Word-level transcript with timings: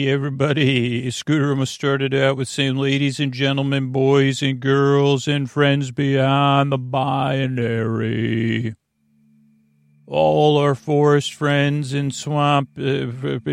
everybody. 0.08 1.10
Scooter 1.10 1.48
almost 1.48 1.72
started 1.72 2.12
out 2.14 2.36
with 2.36 2.48
saying, 2.48 2.76
ladies 2.76 3.18
and 3.18 3.32
gentlemen, 3.32 3.90
boys 3.92 4.42
and 4.42 4.60
girls, 4.60 5.26
and 5.26 5.50
friends 5.50 5.90
beyond 5.90 6.70
the 6.70 6.76
binary. 6.76 8.74
All 10.06 10.58
our 10.58 10.74
forest 10.74 11.32
friends 11.32 11.94
and 11.94 12.14
swamp 12.14 12.68
uh, 12.78 13.06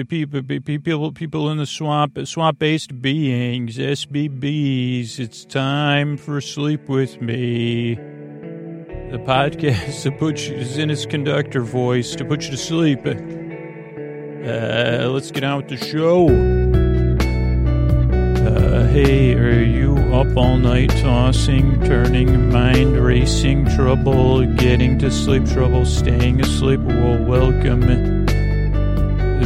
people, 0.06 0.44
people, 0.44 1.14
people 1.14 1.50
in 1.50 1.58
the 1.58 1.66
swamp, 1.66 2.20
swamp-based 2.28 3.02
beings, 3.02 3.78
SBBs. 3.78 5.18
It's 5.18 5.46
time 5.46 6.18
for 6.18 6.42
sleep 6.42 6.90
with 6.90 7.22
me. 7.22 7.96
The 7.96 9.24
podcast 9.26 10.04
that 10.04 10.20
puts 10.20 10.46
you, 10.50 10.58
in 10.58 10.90
its 10.90 11.06
conductor 11.06 11.62
voice 11.62 12.18
to 12.18 12.26
put 12.26 12.44
you 12.44 12.52
to 12.52 12.58
sleep. 12.58 13.06
Uh, 14.46 15.10
let's 15.10 15.32
get 15.32 15.44
on 15.44 15.58
with 15.58 15.70
the 15.70 15.78
show. 15.78 16.28
Uh, 18.46 18.88
hey, 18.90 19.34
are 19.34 19.64
you 19.64 19.98
up 20.14 20.38
all 20.38 20.56
night 20.58 20.92
tossing, 21.02 21.84
turning, 21.84 22.52
mind 22.52 22.96
racing, 22.96 23.66
trouble, 23.76 24.46
getting 24.58 25.00
to 25.00 25.10
sleep, 25.10 25.44
trouble, 25.48 25.84
staying 25.84 26.40
asleep? 26.42 26.80
Well, 26.82 27.26
welcome. 27.26 27.82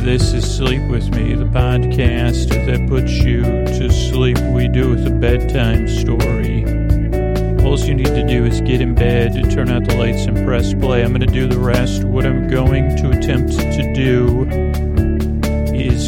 This 0.03 0.33
is 0.33 0.57
Sleep 0.57 0.81
With 0.91 1.15
Me, 1.15 1.33
the 1.33 1.45
podcast 1.45 2.49
that 2.65 2.85
puts 2.89 3.11
you 3.19 3.43
to 3.43 3.89
sleep. 3.89 4.37
We 4.53 4.67
do 4.67 4.89
with 4.89 5.07
a 5.07 5.11
bedtime 5.11 5.87
story. 5.87 6.65
All 7.63 7.79
you 7.79 7.93
need 7.93 8.07
to 8.07 8.27
do 8.27 8.43
is 8.43 8.59
get 8.61 8.81
in 8.81 8.95
bed, 8.95 9.49
turn 9.49 9.69
out 9.69 9.85
the 9.85 9.95
lights, 9.95 10.25
and 10.25 10.45
press 10.45 10.73
play. 10.73 11.03
I'm 11.03 11.13
going 11.13 11.21
to 11.21 11.27
do 11.27 11.47
the 11.47 11.59
rest. 11.59 12.03
What 12.03 12.25
I'm 12.25 12.49
going 12.49 12.97
to 12.97 13.11
attempt 13.11 13.53
to 13.53 13.93
do 13.93 14.88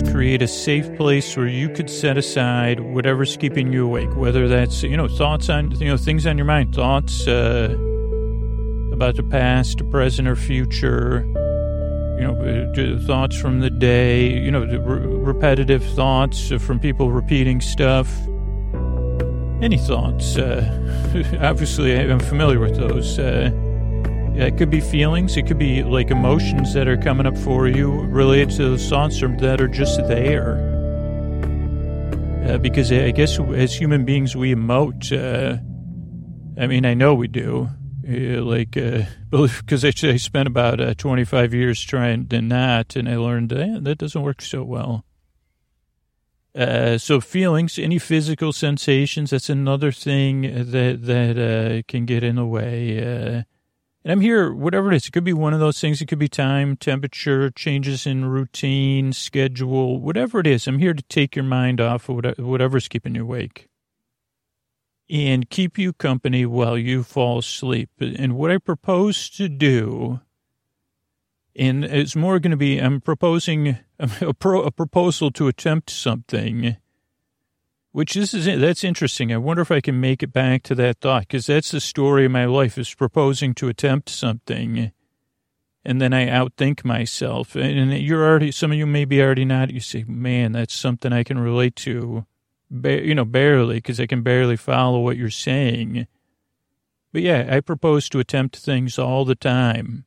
create 0.02 0.42
a 0.42 0.48
safe 0.48 0.94
place 0.96 1.36
where 1.36 1.48
you 1.48 1.70
could 1.70 1.90
set 1.90 2.18
aside 2.18 2.80
whatever's 2.80 3.36
keeping 3.38 3.72
you 3.74 3.86
awake, 3.86 4.16
whether 4.16 4.48
that's, 4.48 4.84
you 4.84 4.96
know, 4.96 5.08
thoughts 5.08 5.50
on, 5.50 5.72
you 5.80 5.88
know, 5.88 5.98
things 5.98 6.26
on 6.26 6.38
your 6.38 6.46
mind, 6.46 6.74
thoughts 6.74 7.28
uh, 7.28 7.76
about 8.92 9.16
the 9.16 9.24
past, 9.24 9.90
present, 9.90 10.28
or 10.28 10.36
future, 10.36 11.26
you 12.20 12.28
know, 12.28 12.36
uh, 12.36 13.06
thoughts 13.06 13.40
from 13.40 13.60
the 13.60 13.70
day, 13.70 14.32
you 14.40 14.52
know, 14.52 14.64
repetitive 14.64 15.84
thoughts 15.96 16.50
from 16.60 16.80
people 16.80 17.12
repeating 17.12 17.62
stuff. 17.62 18.08
Any 19.62 19.78
thoughts? 19.78 20.38
Uh, 20.38 21.38
obviously, 21.42 21.96
I'm 21.96 22.20
familiar 22.20 22.60
with 22.60 22.78
those. 22.78 23.20
Uh, 23.20 23.52
it 24.48 24.58
could 24.58 24.70
be 24.70 24.82
feelings. 24.82 25.38
It 25.38 25.46
could 25.48 25.60
be 25.60 25.84
like 25.84 26.10
emotions 26.10 26.74
that 26.74 26.88
are 26.88 26.98
coming 26.98 27.26
up 27.26 27.38
for 27.38 27.68
you 27.68 28.02
related 28.02 28.50
to 28.52 28.64
those 28.64 28.90
thoughts 28.90 29.20
that 29.20 29.62
are 29.62 29.68
just 29.68 29.98
there. 30.08 30.58
Uh, 32.48 32.58
because 32.58 32.92
I 32.92 33.12
guess 33.12 33.40
as 33.40 33.76
human 33.76 34.04
beings, 34.04 34.36
we 34.36 34.56
emote. 34.56 35.12
Uh, 35.12 35.62
I 36.60 36.68
mean, 36.68 36.86
I 36.86 36.96
know 36.96 37.14
we 37.14 37.28
do. 37.28 37.70
Uh, 38.08 38.42
like, 38.42 38.72
because 39.30 39.86
I, 39.86 39.92
I 40.08 40.18
spent 40.18 40.48
about 40.48 40.82
uh, 40.82 40.96
25 40.96 41.54
years 41.54 41.82
trying 41.82 42.28
to 42.30 42.42
not, 42.42 42.96
and 42.96 43.08
I 43.08 43.18
learned 43.18 43.54
eh, 43.54 43.78
that 43.82 44.00
doesn't 44.00 44.22
work 44.22 44.42
so 44.42 44.64
well. 44.64 45.06
Uh, 46.54 46.98
so 46.98 47.22
feelings, 47.22 47.78
any 47.78 48.00
physical 48.00 48.52
sensations, 48.52 49.30
that's 49.30 49.50
another 49.50 49.92
thing 49.92 50.42
that 50.42 51.00
that 51.04 51.38
uh, 51.38 51.82
can 51.88 52.06
get 52.06 52.24
in 52.24 52.36
the 52.36 52.46
way. 52.46 53.46
And 54.04 54.12
I'm 54.12 54.22
here, 54.22 54.52
whatever 54.52 54.92
it 54.92 54.96
is. 54.96 55.08
It 55.08 55.12
could 55.12 55.24
be 55.24 55.34
one 55.34 55.54
of 55.54 55.60
those 55.60 55.80
things. 55.80 56.02
It 56.02 56.08
could 56.08 56.18
be 56.18 56.28
time, 56.28 56.76
temperature, 56.76 57.52
changes 57.52 58.08
in 58.08 58.26
routine, 58.26 59.14
schedule, 59.14 60.00
whatever 60.00 60.40
it 60.40 60.48
is. 60.48 60.68
I'm 60.68 60.80
here 60.80 60.96
to 60.96 61.04
take 61.04 61.36
your 61.36 61.46
mind 61.46 61.80
off 61.80 62.10
of 62.10 62.38
whatever's 62.40 62.88
keeping 62.88 63.14
you 63.14 63.22
awake 63.22 63.70
and 65.12 65.50
keep 65.50 65.78
you 65.78 65.94
company 65.94 66.46
while 66.46 66.78
you 66.78 67.04
fall 67.04 67.40
asleep. 67.40 67.90
And 68.00 68.38
what 68.38 68.50
I 68.50 68.58
propose 68.58 69.30
to 69.32 69.50
do, 69.50 70.22
and 71.56 71.84
it's 71.84 72.16
more 72.16 72.40
going 72.40 72.52
to 72.52 72.58
be, 72.58 72.80
I'm 72.80 73.02
proposing 73.02 73.78
a, 74.00 74.34
pro, 74.34 74.64
a 74.64 74.72
proposal 74.72 75.30
to 75.32 75.48
attempt 75.48 75.90
something 75.92 76.78
which 77.92 78.14
this 78.14 78.34
is 78.34 78.46
that's 78.46 78.84
interesting. 78.84 79.34
I 79.34 79.38
wonder 79.38 79.62
if 79.62 79.72
I 79.72 79.82
can 79.82 80.00
make 80.00 80.24
it 80.24 80.34
back 80.34 80.64
to 80.64 80.76
that 80.76 81.00
thought 81.00 81.24
because 81.24 81.46
that's 81.46 81.72
the 81.72 81.82
story 81.82 82.26
of 82.26 82.32
my 82.32 82.46
life: 82.46 82.78
is 82.78 82.94
proposing 82.94 83.54
to 83.56 83.68
attempt 83.68 84.10
something, 84.10 84.92
and 85.84 86.02
then 86.02 86.14
I 86.14 86.28
outthink 86.28 86.86
myself. 86.86 87.56
And 87.56 87.94
you're 87.94 88.26
already 88.26 88.52
some 88.52 88.72
of 88.72 88.78
you 88.78 88.86
may 88.86 89.06
be 89.06 89.22
already 89.22 89.46
not. 89.46 89.72
You 89.72 89.80
say, 89.80 90.06
"Man, 90.08 90.54
that's 90.54 90.74
something 90.74 91.12
I 91.12 91.24
can 91.24 91.40
relate 91.40 91.76
to," 91.78 92.26
you 92.72 93.16
know, 93.16 93.26
barely 93.26 93.76
because 93.76 94.00
I 94.00 94.06
can 94.06 94.22
barely 94.22 94.56
follow 94.56 95.02
what 95.02 95.18
you're 95.18 95.30
saying. 95.30 96.08
But 97.12 97.24
yeah, 97.24 97.48
I 97.50 97.60
propose 97.60 98.08
to 98.10 98.20
attempt 98.20 98.56
things 98.56 98.98
all 98.98 99.26
the 99.26 99.36
time. 99.36 100.06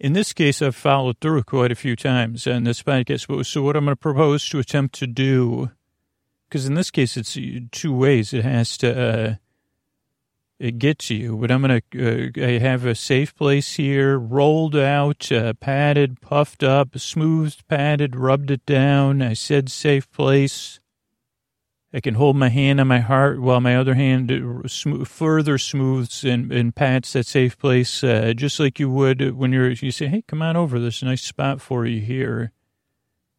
In 0.00 0.14
this 0.14 0.32
case, 0.32 0.62
I've 0.62 0.74
followed 0.74 1.18
through 1.20 1.42
quite 1.44 1.70
a 1.70 1.76
few 1.76 1.94
times 1.94 2.46
on 2.46 2.64
this 2.64 2.82
podcast. 2.82 3.46
So, 3.46 3.62
what 3.62 3.76
I'm 3.76 3.84
going 3.84 3.92
to 3.92 4.00
propose 4.00 4.48
to 4.48 4.58
attempt 4.58 4.94
to 4.96 5.06
do 5.06 5.70
because 6.50 6.66
in 6.66 6.74
this 6.74 6.90
case 6.90 7.16
it's 7.16 7.38
two 7.70 7.94
ways. 7.94 8.34
It 8.34 8.44
has 8.44 8.76
to 8.78 9.38
uh, 10.60 10.70
get 10.76 10.98
to 10.98 11.14
you. 11.14 11.36
But 11.36 11.50
I'm 11.50 11.60
gonna 11.62 11.80
uh, 11.96 12.28
I 12.36 12.58
have 12.58 12.84
a 12.84 12.94
safe 12.94 13.34
place 13.36 13.74
here, 13.74 14.18
rolled 14.18 14.76
out, 14.76 15.30
uh, 15.30 15.54
padded, 15.54 16.20
puffed 16.20 16.64
up, 16.64 16.98
smoothed, 16.98 17.66
padded, 17.68 18.16
rubbed 18.16 18.50
it 18.50 18.66
down. 18.66 19.22
I 19.22 19.34
said 19.34 19.70
safe 19.70 20.10
place. 20.10 20.80
I 21.92 22.00
can 22.00 22.14
hold 22.14 22.36
my 22.36 22.50
hand 22.50 22.80
on 22.80 22.86
my 22.86 23.00
heart 23.00 23.40
while 23.40 23.60
my 23.60 23.76
other 23.76 23.94
hand 23.94 24.30
uh, 24.30 24.68
sm- 24.68 25.02
further 25.02 25.58
smooths 25.58 26.24
and, 26.24 26.52
and 26.52 26.74
pats 26.74 27.14
that 27.14 27.26
safe 27.26 27.58
place, 27.58 28.04
uh, 28.04 28.32
just 28.36 28.60
like 28.60 28.78
you 28.78 28.90
would 28.90 29.36
when 29.36 29.52
you're 29.52 29.70
you 29.70 29.92
say, 29.92 30.06
"Hey, 30.06 30.22
come 30.26 30.42
on 30.42 30.56
over. 30.56 30.80
There's 30.80 31.02
a 31.02 31.06
nice 31.06 31.22
spot 31.22 31.60
for 31.60 31.86
you 31.86 32.00
here." 32.00 32.52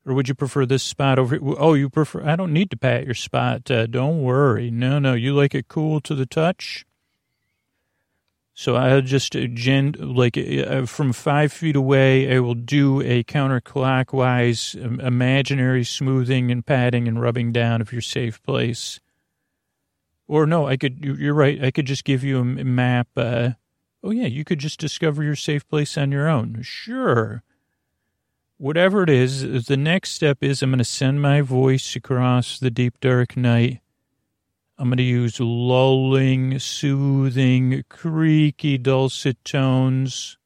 Or 0.06 0.14
would 0.14 0.28
you 0.28 0.34
prefer 0.34 0.66
this 0.66 0.84
spot 0.84 1.20
over 1.20 1.36
here? 1.36 1.54
Oh, 1.58 1.74
you 1.74 1.90
prefer, 1.90 2.24
I 2.24 2.36
don't 2.36 2.54
need 2.54 2.72
to 2.72 2.78
pat 2.78 3.06
your 3.06 3.14
spot. 3.14 3.70
Uh, 3.70 3.86
don't 3.86 4.22
worry. 4.22 4.72
No, 4.72 4.98
no, 4.98 5.14
you 5.14 5.34
like 5.34 5.54
it 5.54 5.68
cool 5.68 6.02
to 6.02 6.16
the 6.16 6.26
touch? 6.26 6.86
So 8.54 8.76
I'll 8.76 9.02
just, 9.02 9.36
uh, 9.36 9.46
gen, 9.48 9.96
like 10.00 10.38
uh, 10.38 10.86
from 10.86 11.14
five 11.14 11.54
feet 11.54 11.76
away, 11.76 12.36
I 12.36 12.40
will 12.40 12.56
do 12.56 13.02
a 13.02 13.24
counterclockwise 13.24 14.84
um, 14.84 15.00
imaginary 15.00 15.84
smoothing 15.84 16.52
and 16.52 16.66
patting 16.66 17.08
and 17.08 17.22
rubbing 17.22 17.52
down 17.52 17.80
of 17.82 17.94
your 17.94 18.02
safe 18.02 18.42
place. 18.44 19.00
Or 20.28 20.46
no, 20.46 20.68
I 20.68 20.78
could, 20.78 21.04
you're 21.04 21.34
right, 21.34 21.64
I 21.64 21.72
could 21.72 21.86
just 21.86 22.06
give 22.06 22.24
you 22.24 22.40
a 22.40 22.44
map. 22.44 23.08
Uh, 23.16 23.52
oh, 24.04 24.12
yeah, 24.12 24.28
you 24.28 24.44
could 24.44 24.60
just 24.60 24.80
discover 24.80 25.24
your 25.24 25.36
safe 25.36 25.68
place 25.68 25.98
on 25.98 26.12
your 26.12 26.28
own. 26.28 26.62
Sure 26.64 27.44
whatever 28.62 29.02
it 29.02 29.10
is, 29.10 29.66
the 29.66 29.76
next 29.76 30.12
step 30.12 30.38
is 30.44 30.62
I'm 30.62 30.70
going 30.70 30.78
to 30.78 30.84
send 30.86 31.20
my 31.20 31.42
voice 31.42 31.96
across 31.96 32.60
the 32.60 32.70
deep, 32.70 33.00
dark 33.00 33.36
night. 33.36 33.82
I'm 34.78 34.90
going 34.90 34.98
to 34.98 35.04
use 35.04 35.40
lulling, 35.40 36.60
soothing, 36.60 37.84
creaky, 37.90 38.78
dulcet 38.78 39.44
tones, 39.44 40.38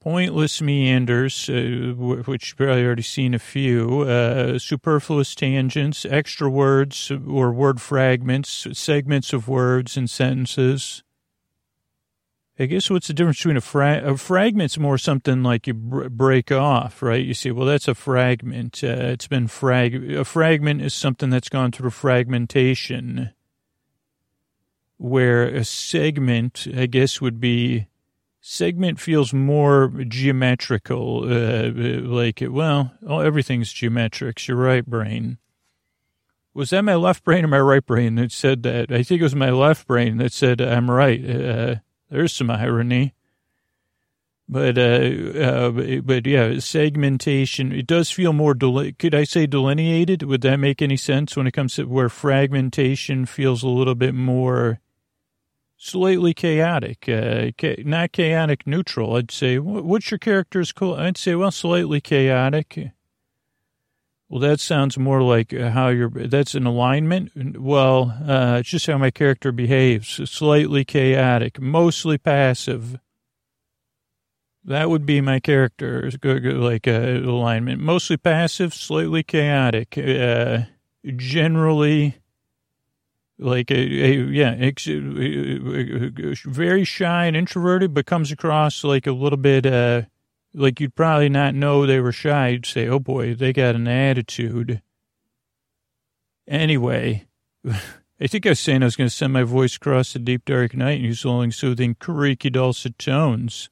pointless 0.00 0.60
meanders, 0.60 1.48
uh, 1.48 1.94
which 1.96 2.50
you've 2.50 2.56
probably 2.56 2.84
already 2.84 3.02
seen 3.02 3.32
a 3.32 3.38
few, 3.38 4.00
uh, 4.00 4.58
superfluous 4.58 5.36
tangents, 5.36 6.04
extra 6.04 6.50
words 6.50 7.12
or 7.28 7.52
word 7.52 7.80
fragments, 7.80 8.66
segments 8.72 9.32
of 9.32 9.46
words 9.46 9.96
and 9.96 10.10
sentences 10.10 11.04
I 12.62 12.66
guess 12.66 12.88
what's 12.88 13.08
the 13.08 13.12
difference 13.12 13.38
between 13.38 13.56
a, 13.56 13.60
fra- 13.60 14.12
a 14.12 14.16
fragment's 14.16 14.78
more 14.78 14.96
something 14.96 15.42
like 15.42 15.66
you 15.66 15.74
br- 15.74 16.08
break 16.08 16.52
off, 16.52 17.02
right? 17.02 17.24
You 17.24 17.34
say, 17.34 17.50
well, 17.50 17.66
that's 17.66 17.88
a 17.88 17.94
fragment. 17.96 18.84
Uh, 18.84 19.10
it's 19.10 19.26
been 19.26 19.48
frag. 19.48 20.12
A 20.12 20.24
fragment 20.24 20.80
is 20.80 20.94
something 20.94 21.28
that's 21.28 21.48
gone 21.48 21.72
through 21.72 21.90
fragmentation, 21.90 23.30
where 24.96 25.42
a 25.42 25.64
segment, 25.64 26.68
I 26.76 26.86
guess, 26.86 27.20
would 27.20 27.40
be 27.40 27.88
segment 28.40 29.00
feels 29.00 29.34
more 29.34 29.88
geometrical. 30.06 31.24
Uh, 31.24 31.72
like, 31.72 32.44
well, 32.48 32.92
oh, 33.04 33.18
everything's 33.18 33.74
geometrics. 33.74 34.46
You're 34.46 34.56
right, 34.56 34.86
brain. 34.86 35.38
Was 36.54 36.70
that 36.70 36.82
my 36.82 36.94
left 36.94 37.24
brain 37.24 37.44
or 37.44 37.48
my 37.48 37.58
right 37.58 37.84
brain 37.84 38.14
that 38.16 38.30
said 38.30 38.62
that? 38.62 38.92
I 38.92 39.02
think 39.02 39.20
it 39.20 39.24
was 39.24 39.34
my 39.34 39.50
left 39.50 39.88
brain 39.88 40.18
that 40.18 40.32
said 40.32 40.60
I'm 40.60 40.88
right. 40.88 41.28
Uh, 41.28 41.74
there's 42.12 42.32
some 42.32 42.50
irony. 42.50 43.14
But, 44.48 44.76
uh, 44.76 45.38
uh, 45.38 46.00
but 46.02 46.26
yeah, 46.26 46.58
segmentation, 46.58 47.72
it 47.72 47.86
does 47.86 48.10
feel 48.10 48.32
more, 48.32 48.54
del- 48.54 48.92
could 48.98 49.14
I 49.14 49.24
say 49.24 49.46
delineated? 49.46 50.24
Would 50.24 50.42
that 50.42 50.56
make 50.56 50.82
any 50.82 50.96
sense 50.96 51.36
when 51.36 51.46
it 51.46 51.52
comes 51.52 51.76
to 51.76 51.84
where 51.84 52.08
fragmentation 52.08 53.24
feels 53.24 53.62
a 53.62 53.68
little 53.68 53.94
bit 53.94 54.14
more 54.14 54.80
slightly 55.82 56.32
chaotic, 56.32 57.08
uh, 57.08 57.50
not 57.78 58.12
chaotic 58.12 58.66
neutral. 58.66 59.16
I'd 59.16 59.32
say, 59.32 59.58
what's 59.58 60.12
your 60.12 60.18
character's 60.18 60.70
cool? 60.70 60.94
I'd 60.94 61.16
say, 61.16 61.34
well, 61.34 61.50
slightly 61.50 62.00
chaotic. 62.00 62.92
Well, 64.32 64.40
that 64.40 64.60
sounds 64.60 64.96
more 64.96 65.20
like 65.20 65.52
how 65.52 65.88
you're, 65.88 66.08
that's 66.08 66.54
an 66.54 66.64
alignment. 66.64 67.60
Well, 67.60 68.16
uh, 68.26 68.60
it's 68.60 68.70
just 68.70 68.86
how 68.86 68.96
my 68.96 69.10
character 69.10 69.52
behaves. 69.52 70.26
Slightly 70.30 70.86
chaotic, 70.86 71.60
mostly 71.60 72.16
passive. 72.16 72.98
That 74.64 74.88
would 74.88 75.04
be 75.04 75.20
my 75.20 75.38
character, 75.38 76.10
like 76.24 76.88
uh, 76.88 76.92
alignment. 76.92 77.82
Mostly 77.82 78.16
passive, 78.16 78.72
slightly 78.72 79.22
chaotic. 79.22 79.98
Uh, 79.98 80.60
generally, 81.14 82.16
like 83.38 83.70
a, 83.70 83.74
a 83.74 84.14
yeah, 84.30 84.56
ex, 84.58 84.86
very 86.46 86.84
shy 86.84 87.26
and 87.26 87.36
introverted, 87.36 87.92
but 87.92 88.06
comes 88.06 88.32
across 88.32 88.82
like 88.82 89.06
a 89.06 89.12
little 89.12 89.36
bit, 89.36 89.66
uh, 89.66 90.02
like 90.54 90.80
you'd 90.80 90.94
probably 90.94 91.28
not 91.28 91.54
know 91.54 91.86
they 91.86 92.00
were 92.00 92.12
shy. 92.12 92.48
You'd 92.48 92.66
say, 92.66 92.88
oh 92.88 92.98
boy, 92.98 93.34
they 93.34 93.52
got 93.52 93.74
an 93.74 93.88
attitude. 93.88 94.82
Anyway, 96.46 97.26
I 97.68 98.26
think 98.26 98.46
I 98.46 98.50
was 98.50 98.60
saying 98.60 98.82
I 98.82 98.86
was 98.86 98.96
going 98.96 99.10
to 99.10 99.14
send 99.14 99.32
my 99.32 99.42
voice 99.42 99.76
across 99.76 100.12
the 100.12 100.18
deep 100.18 100.44
dark 100.44 100.74
night 100.74 100.98
and 100.98 101.06
use 101.06 101.24
long 101.24 101.50
soothing 101.50 101.96
creaky 101.98 102.50
dulcet 102.50 102.98
tones. 102.98 103.68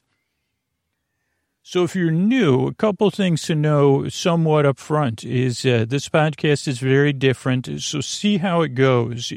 So 1.63 1.83
if 1.83 1.95
you're 1.95 2.11
new, 2.11 2.67
a 2.67 2.73
couple 2.73 3.11
things 3.11 3.43
to 3.43 3.55
know 3.55 4.09
somewhat 4.09 4.65
up 4.65 4.79
front 4.79 5.23
is 5.23 5.63
uh, 5.63 5.85
this 5.87 6.09
podcast 6.09 6.67
is 6.67 6.79
very 6.79 7.13
different. 7.13 7.69
So 7.81 8.01
see 8.01 8.39
how 8.39 8.61
it 8.61 8.69
goes 8.69 9.31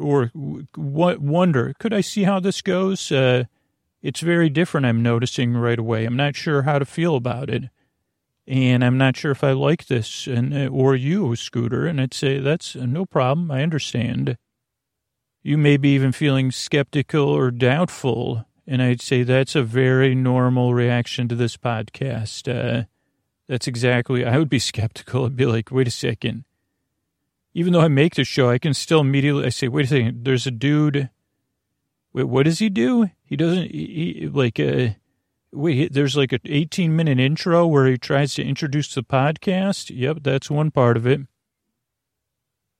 or 0.00 0.32
what 0.74 1.20
wonder, 1.20 1.74
could 1.78 1.92
I 1.92 2.00
see 2.00 2.22
how 2.22 2.40
this 2.40 2.62
goes? 2.62 3.12
Uh, 3.12 3.44
it's 4.02 4.20
very 4.20 4.48
different. 4.48 4.86
I'm 4.86 5.02
noticing 5.02 5.54
right 5.54 5.78
away. 5.78 6.04
I'm 6.04 6.16
not 6.16 6.36
sure 6.36 6.62
how 6.62 6.78
to 6.78 6.84
feel 6.84 7.16
about 7.16 7.50
it. 7.50 7.64
And 8.46 8.84
I'm 8.84 8.96
not 8.96 9.16
sure 9.16 9.32
if 9.32 9.42
I 9.42 9.52
like 9.52 9.86
this 9.86 10.26
and, 10.26 10.54
uh, 10.54 10.68
or 10.68 10.94
you, 10.94 11.34
Scooter. 11.34 11.86
And 11.86 12.00
I'd 12.00 12.14
say 12.14 12.38
that's 12.38 12.76
no 12.76 13.04
problem. 13.04 13.50
I 13.50 13.62
understand. 13.62 14.38
You 15.42 15.58
may 15.58 15.76
be 15.76 15.94
even 15.94 16.12
feeling 16.12 16.52
skeptical 16.52 17.28
or 17.28 17.50
doubtful 17.50 18.46
and 18.66 18.82
I'd 18.82 19.00
say 19.00 19.22
that's 19.22 19.54
a 19.54 19.62
very 19.62 20.14
normal 20.14 20.74
reaction 20.74 21.28
to 21.28 21.34
this 21.34 21.56
podcast. 21.56 22.48
Uh, 22.48 22.84
that's 23.48 23.68
exactly, 23.68 24.24
I 24.24 24.38
would 24.38 24.48
be 24.48 24.58
skeptical. 24.58 25.26
I'd 25.26 25.36
be 25.36 25.46
like, 25.46 25.70
wait 25.70 25.88
a 25.88 25.92
second. 25.92 26.44
Even 27.54 27.72
though 27.72 27.80
I 27.80 27.88
make 27.88 28.16
the 28.16 28.24
show, 28.24 28.50
I 28.50 28.58
can 28.58 28.74
still 28.74 29.00
immediately, 29.00 29.46
I 29.46 29.48
say, 29.50 29.68
wait 29.68 29.86
a 29.86 29.88
second, 29.88 30.24
there's 30.24 30.46
a 30.46 30.50
dude. 30.50 31.10
Wait, 32.16 32.24
what 32.24 32.44
does 32.44 32.60
he 32.60 32.70
do? 32.70 33.10
He 33.24 33.36
doesn't, 33.36 33.70
he, 33.70 34.16
he, 34.20 34.26
like, 34.28 34.58
uh, 34.58 34.88
wait, 35.52 35.92
there's 35.92 36.16
like 36.16 36.32
an 36.32 36.40
18 36.46 36.96
minute 36.96 37.20
intro 37.20 37.66
where 37.66 37.86
he 37.86 37.98
tries 37.98 38.32
to 38.34 38.42
introduce 38.42 38.94
the 38.94 39.02
podcast. 39.02 39.94
Yep, 39.94 40.20
that's 40.22 40.50
one 40.50 40.70
part 40.70 40.96
of 40.96 41.06
it. 41.06 41.20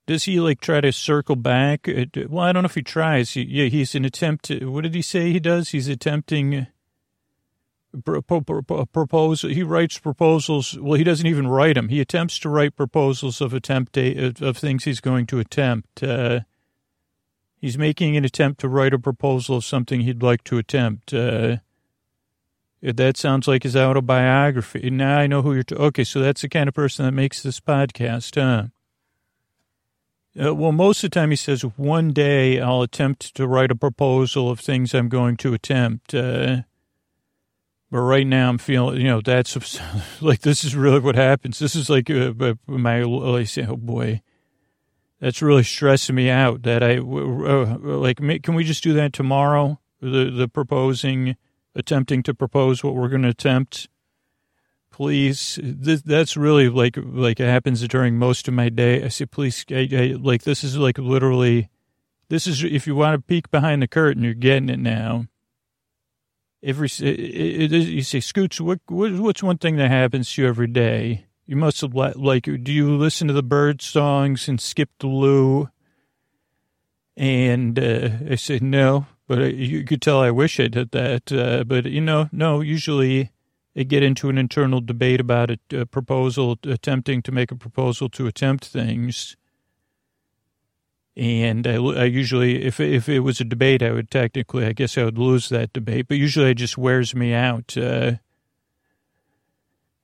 Does 0.06 0.24
he 0.24 0.40
like 0.40 0.62
try 0.62 0.80
to 0.80 0.90
circle 0.90 1.36
back? 1.36 1.86
Uh, 1.86 2.06
well, 2.30 2.46
I 2.46 2.52
don't 2.52 2.62
know 2.62 2.68
if 2.68 2.76
he 2.76 2.82
tries. 2.82 3.32
He, 3.32 3.42
yeah, 3.42 3.66
he's 3.66 3.94
an 3.94 4.06
attempt. 4.06 4.46
To, 4.46 4.70
what 4.70 4.84
did 4.84 4.94
he 4.94 5.02
say 5.02 5.32
he 5.32 5.40
does? 5.40 5.68
He's 5.68 5.88
attempting 5.88 6.68
propose. 8.02 9.42
He 9.42 9.62
writes 9.62 9.98
proposals. 9.98 10.78
Well, 10.80 10.96
he 10.96 11.04
doesn't 11.04 11.26
even 11.26 11.46
write 11.46 11.74
them. 11.74 11.90
He 11.90 12.00
attempts 12.00 12.38
to 12.38 12.48
write 12.48 12.74
proposals 12.74 13.42
of 13.42 13.52
attempt 13.52 13.98
of 13.98 14.56
things 14.56 14.84
he's 14.84 15.00
going 15.00 15.26
to 15.26 15.40
attempt. 15.40 16.02
Uh, 16.02 16.40
he's 17.66 17.76
making 17.76 18.16
an 18.16 18.24
attempt 18.24 18.60
to 18.60 18.68
write 18.68 18.94
a 18.94 18.98
proposal 18.98 19.56
of 19.56 19.64
something 19.64 20.02
he'd 20.02 20.22
like 20.22 20.44
to 20.44 20.56
attempt. 20.56 21.12
Uh, 21.12 21.56
that 22.80 23.16
sounds 23.16 23.48
like 23.48 23.64
his 23.64 23.74
autobiography. 23.74 24.88
Now 24.88 25.18
I 25.18 25.26
know 25.26 25.42
who 25.42 25.52
you're. 25.52 25.64
T- 25.64 25.74
okay, 25.74 26.04
so 26.04 26.20
that's 26.20 26.42
the 26.42 26.48
kind 26.48 26.68
of 26.68 26.74
person 26.76 27.04
that 27.04 27.10
makes 27.10 27.42
this 27.42 27.58
podcast, 27.58 28.36
huh? 28.36 28.68
Uh, 30.40 30.54
well, 30.54 30.70
most 30.70 31.02
of 31.02 31.10
the 31.10 31.14
time 31.14 31.30
he 31.30 31.36
says, 31.36 31.62
one 31.62 32.12
day 32.12 32.60
I'll 32.60 32.82
attempt 32.82 33.34
to 33.34 33.48
write 33.48 33.72
a 33.72 33.74
proposal 33.74 34.48
of 34.48 34.60
things 34.60 34.94
I'm 34.94 35.08
going 35.08 35.36
to 35.38 35.52
attempt. 35.52 36.14
Uh, 36.14 36.58
but 37.90 37.98
right 37.98 38.26
now 38.26 38.48
I'm 38.48 38.58
feeling, 38.58 38.98
you 38.98 39.08
know, 39.08 39.20
that's 39.20 39.80
like, 40.20 40.42
this 40.42 40.62
is 40.62 40.76
really 40.76 41.00
what 41.00 41.16
happens. 41.16 41.58
This 41.58 41.74
is 41.74 41.90
like 41.90 42.08
uh, 42.10 42.32
my, 42.68 43.02
I 43.02 43.42
say, 43.42 43.66
oh 43.66 43.76
boy, 43.76 44.22
that's 45.20 45.42
really 45.42 45.62
stressing 45.62 46.14
me 46.14 46.28
out 46.28 46.62
that 46.62 46.82
I, 46.82 46.98
uh, 46.98 47.78
like, 47.78 48.18
can 48.42 48.54
we 48.54 48.64
just 48.64 48.82
do 48.82 48.92
that 48.94 49.12
tomorrow? 49.12 49.80
The, 50.00 50.30
the 50.30 50.46
proposing, 50.46 51.36
attempting 51.74 52.22
to 52.24 52.34
propose 52.34 52.84
what 52.84 52.94
we're 52.94 53.08
going 53.08 53.22
to 53.22 53.28
attempt 53.28 53.88
please. 54.96 55.58
This, 55.62 56.00
that's 56.00 56.38
really 56.38 56.70
like 56.70 56.96
like 56.96 57.38
it 57.38 57.44
happens 57.44 57.86
during 57.86 58.16
most 58.16 58.48
of 58.48 58.54
my 58.54 58.70
day. 58.70 59.04
I 59.04 59.08
say, 59.08 59.26
please, 59.26 59.62
I, 59.70 59.88
I, 59.92 60.16
like 60.18 60.44
this 60.44 60.64
is 60.64 60.78
like 60.78 60.96
literally, 60.96 61.68
this 62.30 62.46
is 62.46 62.64
if 62.64 62.86
you 62.86 62.96
want 62.96 63.14
to 63.14 63.20
peek 63.20 63.50
behind 63.50 63.82
the 63.82 63.88
curtain, 63.88 64.22
you're 64.22 64.32
getting 64.32 64.70
it 64.70 64.78
now. 64.78 65.26
Every 66.62 66.88
it, 66.88 67.72
it, 67.72 67.72
you 67.72 68.02
say, 68.02 68.20
Scoots, 68.20 68.58
what, 68.58 68.80
what 68.86 69.12
what's 69.12 69.42
one 69.42 69.58
thing 69.58 69.76
that 69.76 69.90
happens 69.90 70.32
to 70.32 70.42
you 70.42 70.48
every 70.48 70.66
day? 70.66 71.26
You 71.46 71.56
must 71.56 71.80
have 71.80 71.94
like, 71.94 72.44
do 72.44 72.72
you 72.72 72.96
listen 72.96 73.28
to 73.28 73.34
the 73.34 73.42
bird 73.42 73.80
songs 73.80 74.48
and 74.48 74.60
skip 74.60 74.90
the 74.98 75.06
loo? 75.06 75.70
And 77.16 77.78
uh, 77.78 78.10
I 78.30 78.34
said 78.34 78.62
no, 78.62 79.06
but 79.28 79.54
you 79.54 79.84
could 79.84 80.02
tell 80.02 80.20
I 80.20 80.30
wish 80.30 80.58
I 80.58 80.66
did 80.66 80.90
that. 80.90 81.32
Uh, 81.32 81.64
but 81.64 81.86
you 81.86 82.00
know, 82.00 82.28
no, 82.32 82.60
usually 82.60 83.30
I 83.76 83.84
get 83.84 84.02
into 84.02 84.28
an 84.28 84.38
internal 84.38 84.80
debate 84.80 85.20
about 85.20 85.50
a, 85.50 85.58
a 85.72 85.86
proposal, 85.86 86.58
attempting 86.64 87.22
to 87.22 87.32
make 87.32 87.52
a 87.52 87.56
proposal 87.56 88.08
to 88.10 88.26
attempt 88.26 88.64
things. 88.64 89.36
And 91.16 91.66
I, 91.66 91.76
I, 91.76 92.04
usually, 92.04 92.64
if 92.64 92.78
if 92.78 93.08
it 93.08 93.20
was 93.20 93.40
a 93.40 93.44
debate, 93.44 93.82
I 93.82 93.92
would 93.92 94.10
technically, 94.10 94.66
I 94.66 94.72
guess 94.72 94.98
I 94.98 95.04
would 95.04 95.16
lose 95.16 95.48
that 95.48 95.72
debate. 95.72 96.08
But 96.08 96.18
usually, 96.18 96.50
it 96.50 96.56
just 96.56 96.76
wears 96.76 97.14
me 97.14 97.32
out. 97.32 97.76
Uh, 97.76 98.16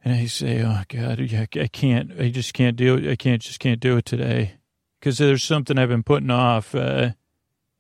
and 0.05 0.15
I 0.15 0.27
say, 0.27 0.63
"Oh 0.63 0.83
God, 0.89 1.21
I 1.21 1.69
can't. 1.69 2.13
I 2.21 2.29
just 2.31 2.55
can't 2.55 2.77
do 2.77 2.97
it. 2.97 3.11
I 3.11 3.17
can't 3.17 3.43
just 3.43 3.61
can't 3.61 3.81
do 3.81 3.97
it 3.97 4.05
today 4.05 4.55
because 4.99 5.19
there's 5.19 5.45
something 5.45 5.79
I've 5.79 5.89
been 5.89 6.03
putting 6.03 6.31
off." 6.31 6.75
Uh, 6.75 7.11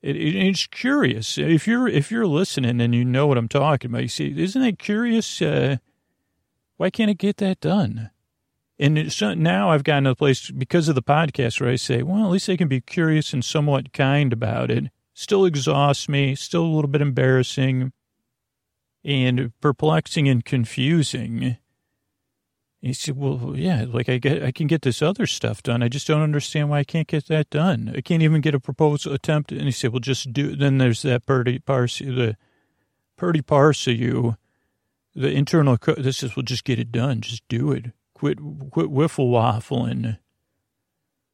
it, 0.03 0.17
it, 0.17 0.35
it's 0.35 0.67
curious 0.67 1.39
if 1.39 1.67
you're 1.67 1.89
if 1.89 2.11
you're 2.11 2.27
listening 2.27 2.81
and 2.81 2.95
you 2.95 3.05
know 3.05 3.27
what 3.27 3.39
I'm 3.39 3.49
talking 3.49 3.91
about. 3.91 4.03
You 4.03 4.09
see, 4.09 4.35
isn't 4.37 4.63
that 4.63 4.79
curious? 4.79 5.41
Uh, 5.43 5.76
why 6.76 6.91
can't 6.91 7.11
I 7.11 7.14
get 7.14 7.37
that 7.38 7.61
done? 7.61 8.11
And 8.79 9.14
now 9.41 9.71
I've 9.71 9.85
gotten 9.85 10.05
to 10.05 10.11
the 10.11 10.17
place 10.17 10.50
because 10.50 10.88
of 10.88 10.97
the 10.97 11.02
podcast 11.02 11.61
where 11.61 11.71
I 11.71 11.76
say, 11.76 12.02
well, 12.02 12.25
at 12.25 12.31
least 12.31 12.49
I 12.49 12.57
can 12.57 12.67
be 12.67 12.81
curious 12.81 13.33
and 13.33 13.45
somewhat 13.45 13.93
kind 13.93 14.33
about 14.33 14.73
it. 14.73 14.91
Still 15.14 15.45
exhausts 15.45 16.09
me, 16.09 16.35
still 16.35 16.64
a 16.64 16.75
little 16.75 16.91
bit 16.91 17.00
embarrassing 17.00 17.93
and 19.05 19.52
perplexing 19.61 20.29
and 20.29 20.45
confusing. 20.45 21.59
He 22.83 22.93
said, 22.93 23.17
"Well, 23.17 23.55
yeah, 23.55 23.85
like 23.89 24.09
I 24.09 24.19
get, 24.19 24.43
I 24.43 24.51
can 24.51 24.67
get 24.67 24.83
this 24.83 25.01
other 25.01 25.25
stuff 25.25 25.62
done. 25.62 25.85
I 25.85 25.89
just 25.89 26.09
don't 26.09 26.21
understand 26.21 26.69
why 26.69 26.81
I 26.81 26.85
can't 26.85 27.07
get 27.07 27.29
that 27.29 27.49
done. 27.49 27.93
I 27.97 28.01
can't 28.01 28.25
even 28.25 28.41
get 28.41 28.57
a 28.57 28.61
proposal 28.61 29.12
attempt." 29.12 29.53
And 29.53 29.62
he 29.62 29.71
said, 29.71 29.93
"Well, 29.93 30.01
just 30.01 30.33
do." 30.33 30.57
Then 30.57 30.79
there's 30.79 31.03
that 31.03 31.25
Purdy 31.25 31.61
parse, 31.61 32.01
the 32.01 32.37
Purdy 33.17 33.41
parse 33.41 33.87
of 33.87 33.95
you, 33.95 34.37
the 35.15 35.31
internal. 35.31 35.79
This 35.97 36.25
is, 36.25 36.35
"Well, 36.35 36.43
just 36.43 36.65
get 36.65 36.81
it 36.81 36.91
done. 36.91 37.21
Just 37.21 37.47
do 37.49 37.71
it. 37.71 37.93
Quit, 38.15 38.39
quit 38.71 38.89
wiffle 38.89 39.31
waffling." 39.31 40.19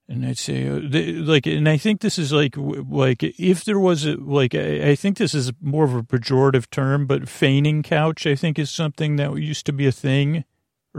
And 0.06 0.26
I'd 0.26 0.38
say, 0.38 0.68
uh, 0.68 0.80
like, 0.82 1.46
and 1.46 1.68
I 1.68 1.76
think 1.78 2.00
this 2.00 2.18
is 2.18 2.32
like, 2.32 2.56
like 2.56 3.22
if 3.22 3.64
there 3.64 3.78
was 3.78 4.06
a, 4.06 4.16
like, 4.16 4.54
I, 4.54 4.90
I 4.90 4.94
think 4.94 5.18
this 5.18 5.34
is 5.34 5.52
more 5.60 5.84
of 5.84 5.94
a 5.94 6.02
pejorative 6.02 6.70
term, 6.70 7.06
but 7.06 7.28
fainting 7.28 7.82
couch, 7.82 8.26
I 8.26 8.34
think, 8.34 8.58
is 8.58 8.70
something 8.70 9.16
that 9.16 9.34
used 9.36 9.66
to 9.66 9.72
be 9.72 9.86
a 9.86 9.92
thing 9.92 10.44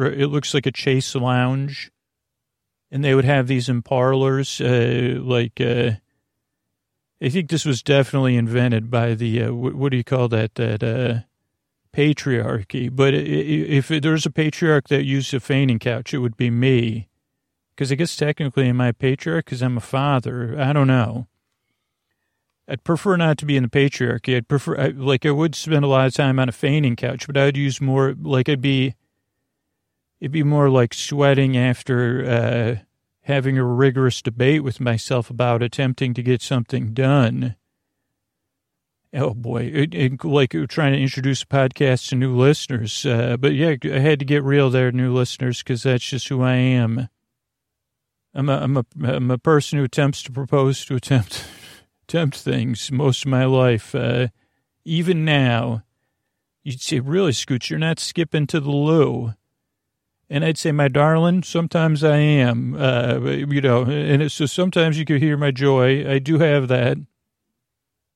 it 0.05 0.27
looks 0.27 0.53
like 0.53 0.65
a 0.65 0.71
chaise 0.75 1.15
lounge, 1.15 1.91
and 2.91 3.03
they 3.03 3.15
would 3.15 3.25
have 3.25 3.47
these 3.47 3.69
in 3.69 3.81
parlors, 3.81 4.59
uh, 4.61 5.19
like. 5.21 5.59
Uh, 5.59 5.91
I 7.21 7.27
think 7.27 7.49
this 7.49 7.65
was 7.65 7.83
definitely 7.83 8.37
invented 8.37 8.89
by 8.89 9.13
the 9.13 9.43
uh, 9.43 9.53
what, 9.53 9.75
what, 9.75 9.91
do 9.91 9.97
you 9.97 10.05
call 10.05 10.29
that 10.29 10.55
that 10.55 10.81
uh, 10.81 11.25
patriarchy. 11.93 12.89
But 12.93 13.13
if 13.13 13.89
there's 13.89 14.25
a 14.25 14.31
patriarch 14.31 14.87
that 14.87 15.03
used 15.03 15.33
a 15.33 15.39
fainting 15.39 15.79
couch, 15.79 16.13
it 16.13 16.19
would 16.19 16.37
be 16.37 16.49
me, 16.49 17.09
because 17.75 17.91
I 17.91 17.95
guess 17.95 18.15
technically 18.15 18.69
am 18.69 18.79
I 18.79 18.89
a 18.89 18.93
patriarch 18.93 19.45
because 19.45 19.61
I'm 19.61 19.77
a 19.77 19.81
father. 19.81 20.55
I 20.57 20.71
don't 20.71 20.87
know. 20.87 21.27
I'd 22.69 22.83
prefer 22.83 23.17
not 23.17 23.39
to 23.39 23.45
be 23.45 23.57
in 23.57 23.63
the 23.63 23.69
patriarchy. 23.69 24.37
I'd 24.37 24.47
prefer 24.47 24.79
I, 24.79 24.87
like 24.89 25.25
I 25.25 25.31
would 25.31 25.55
spend 25.55 25.83
a 25.83 25.87
lot 25.87 26.05
of 26.05 26.13
time 26.13 26.39
on 26.39 26.49
a 26.49 26.53
fainting 26.53 26.95
couch, 26.95 27.25
but 27.25 27.35
I'd 27.35 27.57
use 27.57 27.81
more 27.81 28.15
like 28.21 28.47
I'd 28.47 28.61
be 28.61 28.95
It'd 30.19 30.31
be 30.31 30.43
more 30.43 30.69
like 30.69 30.93
sweating 30.93 31.55
after 31.57 32.25
uh, 32.25 32.83
having 33.21 33.57
a 33.57 33.63
rigorous 33.63 34.21
debate 34.21 34.63
with 34.63 34.79
myself 34.79 35.29
about 35.29 35.63
attempting 35.63 36.13
to 36.15 36.23
get 36.23 36.41
something 36.41 36.93
done. 36.93 37.55
Oh 39.13 39.33
boy, 39.33 39.71
it, 39.73 39.95
it, 39.95 40.23
like 40.23 40.53
trying 40.67 40.93
to 40.93 41.01
introduce 41.01 41.41
a 41.41 41.47
podcast 41.47 42.09
to 42.09 42.15
new 42.15 42.35
listeners. 42.35 43.05
Uh, 43.05 43.37
but 43.37 43.53
yeah, 43.53 43.75
I 43.85 43.99
had 43.99 44.19
to 44.19 44.25
get 44.25 44.43
real 44.43 44.69
there, 44.69 44.91
new 44.91 45.13
listeners, 45.13 45.59
because 45.59 45.83
that's 45.83 46.03
just 46.03 46.27
who 46.27 46.43
I 46.43 46.55
am. 46.55 47.09
I'm 48.33 48.49
a, 48.49 48.57
I'm 48.57 48.77
a, 48.77 48.85
I'm 49.03 49.31
a 49.31 49.37
person 49.39 49.79
who 49.79 49.85
attempts 49.85 50.21
to 50.23 50.31
propose 50.31 50.85
to 50.85 50.95
attempt, 50.95 51.43
attempt 52.03 52.37
things 52.37 52.91
most 52.91 53.25
of 53.25 53.31
my 53.31 53.45
life. 53.45 53.95
Uh, 53.95 54.27
even 54.85 55.25
now, 55.25 55.83
you'd 56.63 56.81
say, 56.81 56.99
really, 56.99 57.31
Scooch, 57.31 57.69
you're 57.69 57.79
not 57.79 57.99
skipping 57.99 58.45
to 58.47 58.59
the 58.59 58.71
loo. 58.71 59.33
And 60.29 60.45
I'd 60.45 60.59
say, 60.59 60.71
my 60.71 60.87
darling, 60.87 61.41
sometimes 61.41 62.03
I 62.03 62.17
am, 62.17 62.75
uh, 62.75 63.19
you 63.19 63.61
know, 63.61 63.83
and 63.83 64.31
so 64.31 64.45
sometimes 64.45 64.99
you 64.99 65.05
can 65.05 65.17
hear 65.17 65.37
my 65.37 65.49
joy. 65.49 66.07
I 66.09 66.19
do 66.19 66.37
have 66.37 66.67
that 66.67 66.99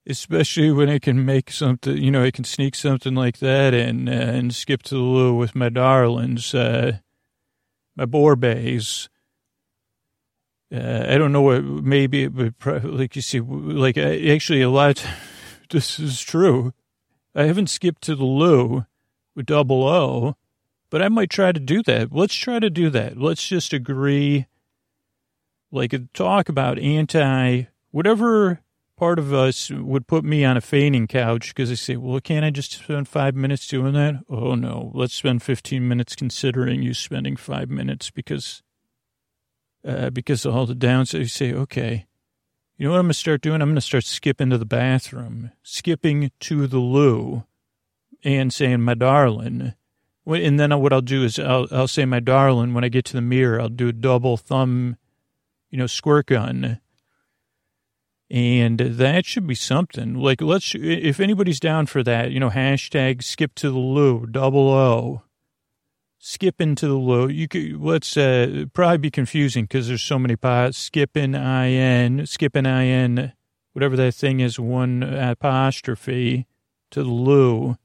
especially 0.05 0.71
when 0.71 0.89
I 0.89 0.99
can 0.99 1.25
make 1.25 1.51
something, 1.51 1.97
you 1.97 2.11
know, 2.11 2.23
I 2.23 2.31
can 2.31 2.43
sneak 2.43 2.75
something 2.75 3.15
like 3.15 3.39
that 3.39 3.73
in 3.73 4.09
uh, 4.09 4.11
and 4.11 4.53
skip 4.53 4.83
to 4.83 4.95
the 4.95 5.01
loo 5.01 5.35
with 5.35 5.55
my 5.55 5.69
darlings, 5.69 6.53
uh, 6.53 6.99
my 7.95 8.05
Borbays. 8.05 9.07
Uh, 10.73 11.05
I 11.07 11.17
don't 11.17 11.31
know 11.31 11.41
what, 11.41 11.63
maybe, 11.63 12.27
but 12.27 12.83
like 12.83 13.15
you 13.15 13.21
see, 13.21 13.39
like 13.39 13.97
actually 13.97 14.61
a 14.61 14.69
lot, 14.69 15.05
this 15.69 15.99
is 15.99 16.21
true. 16.21 16.73
I 17.35 17.43
haven't 17.43 17.67
skipped 17.67 18.01
to 18.03 18.15
the 18.15 18.25
loo 18.25 18.85
with 19.35 19.45
double 19.45 19.87
O, 19.87 20.35
but 20.93 21.01
I 21.01 21.09
might 21.09 21.31
try 21.31 21.51
to 21.51 21.59
do 21.59 21.81
that. 21.87 22.13
Let's 22.13 22.35
try 22.35 22.59
to 22.59 22.69
do 22.69 22.91
that. 22.91 23.17
Let's 23.17 23.47
just 23.47 23.73
agree, 23.73 24.45
like 25.71 25.91
talk 26.13 26.49
about 26.49 26.77
anti, 26.77 27.63
whatever 27.89 28.59
part 28.95 29.17
of 29.17 29.33
us 29.33 29.71
would 29.71 30.05
put 30.05 30.23
me 30.23 30.45
on 30.45 30.55
a 30.55 30.61
fainting 30.61 31.07
couch 31.07 31.47
because 31.47 31.69
they 31.69 31.75
say, 31.75 31.95
well, 31.95 32.19
can't 32.19 32.45
I 32.45 32.51
just 32.51 32.73
spend 32.73 33.07
five 33.07 33.33
minutes 33.33 33.67
doing 33.67 33.93
that? 33.93 34.23
Oh, 34.29 34.53
no, 34.53 34.91
let's 34.93 35.15
spend 35.15 35.41
15 35.41 35.87
minutes 35.87 36.15
considering 36.15 36.83
you 36.83 36.93
spending 36.93 37.37
five 37.37 37.71
minutes 37.71 38.11
because, 38.11 38.61
uh, 39.83 40.11
because 40.11 40.45
of 40.45 40.55
all 40.55 40.67
the 40.67 40.75
downs. 40.75 41.11
You 41.13 41.25
say, 41.25 41.53
okay, 41.53 42.05
you 42.77 42.85
know 42.85 42.91
what 42.91 42.99
I'm 42.99 43.05
going 43.05 43.13
to 43.13 43.17
start 43.17 43.41
doing? 43.41 43.63
I'm 43.63 43.69
going 43.69 43.75
to 43.77 43.81
start 43.81 44.03
skipping 44.03 44.51
to 44.51 44.59
the 44.59 44.63
bathroom, 44.63 45.53
skipping 45.63 46.29
to 46.41 46.67
the 46.67 46.77
loo 46.77 47.45
and 48.23 48.53
saying, 48.53 48.81
my 48.81 48.93
darling. 48.93 49.73
And 50.25 50.59
then 50.59 50.77
what 50.79 50.93
I'll 50.93 51.01
do 51.01 51.23
is 51.23 51.37
I'll, 51.37 51.67
I'll 51.71 51.87
say, 51.87 52.05
my 52.05 52.19
darling, 52.19 52.73
when 52.73 52.83
I 52.83 52.89
get 52.89 53.05
to 53.05 53.13
the 53.13 53.21
mirror, 53.21 53.59
I'll 53.59 53.69
do 53.69 53.89
a 53.89 53.93
double 53.93 54.37
thumb, 54.37 54.95
you 55.69 55.77
know, 55.77 55.87
squirt 55.87 56.27
gun 56.27 56.79
and 58.33 58.79
that 58.79 59.27
should 59.27 59.45
be 59.45 59.53
something. 59.53 60.15
Like, 60.15 60.41
let's, 60.41 60.73
if 60.75 61.19
anybody's 61.19 61.59
down 61.59 61.85
for 61.85 62.01
that, 62.01 62.31
you 62.31 62.39
know, 62.39 62.49
hashtag 62.49 63.23
skip 63.23 63.53
to 63.55 63.69
the 63.69 63.77
loo, 63.77 64.25
double 64.25 64.71
O. 64.71 65.21
Skip 66.17 66.59
into 66.59 66.87
the 66.87 66.95
loo. 66.95 67.27
You 67.27 67.47
could, 67.47 67.79
let's, 67.79 68.17
uh, 68.17 68.65
probably 68.73 68.97
be 68.97 69.11
confusing 69.11 69.65
because 69.65 69.87
there's 69.87 70.01
so 70.01 70.17
many 70.17 70.35
pots. 70.35 70.79
Skipping 70.79 71.35
IN, 71.35 72.25
skipping 72.25 72.65
IN, 72.65 73.33
whatever 73.73 73.95
that 73.97 74.15
thing 74.15 74.39
is, 74.39 74.59
one 74.59 75.03
apostrophe 75.03 76.47
to 76.89 77.03
the 77.03 77.09
loo. 77.09 77.77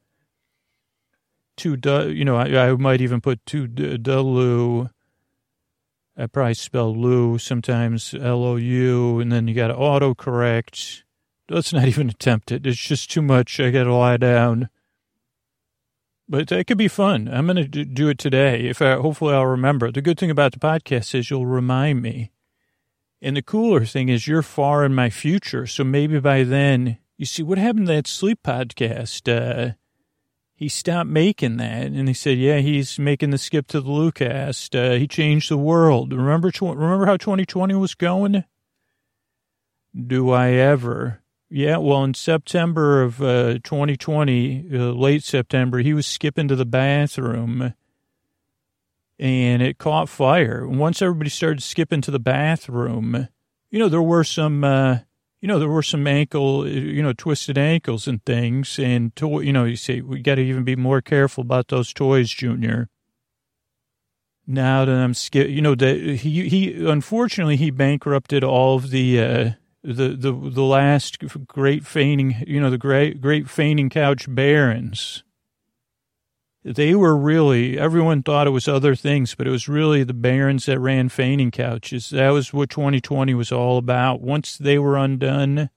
To, 1.58 1.76
you 2.10 2.24
know, 2.24 2.36
I, 2.36 2.68
I 2.68 2.72
might 2.76 3.00
even 3.00 3.20
put 3.20 3.44
two 3.44 3.66
the 3.66 4.22
loo 4.22 4.90
I 6.20 6.26
probably 6.26 6.54
spell 6.54 6.92
Lou 6.92 7.38
sometimes 7.38 8.12
L 8.12 8.42
O 8.42 8.56
U, 8.56 9.20
and 9.20 9.30
then 9.30 9.46
you 9.46 9.54
got 9.54 9.68
to 9.68 9.74
autocorrect. 9.74 11.04
Let's 11.48 11.72
not 11.72 11.86
even 11.86 12.10
attempt 12.10 12.50
it. 12.50 12.66
It's 12.66 12.76
just 12.76 13.08
too 13.08 13.22
much. 13.22 13.60
I 13.60 13.70
got 13.70 13.84
to 13.84 13.94
lie 13.94 14.16
down. 14.16 14.68
But 16.28 16.48
that 16.48 16.66
could 16.66 16.76
be 16.76 16.88
fun. 16.88 17.28
I'm 17.32 17.46
going 17.46 17.70
to 17.70 17.84
do 17.84 18.08
it 18.08 18.18
today. 18.18 18.68
If 18.68 18.82
I, 18.82 18.96
hopefully 18.96 19.32
I'll 19.32 19.46
remember. 19.46 19.92
The 19.92 20.02
good 20.02 20.18
thing 20.18 20.30
about 20.30 20.52
the 20.52 20.58
podcast 20.58 21.14
is 21.14 21.30
you'll 21.30 21.46
remind 21.46 22.02
me. 22.02 22.32
And 23.22 23.36
the 23.36 23.42
cooler 23.42 23.84
thing 23.84 24.08
is 24.08 24.26
you're 24.26 24.42
far 24.42 24.84
in 24.84 24.94
my 24.94 25.10
future. 25.10 25.66
So 25.66 25.84
maybe 25.84 26.18
by 26.18 26.42
then, 26.42 26.98
you 27.16 27.26
see 27.26 27.44
what 27.44 27.58
happened 27.58 27.86
to 27.86 27.94
that 27.94 28.08
sleep 28.08 28.40
podcast? 28.44 29.28
Uh, 29.28 29.74
he 30.58 30.68
stopped 30.68 31.08
making 31.08 31.58
that. 31.58 31.86
And 31.86 32.08
he 32.08 32.14
said, 32.14 32.36
yeah, 32.36 32.58
he's 32.58 32.98
making 32.98 33.30
the 33.30 33.38
skip 33.38 33.68
to 33.68 33.80
the 33.80 33.88
Lucast. 33.88 34.74
Uh, 34.74 34.98
he 34.98 35.06
changed 35.06 35.52
the 35.52 35.56
world. 35.56 36.12
Remember, 36.12 36.50
remember 36.60 37.06
how 37.06 37.16
2020 37.16 37.76
was 37.76 37.94
going? 37.94 38.42
Do 39.96 40.32
I 40.32 40.50
ever? 40.50 41.22
Yeah, 41.48 41.76
well, 41.76 42.02
in 42.02 42.14
September 42.14 43.02
of 43.02 43.22
uh, 43.22 43.60
2020, 43.62 44.64
uh, 44.72 44.78
late 44.94 45.22
September, 45.22 45.78
he 45.78 45.94
was 45.94 46.08
skipping 46.08 46.48
to 46.48 46.56
the 46.56 46.66
bathroom 46.66 47.74
and 49.16 49.62
it 49.62 49.78
caught 49.78 50.08
fire. 50.08 50.66
Once 50.66 51.00
everybody 51.00 51.30
started 51.30 51.62
skipping 51.62 52.00
to 52.00 52.10
the 52.10 52.18
bathroom, 52.18 53.28
you 53.70 53.78
know, 53.78 53.88
there 53.88 54.02
were 54.02 54.24
some, 54.24 54.64
uh, 54.64 54.98
you 55.40 55.48
know, 55.48 55.58
there 55.58 55.68
were 55.68 55.82
some 55.82 56.06
ankle, 56.06 56.66
you 56.66 57.02
know, 57.02 57.12
twisted 57.12 57.56
ankles 57.56 58.08
and 58.08 58.24
things. 58.24 58.78
And, 58.78 59.14
to, 59.16 59.40
you 59.40 59.52
know, 59.52 59.64
you 59.64 59.76
say, 59.76 60.00
we 60.00 60.20
got 60.20 60.36
to 60.36 60.42
even 60.42 60.64
be 60.64 60.76
more 60.76 61.00
careful 61.00 61.42
about 61.42 61.68
those 61.68 61.92
toys, 61.92 62.30
Junior. 62.30 62.88
Now 64.46 64.84
that 64.84 64.94
I'm 64.94 65.14
scared, 65.14 65.50
you 65.50 65.60
know, 65.60 65.74
that 65.74 65.96
he, 65.96 66.48
he, 66.48 66.86
unfortunately, 66.86 67.56
he 67.56 67.70
bankrupted 67.70 68.42
all 68.42 68.76
of 68.76 68.90
the, 68.90 69.20
uh, 69.20 69.50
the, 69.84 70.08
the, 70.08 70.32
the 70.32 70.62
last 70.62 71.18
great 71.46 71.86
fainting, 71.86 72.42
you 72.46 72.60
know, 72.60 72.70
the 72.70 72.78
great, 72.78 73.20
great 73.20 73.48
fainting 73.48 73.90
couch 73.90 74.26
barons 74.28 75.22
they 76.64 76.94
were 76.94 77.16
really 77.16 77.78
everyone 77.78 78.22
thought 78.22 78.46
it 78.46 78.50
was 78.50 78.68
other 78.68 78.94
things, 78.94 79.34
but 79.34 79.46
it 79.46 79.50
was 79.50 79.68
really 79.68 80.04
the 80.04 80.14
barons 80.14 80.66
that 80.66 80.80
ran 80.80 81.08
fainting 81.08 81.50
couches. 81.50 82.10
That 82.10 82.30
was 82.30 82.52
what 82.52 82.70
2020 82.70 83.34
was 83.34 83.52
all 83.52 83.78
about. 83.78 84.20
Once 84.20 84.58
they 84.58 84.78
were 84.78 84.96
undone, 84.96 85.70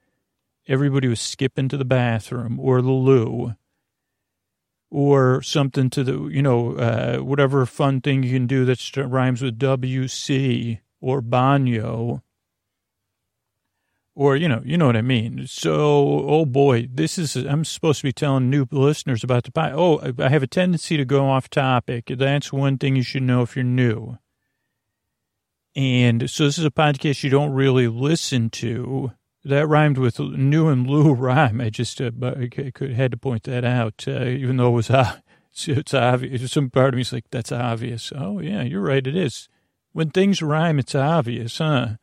everybody 0.68 1.08
was 1.08 1.22
skipping 1.22 1.70
to 1.70 1.78
the 1.78 1.86
bathroom 1.86 2.60
or 2.60 2.82
the 2.82 2.92
loo 2.92 3.56
or 4.92 5.42
something 5.42 5.90
to 5.90 6.04
the 6.04 6.28
you 6.28 6.42
know 6.42 6.76
uh, 6.76 7.18
whatever 7.20 7.66
fun 7.66 8.02
thing 8.02 8.24
you 8.24 8.34
can 8.34 8.46
do 8.46 8.66
that 8.66 8.96
rhymes 8.98 9.42
with 9.42 9.58
WC 9.58 10.80
or 11.00 11.22
banyo 11.22 12.22
or 14.16 14.36
you 14.36 14.48
know, 14.48 14.62
you 14.66 14.78
know 14.78 14.88
what 14.88 14.98
I 14.98 15.02
mean. 15.02 15.48
So, 15.48 16.26
oh 16.28 16.46
boy, 16.46 16.88
this 16.92 17.18
is 17.18 17.36
I'm 17.36 17.66
supposed 17.66 18.00
to 18.00 18.08
be 18.08 18.14
telling 18.14 18.50
new 18.50 18.66
listeners 18.72 19.24
about 19.24 19.44
the 19.44 19.52
pie. 19.52 19.72
Oh, 19.74 20.02
I 20.20 20.30
have 20.30 20.44
a 20.44 20.48
tendency 20.48 20.98
to 20.98 21.06
go 21.06 21.30
off 21.30 21.50
topic. 21.50 22.06
That's 22.08 22.52
one 22.52 22.78
thing 22.78 22.96
you 22.96 23.04
should 23.04 23.24
know 23.24 23.42
if 23.42 23.56
you're 23.56 23.64
new. 23.64 24.18
And 25.76 26.30
so 26.30 26.46
this 26.46 26.58
is 26.58 26.66
a 26.66 26.72
podcast 26.72 27.24
you 27.24 27.30
don't 27.30 27.54
really 27.54 27.88
listen 27.88 28.50
to. 28.52 29.14
That 29.44 29.68
rhymed 29.68 29.98
with 29.98 30.20
new 30.20 30.68
and 30.68 30.86
Lou 30.86 31.14
rhyme. 31.16 31.62
I 31.62 31.70
just 31.70 32.02
uh, 32.02 32.12
I 32.22 32.48
could 32.48 32.92
had 32.94 33.12
to 33.12 33.18
point 33.18 33.44
that 33.44 33.64
out, 33.64 34.06
uh, 34.08 34.26
even 34.26 34.58
though 34.58 34.68
it 34.68 34.72
was 34.72 34.90
uh, 34.92 35.20
it's, 35.52 35.68
it's 35.68 35.94
obvious. 35.94 36.52
Some 36.52 36.70
part 36.70 36.90
of 36.90 36.96
me 36.96 37.02
is 37.02 37.14
like, 37.14 37.26
that's 37.32 37.52
obvious. 37.52 38.12
Oh 38.16 38.40
yeah, 38.40 38.64
you're 38.64 38.82
right. 38.82 39.06
It 39.06 39.16
is. 39.16 39.48
When 39.94 40.10
things 40.10 40.42
rhyme, 40.42 40.80
it's 40.80 40.96
obvious, 40.96 41.58
huh? 41.58 41.96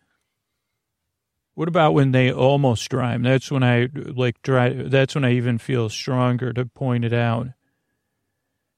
What 1.58 1.66
about 1.66 1.92
when 1.92 2.12
they 2.12 2.30
almost 2.30 2.92
rhyme? 2.92 3.24
That's 3.24 3.50
when 3.50 3.64
I 3.64 3.88
like 3.94 4.40
try. 4.42 4.68
That's 4.68 5.16
when 5.16 5.24
I 5.24 5.32
even 5.32 5.58
feel 5.58 5.88
stronger 5.88 6.52
to 6.52 6.64
point 6.66 7.04
it 7.04 7.12
out. 7.12 7.48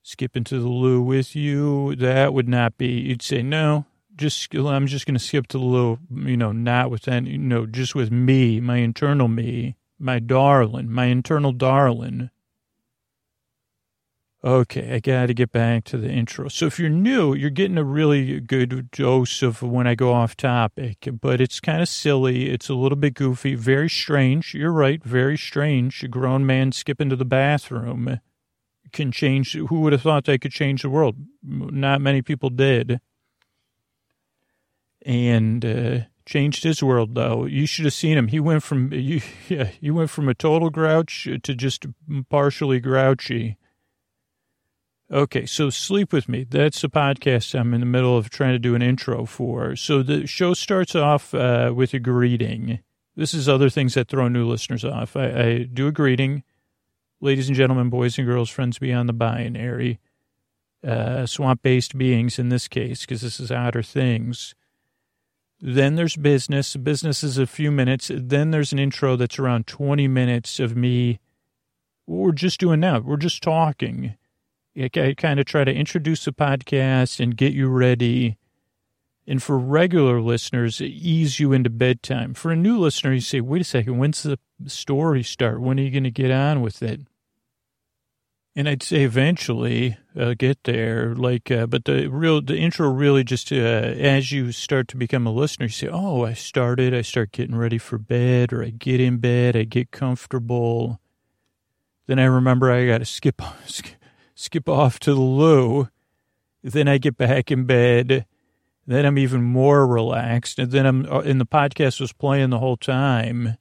Skip 0.02 0.34
into 0.34 0.58
the 0.58 0.68
loo 0.68 1.02
with 1.02 1.36
you. 1.36 1.94
That 1.96 2.32
would 2.32 2.48
not 2.48 2.78
be. 2.78 2.86
You'd 2.86 3.20
say 3.20 3.42
no. 3.42 3.84
Just 4.16 4.54
I'm 4.54 4.86
just 4.86 5.04
going 5.04 5.12
to 5.12 5.22
skip 5.22 5.46
to 5.48 5.58
the 5.58 5.64
loo. 5.64 5.98
You 6.10 6.38
know, 6.38 6.52
not 6.52 6.90
with 6.90 7.06
any. 7.06 7.32
You 7.32 7.38
know, 7.38 7.66
just 7.66 7.94
with 7.94 8.10
me, 8.10 8.62
my 8.62 8.78
internal 8.78 9.28
me, 9.28 9.76
my 9.98 10.18
darling, 10.18 10.90
my 10.90 11.04
internal 11.04 11.52
darling. 11.52 12.30
Okay, 14.42 14.94
I 14.94 15.00
got 15.00 15.26
to 15.26 15.34
get 15.34 15.52
back 15.52 15.84
to 15.84 15.98
the 15.98 16.08
intro. 16.08 16.48
So 16.48 16.64
if 16.64 16.78
you're 16.78 16.88
new, 16.88 17.34
you're 17.34 17.50
getting 17.50 17.76
a 17.76 17.84
really 17.84 18.40
good 18.40 18.90
dose 18.90 19.42
of 19.42 19.60
when 19.60 19.86
I 19.86 19.94
go 19.94 20.14
off 20.14 20.34
topic, 20.34 21.06
but 21.20 21.42
it's 21.42 21.60
kind 21.60 21.82
of 21.82 21.90
silly. 21.90 22.48
It's 22.48 22.70
a 22.70 22.74
little 22.74 22.96
bit 22.96 23.12
goofy, 23.12 23.54
very 23.54 23.90
strange. 23.90 24.54
You're 24.54 24.72
right, 24.72 25.04
very 25.04 25.36
strange. 25.36 26.02
A 26.02 26.08
grown 26.08 26.46
man 26.46 26.72
skipping 26.72 27.10
to 27.10 27.16
the 27.16 27.26
bathroom 27.26 28.20
can 28.94 29.12
change. 29.12 29.52
Who 29.52 29.80
would 29.80 29.92
have 29.92 30.00
thought 30.00 30.24
they 30.24 30.38
could 30.38 30.52
change 30.52 30.80
the 30.80 30.88
world? 30.88 31.16
Not 31.42 32.00
many 32.00 32.22
people 32.22 32.48
did. 32.48 32.98
And 35.04 35.62
uh, 35.66 35.98
changed 36.24 36.64
his 36.64 36.82
world 36.82 37.14
though. 37.14 37.44
You 37.44 37.66
should 37.66 37.84
have 37.84 37.92
seen 37.92 38.16
him. 38.16 38.28
He 38.28 38.40
went 38.40 38.62
from 38.62 38.90
you, 38.90 39.20
yeah, 39.50 39.64
he 39.64 39.90
went 39.90 40.08
from 40.08 40.30
a 40.30 40.34
total 40.34 40.70
grouch 40.70 41.28
to 41.42 41.54
just 41.54 41.84
partially 42.30 42.80
grouchy 42.80 43.58
Okay, 45.12 45.44
so 45.44 45.70
Sleep 45.70 46.12
With 46.12 46.28
Me. 46.28 46.46
That's 46.48 46.82
the 46.82 46.88
podcast 46.88 47.58
I'm 47.58 47.74
in 47.74 47.80
the 47.80 47.86
middle 47.86 48.16
of 48.16 48.30
trying 48.30 48.52
to 48.52 48.60
do 48.60 48.76
an 48.76 48.82
intro 48.82 49.26
for. 49.26 49.74
So 49.74 50.04
the 50.04 50.24
show 50.28 50.54
starts 50.54 50.94
off 50.94 51.34
uh, 51.34 51.72
with 51.74 51.92
a 51.94 51.98
greeting. 51.98 52.78
This 53.16 53.34
is 53.34 53.48
other 53.48 53.68
things 53.68 53.94
that 53.94 54.06
throw 54.06 54.28
new 54.28 54.46
listeners 54.46 54.84
off. 54.84 55.16
I, 55.16 55.26
I 55.26 55.58
do 55.64 55.88
a 55.88 55.92
greeting, 55.92 56.44
ladies 57.20 57.48
and 57.48 57.56
gentlemen, 57.56 57.90
boys 57.90 58.18
and 58.18 58.26
girls, 58.26 58.50
friends 58.50 58.78
beyond 58.78 59.08
the 59.08 59.12
binary, 59.12 59.98
uh, 60.86 61.26
swamp-based 61.26 61.98
beings 61.98 62.38
in 62.38 62.48
this 62.48 62.68
case, 62.68 63.00
because 63.00 63.22
this 63.22 63.40
is 63.40 63.50
outer 63.50 63.82
things. 63.82 64.54
Then 65.60 65.96
there's 65.96 66.14
business. 66.14 66.76
Business 66.76 67.24
is 67.24 67.36
a 67.36 67.48
few 67.48 67.72
minutes. 67.72 68.12
Then 68.14 68.52
there's 68.52 68.72
an 68.72 68.78
intro 68.78 69.16
that's 69.16 69.40
around 69.40 69.66
20 69.66 70.06
minutes 70.06 70.60
of 70.60 70.76
me. 70.76 71.18
We're 72.06 72.30
just 72.30 72.60
doing 72.60 72.78
now. 72.78 73.00
We're 73.00 73.16
just 73.16 73.42
talking. 73.42 74.14
I 74.76 75.14
kind 75.16 75.40
of 75.40 75.46
try 75.46 75.64
to 75.64 75.74
introduce 75.74 76.24
the 76.24 76.32
podcast 76.32 77.20
and 77.20 77.36
get 77.36 77.52
you 77.52 77.68
ready. 77.68 78.36
And 79.26 79.42
for 79.42 79.58
regular 79.58 80.20
listeners, 80.20 80.80
ease 80.80 81.40
you 81.40 81.52
into 81.52 81.70
bedtime. 81.70 82.34
For 82.34 82.50
a 82.50 82.56
new 82.56 82.78
listener, 82.78 83.12
you 83.12 83.20
say, 83.20 83.40
wait 83.40 83.60
a 83.60 83.64
second, 83.64 83.98
when's 83.98 84.22
the 84.22 84.38
story 84.66 85.22
start? 85.22 85.60
When 85.60 85.78
are 85.78 85.82
you 85.82 85.90
going 85.90 86.04
to 86.04 86.10
get 86.10 86.30
on 86.30 86.60
with 86.60 86.82
it? 86.82 87.00
And 88.56 88.68
I'd 88.68 88.82
say 88.82 89.02
eventually 89.02 89.96
uh, 90.18 90.34
get 90.36 90.64
there, 90.64 91.14
like, 91.14 91.50
uh, 91.50 91.66
but 91.66 91.84
the 91.84 92.08
real, 92.08 92.42
the 92.42 92.56
intro 92.56 92.88
really 92.88 93.22
just, 93.22 93.52
uh, 93.52 93.54
as 93.54 94.32
you 94.32 94.50
start 94.50 94.88
to 94.88 94.96
become 94.96 95.26
a 95.26 95.32
listener, 95.32 95.66
you 95.66 95.70
say, 95.70 95.88
oh, 95.88 96.24
I 96.24 96.32
started, 96.32 96.92
I 96.92 97.02
start 97.02 97.30
getting 97.30 97.54
ready 97.54 97.78
for 97.78 97.96
bed, 97.96 98.52
or 98.52 98.64
I 98.64 98.70
get 98.70 99.00
in 99.00 99.18
bed, 99.18 99.56
I 99.56 99.62
get 99.62 99.92
comfortable. 99.92 101.00
Then 102.06 102.18
I 102.18 102.24
remember 102.24 102.72
I 102.72 102.86
got 102.86 102.98
to 102.98 103.04
skip, 103.04 103.40
skip 103.66 103.99
off 104.68 104.98
to 105.00 105.14
the 105.14 105.20
loo. 105.20 105.88
Then 106.62 106.88
I 106.88 106.98
get 106.98 107.16
back 107.16 107.50
in 107.50 107.64
bed. 107.64 108.26
Then 108.86 109.06
I'm 109.06 109.18
even 109.18 109.42
more 109.42 109.86
relaxed. 109.86 110.58
And 110.58 110.70
then 110.70 110.86
I'm, 110.86 111.06
uh, 111.10 111.20
and 111.20 111.40
the 111.40 111.46
podcast 111.46 112.00
was 112.00 112.12
playing 112.12 112.50
the 112.50 112.58
whole 112.58 112.76
time. 112.76 113.56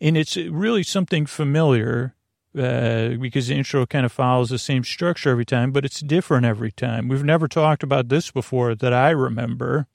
And 0.00 0.16
it's 0.16 0.36
really 0.36 0.82
something 0.82 1.26
familiar 1.26 2.14
uh, 2.56 3.10
because 3.20 3.48
the 3.48 3.56
intro 3.56 3.86
kind 3.86 4.06
of 4.06 4.12
follows 4.12 4.50
the 4.50 4.58
same 4.58 4.84
structure 4.84 5.30
every 5.30 5.44
time, 5.44 5.72
but 5.72 5.84
it's 5.84 6.00
different 6.00 6.46
every 6.46 6.70
time. 6.70 7.08
We've 7.08 7.24
never 7.24 7.48
talked 7.48 7.82
about 7.82 8.08
this 8.08 8.30
before 8.30 8.74
that 8.76 8.92
I 8.92 9.10
remember, 9.10 9.88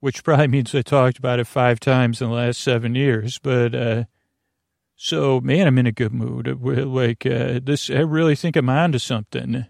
which 0.00 0.24
probably 0.24 0.48
means 0.48 0.74
I 0.74 0.82
talked 0.82 1.18
about 1.18 1.38
it 1.38 1.46
five 1.46 1.78
times 1.78 2.20
in 2.20 2.28
the 2.28 2.34
last 2.34 2.60
seven 2.60 2.94
years. 2.94 3.38
But 3.38 3.74
uh, 3.74 4.04
so, 4.96 5.40
man, 5.40 5.66
I'm 5.66 5.78
in 5.78 5.86
a 5.86 5.92
good 5.92 6.12
mood. 6.12 6.60
Like 6.62 7.26
uh, 7.26 7.60
this, 7.62 7.90
I 7.90 8.00
really 8.00 8.34
think 8.34 8.56
I'm 8.56 8.70
onto 8.70 8.98
something. 8.98 9.66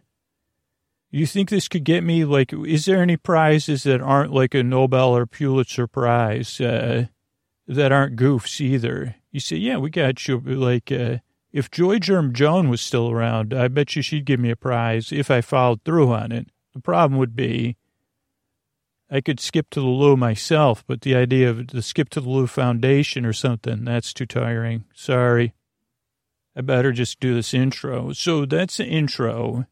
You 1.10 1.26
think 1.26 1.50
this 1.50 1.68
could 1.68 1.84
get 1.84 2.04
me? 2.04 2.24
Like, 2.24 2.52
is 2.52 2.84
there 2.84 3.02
any 3.02 3.16
prizes 3.16 3.82
that 3.82 4.00
aren't 4.00 4.32
like 4.32 4.54
a 4.54 4.62
Nobel 4.62 5.16
or 5.16 5.26
Pulitzer 5.26 5.86
Prize 5.86 6.60
uh, 6.60 7.06
that 7.66 7.92
aren't 7.92 8.16
goofs 8.16 8.60
either? 8.60 9.16
You 9.32 9.40
say, 9.40 9.56
yeah, 9.56 9.78
we 9.78 9.90
got 9.90 10.28
you. 10.28 10.38
Like, 10.38 10.92
uh, 10.92 11.18
if 11.52 11.70
Joy 11.70 11.98
Germ 11.98 12.32
Joan 12.32 12.68
was 12.68 12.80
still 12.80 13.10
around, 13.10 13.52
I 13.52 13.68
bet 13.68 13.96
you 13.96 14.02
she'd 14.02 14.26
give 14.26 14.38
me 14.38 14.50
a 14.50 14.56
prize 14.56 15.10
if 15.10 15.30
I 15.30 15.40
followed 15.40 15.82
through 15.84 16.12
on 16.12 16.30
it. 16.30 16.48
The 16.74 16.80
problem 16.80 17.18
would 17.18 17.34
be 17.34 17.76
I 19.10 19.20
could 19.20 19.38
skip 19.38 19.70
to 19.70 19.80
the 19.80 19.86
loo 19.86 20.16
myself, 20.16 20.84
but 20.86 21.02
the 21.02 21.14
idea 21.14 21.48
of 21.48 21.68
the 21.68 21.82
Skip 21.82 22.08
to 22.10 22.20
the 22.20 22.28
Loo 22.28 22.46
Foundation 22.46 23.24
or 23.24 23.32
something, 23.32 23.84
that's 23.84 24.12
too 24.12 24.26
tiring. 24.26 24.84
Sorry. 24.94 25.54
I 26.56 26.62
better 26.62 26.90
just 26.90 27.20
do 27.20 27.34
this 27.34 27.54
intro. 27.54 28.12
So 28.12 28.46
that's 28.46 28.78
the 28.78 28.86
intro. 28.86 29.66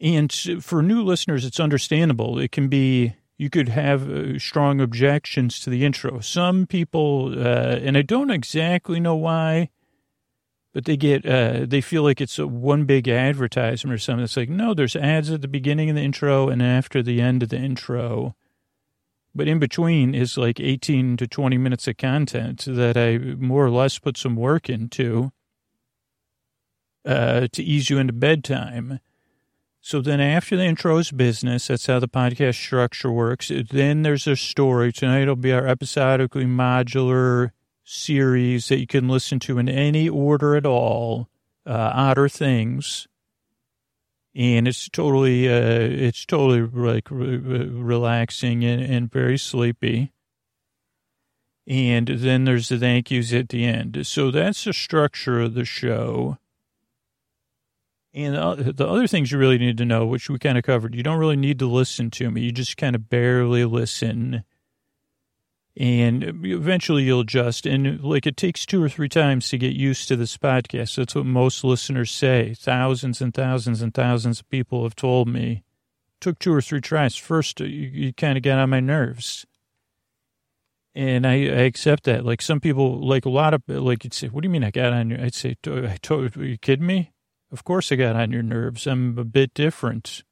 And 0.00 0.32
for 0.60 0.82
new 0.82 1.02
listeners, 1.02 1.44
it's 1.44 1.60
understandable. 1.60 2.38
It 2.38 2.52
can 2.52 2.68
be, 2.68 3.14
you 3.36 3.50
could 3.50 3.68
have 3.68 4.08
uh, 4.08 4.38
strong 4.38 4.80
objections 4.80 5.60
to 5.60 5.70
the 5.70 5.84
intro. 5.84 6.20
Some 6.20 6.66
people, 6.66 7.34
uh, 7.36 7.76
and 7.82 7.98
I 7.98 8.02
don't 8.02 8.30
exactly 8.30 9.00
know 9.00 9.16
why, 9.16 9.68
but 10.72 10.84
they 10.84 10.96
get 10.96 11.26
uh, 11.26 11.64
they 11.66 11.80
feel 11.80 12.02
like 12.02 12.20
it's 12.20 12.38
a 12.38 12.46
one 12.46 12.84
big 12.84 13.08
advertisement 13.08 13.94
or 13.94 13.98
something. 13.98 14.24
It's 14.24 14.36
like 14.36 14.48
no, 14.48 14.74
there's 14.74 14.96
ads 14.96 15.30
at 15.30 15.42
the 15.42 15.48
beginning 15.48 15.90
of 15.90 15.96
the 15.96 16.02
intro 16.02 16.48
and 16.48 16.62
after 16.62 17.02
the 17.02 17.20
end 17.20 17.42
of 17.42 17.48
the 17.48 17.58
intro, 17.58 18.36
but 19.34 19.48
in 19.48 19.58
between 19.58 20.14
is 20.14 20.38
like 20.38 20.60
18 20.60 21.16
to 21.16 21.26
20 21.26 21.58
minutes 21.58 21.88
of 21.88 21.96
content 21.96 22.64
that 22.66 22.96
I 22.96 23.18
more 23.18 23.64
or 23.64 23.70
less 23.70 23.98
put 23.98 24.16
some 24.16 24.36
work 24.36 24.68
into 24.68 25.32
uh, 27.04 27.48
to 27.52 27.62
ease 27.62 27.90
you 27.90 27.98
into 27.98 28.12
bedtime. 28.12 29.00
So 29.82 30.02
then 30.02 30.20
after 30.20 30.56
the 30.56 30.64
intro 30.64 30.98
is 30.98 31.10
business, 31.10 31.68
that's 31.68 31.86
how 31.86 31.98
the 32.00 32.08
podcast 32.08 32.56
structure 32.56 33.10
works. 33.10 33.50
Then 33.70 34.02
there's 34.02 34.26
a 34.26 34.36
story. 34.36 34.92
Tonight 34.92 35.22
it'll 35.22 35.36
be 35.36 35.52
our 35.52 35.66
episodically 35.66 36.44
modular 36.44 37.52
series 37.90 38.68
that 38.68 38.78
you 38.78 38.86
can 38.86 39.08
listen 39.08 39.40
to 39.40 39.58
in 39.58 39.68
any 39.68 40.08
order 40.08 40.54
at 40.54 40.64
all, 40.64 41.28
uh, 41.66 41.90
Otter 41.92 42.28
Things. 42.28 43.08
And 44.32 44.68
it's 44.68 44.88
totally, 44.88 45.48
uh, 45.48 45.80
it's 45.80 46.24
totally 46.24 46.62
like 46.62 47.10
re- 47.10 47.36
relaxing 47.36 48.64
and, 48.64 48.80
and 48.80 49.10
very 49.10 49.36
sleepy. 49.36 50.12
And 51.66 52.06
then 52.06 52.44
there's 52.44 52.68
the 52.68 52.78
thank 52.78 53.10
yous 53.10 53.32
at 53.32 53.48
the 53.48 53.64
end. 53.64 54.06
So 54.06 54.30
that's 54.30 54.64
the 54.64 54.72
structure 54.72 55.40
of 55.40 55.54
the 55.54 55.64
show. 55.64 56.38
And 58.14 58.36
the 58.76 58.86
other 58.86 59.08
things 59.08 59.32
you 59.32 59.38
really 59.38 59.58
need 59.58 59.78
to 59.78 59.84
know, 59.84 60.06
which 60.06 60.30
we 60.30 60.38
kind 60.38 60.58
of 60.58 60.64
covered, 60.64 60.94
you 60.94 61.02
don't 61.02 61.18
really 61.18 61.36
need 61.36 61.58
to 61.58 61.66
listen 61.66 62.10
to 62.12 62.30
me. 62.30 62.42
You 62.42 62.52
just 62.52 62.76
kind 62.76 62.94
of 62.94 63.08
barely 63.08 63.64
listen 63.64 64.44
and 65.76 66.44
eventually 66.44 67.04
you'll 67.04 67.20
adjust. 67.20 67.66
And 67.66 68.02
like 68.02 68.26
it 68.26 68.36
takes 68.36 68.66
two 68.66 68.82
or 68.82 68.88
three 68.88 69.08
times 69.08 69.48
to 69.50 69.58
get 69.58 69.74
used 69.74 70.08
to 70.08 70.16
this 70.16 70.36
podcast. 70.36 70.96
That's 70.96 71.14
what 71.14 71.26
most 71.26 71.64
listeners 71.64 72.10
say. 72.10 72.54
Thousands 72.54 73.20
and 73.20 73.32
thousands 73.32 73.80
and 73.80 73.94
thousands 73.94 74.40
of 74.40 74.48
people 74.50 74.82
have 74.82 74.96
told 74.96 75.28
me. 75.28 75.62
Took 76.20 76.38
two 76.38 76.52
or 76.52 76.60
three 76.60 76.80
tries. 76.82 77.16
First, 77.16 77.60
uh, 77.60 77.64
you, 77.64 77.88
you 77.88 78.12
kind 78.12 78.36
of 78.36 78.42
got 78.42 78.58
on 78.58 78.68
my 78.68 78.80
nerves. 78.80 79.46
And 80.94 81.26
I, 81.26 81.34
I, 81.34 81.62
accept 81.62 82.04
that. 82.04 82.26
Like 82.26 82.42
some 82.42 82.60
people, 82.60 83.00
like 83.06 83.24
a 83.24 83.30
lot 83.30 83.54
of, 83.54 83.62
like 83.68 84.04
you'd 84.04 84.12
say, 84.12 84.26
what 84.26 84.42
do 84.42 84.46
you 84.46 84.50
mean 84.50 84.64
I 84.64 84.70
got 84.70 84.92
on 84.92 85.08
your, 85.08 85.20
I'd 85.20 85.34
say, 85.34 85.56
I 85.66 85.96
told, 86.02 86.36
are 86.36 86.44
you 86.44 86.58
kidding 86.58 86.86
me? 86.86 87.12
Of 87.52 87.64
course 87.64 87.90
I 87.90 87.94
got 87.94 88.16
on 88.16 88.32
your 88.32 88.42
nerves. 88.42 88.86
I'm 88.86 89.16
a 89.16 89.24
bit 89.24 89.54
different. 89.54 90.24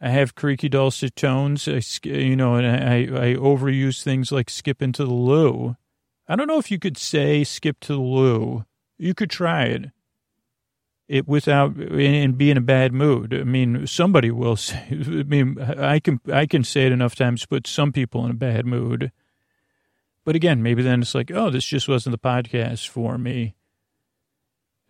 I 0.00 0.08
have 0.08 0.34
creaky 0.34 0.68
dulcet 0.68 1.14
tones, 1.14 1.68
I, 1.68 1.82
you 2.04 2.34
know, 2.34 2.54
and 2.54 2.66
I, 2.66 3.00
I 3.02 3.34
overuse 3.34 4.02
things 4.02 4.32
like 4.32 4.48
skip 4.48 4.80
into 4.80 5.04
the 5.04 5.12
loo. 5.12 5.76
I 6.26 6.36
don't 6.36 6.46
know 6.46 6.58
if 6.58 6.70
you 6.70 6.78
could 6.78 6.96
say 6.96 7.44
skip 7.44 7.80
to 7.80 7.92
the 7.92 8.00
loo. 8.00 8.64
You 8.96 9.14
could 9.14 9.30
try 9.30 9.64
it. 9.64 9.90
It 11.06 11.26
without 11.26 11.76
and 11.76 12.38
be 12.38 12.50
in 12.50 12.56
a 12.56 12.62
bad 12.62 12.92
mood. 12.92 13.34
I 13.34 13.42
mean, 13.42 13.86
somebody 13.86 14.30
will 14.30 14.56
say. 14.56 14.86
I 14.90 14.94
mean, 14.94 15.60
I 15.60 15.98
can 15.98 16.20
I 16.32 16.46
can 16.46 16.62
say 16.62 16.86
it 16.86 16.92
enough 16.92 17.16
times 17.16 17.44
put 17.44 17.66
some 17.66 17.92
people 17.92 18.24
in 18.24 18.30
a 18.30 18.34
bad 18.34 18.64
mood. 18.64 19.10
But 20.24 20.36
again, 20.36 20.62
maybe 20.62 20.82
then 20.82 21.02
it's 21.02 21.14
like, 21.14 21.30
oh, 21.32 21.50
this 21.50 21.64
just 21.64 21.88
wasn't 21.88 22.12
the 22.12 22.28
podcast 22.28 22.88
for 22.88 23.18
me. 23.18 23.56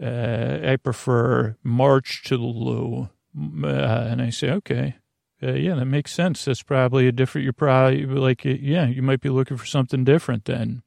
Uh, 0.02 0.58
I 0.62 0.76
prefer 0.76 1.56
March 1.62 2.22
to 2.24 2.36
the 2.36 2.42
Loo. 2.42 3.08
Uh, 3.36 3.66
and 3.66 4.20
I 4.20 4.30
say, 4.30 4.50
okay, 4.50 4.96
uh, 5.42 5.52
yeah, 5.52 5.74
that 5.74 5.86
makes 5.86 6.12
sense. 6.12 6.44
That's 6.44 6.62
probably 6.62 7.06
a 7.08 7.12
different, 7.12 7.44
you're 7.44 7.52
probably 7.52 8.04
like, 8.04 8.44
yeah, 8.44 8.86
you 8.86 9.02
might 9.02 9.20
be 9.20 9.30
looking 9.30 9.56
for 9.56 9.66
something 9.66 10.04
different 10.04 10.44
then. 10.44 10.82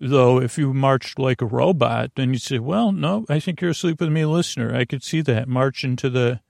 Though 0.00 0.40
if 0.40 0.58
you 0.58 0.74
marched 0.74 1.18
like 1.18 1.40
a 1.40 1.46
robot, 1.46 2.10
then 2.16 2.32
you'd 2.32 2.42
say, 2.42 2.58
well, 2.58 2.92
no, 2.92 3.24
I 3.28 3.38
think 3.40 3.60
you're 3.60 3.70
asleep 3.70 4.00
with 4.00 4.10
me, 4.10 4.24
listener. 4.26 4.74
I 4.74 4.84
could 4.84 5.02
see 5.02 5.20
that 5.22 5.48
march 5.48 5.84
into 5.84 6.10
the, 6.10 6.40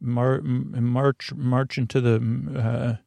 mar- 0.00 0.42
march, 0.42 1.32
march 1.34 1.78
into 1.78 2.00
the, 2.00 2.16
uh, 2.58 3.02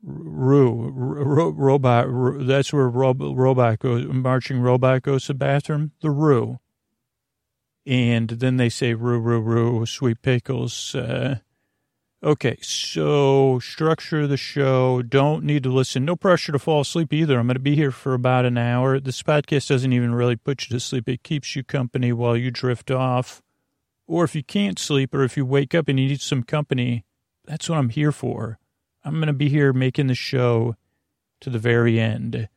Roo, 0.00 0.92
ro- 0.92 1.50
robot, 1.50 2.08
ro- 2.08 2.44
that's 2.44 2.72
where 2.72 2.88
ro- 2.88 3.12
robot 3.14 3.80
goes, 3.80 4.06
marching 4.06 4.60
robot 4.60 5.02
goes 5.02 5.26
to 5.26 5.32
the 5.32 5.38
bathroom, 5.38 5.90
the 6.00 6.10
Roo 6.12 6.60
and 7.88 8.28
then 8.28 8.58
they 8.58 8.68
say 8.68 8.92
roo 8.92 9.18
roo 9.18 9.40
roo 9.40 9.86
sweet 9.86 10.20
pickles. 10.20 10.94
Uh, 10.94 11.38
okay 12.22 12.58
so 12.60 13.58
structure 13.60 14.26
the 14.26 14.36
show. 14.36 15.00
Don't 15.02 15.42
need 15.42 15.62
to 15.62 15.70
listen. 15.70 16.04
No 16.04 16.14
pressure 16.14 16.52
to 16.52 16.58
fall 16.58 16.82
asleep 16.82 17.12
either. 17.12 17.38
I'm 17.38 17.46
going 17.46 17.54
to 17.54 17.60
be 17.60 17.76
here 17.76 17.90
for 17.90 18.12
about 18.12 18.44
an 18.44 18.58
hour. 18.58 19.00
This 19.00 19.22
podcast 19.22 19.68
doesn't 19.68 19.92
even 19.92 20.14
really 20.14 20.36
put 20.36 20.68
you 20.68 20.76
to 20.76 20.80
sleep. 20.80 21.08
It 21.08 21.22
keeps 21.22 21.56
you 21.56 21.64
company 21.64 22.12
while 22.12 22.36
you 22.36 22.50
drift 22.50 22.90
off. 22.90 23.42
Or 24.06 24.24
if 24.24 24.34
you 24.34 24.42
can't 24.42 24.78
sleep 24.78 25.14
or 25.14 25.22
if 25.22 25.36
you 25.36 25.46
wake 25.46 25.74
up 25.74 25.88
and 25.88 25.98
you 25.98 26.08
need 26.08 26.20
some 26.20 26.42
company 26.42 27.04
that's 27.48 27.68
what 27.68 27.78
i'm 27.78 27.88
here 27.88 28.12
for. 28.12 28.58
I'm 29.04 29.14
going 29.14 29.28
to 29.28 29.32
be 29.32 29.48
here 29.48 29.72
making 29.72 30.08
the 30.08 30.14
show 30.14 30.76
to 31.40 31.48
the 31.48 31.58
very 31.58 31.98
end 31.98 32.48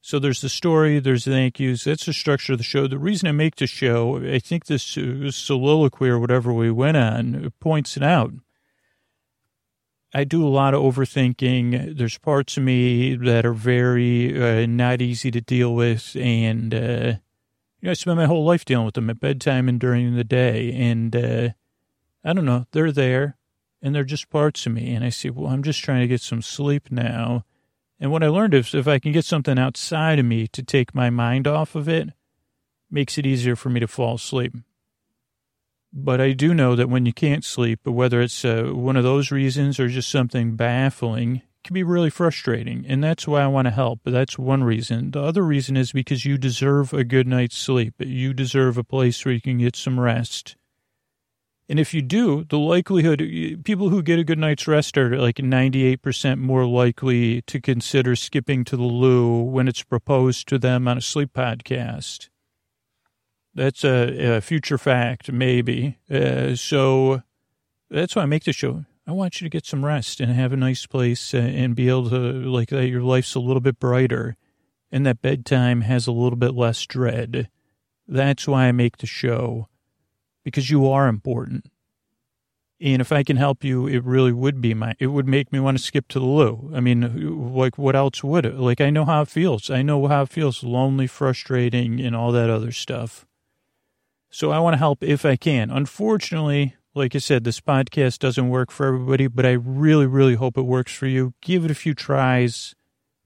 so 0.00 0.18
there's 0.18 0.40
the 0.40 0.48
story, 0.48 1.00
there's 1.00 1.24
the 1.24 1.32
thank 1.32 1.58
yous. 1.58 1.84
That's 1.84 2.06
the 2.06 2.12
structure 2.12 2.52
of 2.52 2.58
the 2.58 2.64
show. 2.64 2.86
The 2.86 2.98
reason 2.98 3.28
I 3.28 3.32
make 3.32 3.56
the 3.56 3.66
show, 3.66 4.18
I 4.18 4.38
think 4.38 4.66
this, 4.66 4.82
soliloquy 4.84 6.08
or 6.08 6.18
whatever 6.18 6.52
we 6.52 6.70
went 6.70 6.96
on 6.96 7.52
points 7.60 7.96
it 7.96 8.02
out. 8.02 8.32
I 10.14 10.24
do 10.24 10.46
a 10.46 10.48
lot 10.48 10.72
of 10.72 10.80
overthinking. 10.80 11.98
There's 11.98 12.16
parts 12.16 12.56
of 12.56 12.62
me 12.62 13.14
that 13.16 13.44
are 13.44 13.52
very 13.52 14.62
uh, 14.62 14.66
not 14.66 15.02
easy 15.02 15.30
to 15.30 15.40
deal 15.40 15.74
with, 15.74 16.16
and 16.16 16.72
uh, 16.72 17.12
you 17.80 17.86
know, 17.86 17.90
I 17.90 17.94
spend 17.94 18.16
my 18.16 18.24
whole 18.24 18.44
life 18.44 18.64
dealing 18.64 18.86
with 18.86 18.94
them 18.94 19.10
at 19.10 19.20
bedtime 19.20 19.68
and 19.68 19.78
during 19.78 20.16
the 20.16 20.24
day, 20.24 20.72
and 20.72 21.14
uh, 21.14 21.48
I 22.24 22.32
don't 22.32 22.46
know, 22.46 22.66
they're 22.72 22.92
there, 22.92 23.36
and 23.82 23.94
they're 23.94 24.04
just 24.04 24.30
parts 24.30 24.64
of 24.64 24.72
me. 24.72 24.94
And 24.94 25.04
I 25.04 25.10
say, 25.10 25.28
well, 25.28 25.52
I'm 25.52 25.62
just 25.62 25.84
trying 25.84 26.00
to 26.00 26.08
get 26.08 26.22
some 26.22 26.40
sleep 26.40 26.90
now. 26.90 27.44
And 28.00 28.12
what 28.12 28.22
I 28.22 28.28
learned 28.28 28.54
is 28.54 28.74
if 28.74 28.86
I 28.86 28.98
can 28.98 29.12
get 29.12 29.24
something 29.24 29.58
outside 29.58 30.18
of 30.18 30.24
me 30.24 30.46
to 30.48 30.62
take 30.62 30.94
my 30.94 31.10
mind 31.10 31.46
off 31.46 31.74
of 31.74 31.88
it, 31.88 32.10
makes 32.90 33.18
it 33.18 33.26
easier 33.26 33.56
for 33.56 33.70
me 33.70 33.80
to 33.80 33.88
fall 33.88 34.14
asleep. 34.14 34.54
But 35.92 36.20
I 36.20 36.32
do 36.32 36.54
know 36.54 36.76
that 36.76 36.90
when 36.90 37.06
you 37.06 37.12
can't 37.12 37.44
sleep, 37.44 37.86
whether 37.86 38.20
it's 38.20 38.44
uh, 38.44 38.70
one 38.72 38.96
of 38.96 39.04
those 39.04 39.30
reasons 39.30 39.80
or 39.80 39.88
just 39.88 40.10
something 40.10 40.54
baffling, 40.54 41.42
can 41.64 41.74
be 41.74 41.82
really 41.82 42.10
frustrating. 42.10 42.84
And 42.86 43.02
that's 43.02 43.26
why 43.26 43.42
I 43.42 43.46
want 43.46 43.66
to 43.66 43.72
help. 43.72 44.00
That's 44.04 44.38
one 44.38 44.64
reason. 44.64 45.10
The 45.10 45.22
other 45.22 45.42
reason 45.42 45.76
is 45.76 45.92
because 45.92 46.24
you 46.24 46.38
deserve 46.38 46.92
a 46.92 47.04
good 47.04 47.26
night's 47.26 47.58
sleep. 47.58 47.94
You 47.98 48.32
deserve 48.32 48.78
a 48.78 48.84
place 48.84 49.24
where 49.24 49.34
you 49.34 49.40
can 49.40 49.58
get 49.58 49.76
some 49.76 49.98
rest. 49.98 50.56
And 51.68 51.78
if 51.78 51.92
you 51.92 52.00
do, 52.00 52.44
the 52.44 52.58
likelihood, 52.58 53.18
people 53.64 53.90
who 53.90 54.02
get 54.02 54.18
a 54.18 54.24
good 54.24 54.38
night's 54.38 54.66
rest 54.66 54.96
are 54.96 55.18
like 55.18 55.36
98% 55.36 56.38
more 56.38 56.64
likely 56.64 57.42
to 57.42 57.60
consider 57.60 58.16
skipping 58.16 58.64
to 58.64 58.76
the 58.76 58.84
loo 58.84 59.42
when 59.42 59.68
it's 59.68 59.82
proposed 59.82 60.48
to 60.48 60.58
them 60.58 60.88
on 60.88 60.96
a 60.96 61.02
sleep 61.02 61.34
podcast. 61.34 62.30
That's 63.54 63.84
a, 63.84 64.36
a 64.36 64.40
future 64.40 64.78
fact, 64.78 65.30
maybe. 65.30 65.98
Uh, 66.10 66.54
so 66.54 67.22
that's 67.90 68.16
why 68.16 68.22
I 68.22 68.26
make 68.26 68.44
the 68.44 68.52
show. 68.52 68.84
I 69.06 69.12
want 69.12 69.40
you 69.40 69.44
to 69.44 69.50
get 69.50 69.66
some 69.66 69.84
rest 69.84 70.20
and 70.20 70.32
have 70.32 70.52
a 70.52 70.56
nice 70.56 70.86
place 70.86 71.34
uh, 71.34 71.38
and 71.38 71.76
be 71.76 71.88
able 71.88 72.08
to, 72.10 72.16
like, 72.16 72.68
that 72.70 72.88
your 72.88 73.02
life's 73.02 73.34
a 73.34 73.40
little 73.40 73.60
bit 73.60 73.78
brighter 73.78 74.36
and 74.90 75.04
that 75.04 75.20
bedtime 75.20 75.82
has 75.82 76.06
a 76.06 76.12
little 76.12 76.36
bit 76.36 76.54
less 76.54 76.86
dread. 76.86 77.50
That's 78.06 78.48
why 78.48 78.66
I 78.66 78.72
make 78.72 78.98
the 78.98 79.06
show, 79.06 79.68
because 80.48 80.70
you 80.70 80.88
are 80.88 81.08
important. 81.08 81.70
And 82.80 83.00
if 83.00 83.10
I 83.10 83.24
can 83.24 83.36
help 83.36 83.64
you, 83.64 83.88
it 83.88 84.04
really 84.04 84.32
would 84.32 84.60
be 84.60 84.72
my, 84.72 84.94
it 85.00 85.08
would 85.08 85.26
make 85.26 85.52
me 85.52 85.58
want 85.58 85.76
to 85.76 85.82
skip 85.82 86.06
to 86.08 86.20
the 86.20 86.26
loo. 86.26 86.70
I 86.72 86.80
mean, 86.80 87.54
like, 87.54 87.76
what 87.76 87.96
else 87.96 88.22
would 88.22 88.46
it? 88.46 88.54
Like, 88.54 88.80
I 88.80 88.90
know 88.90 89.04
how 89.04 89.22
it 89.22 89.28
feels. 89.28 89.68
I 89.68 89.82
know 89.82 90.06
how 90.06 90.22
it 90.22 90.28
feels 90.28 90.62
lonely, 90.62 91.08
frustrating, 91.08 92.00
and 92.00 92.14
all 92.14 92.30
that 92.32 92.50
other 92.50 92.70
stuff. 92.70 93.26
So 94.30 94.52
I 94.52 94.60
want 94.60 94.74
to 94.74 94.78
help 94.78 95.02
if 95.02 95.24
I 95.24 95.34
can. 95.34 95.70
Unfortunately, 95.70 96.76
like 96.94 97.16
I 97.16 97.18
said, 97.18 97.42
this 97.42 97.60
podcast 97.60 98.20
doesn't 98.20 98.48
work 98.48 98.70
for 98.70 98.86
everybody, 98.86 99.26
but 99.26 99.44
I 99.44 99.52
really, 99.52 100.06
really 100.06 100.34
hope 100.34 100.56
it 100.56 100.62
works 100.62 100.92
for 100.92 101.06
you. 101.06 101.34
Give 101.40 101.64
it 101.64 101.70
a 101.72 101.74
few 101.74 101.94
tries. 101.94 102.76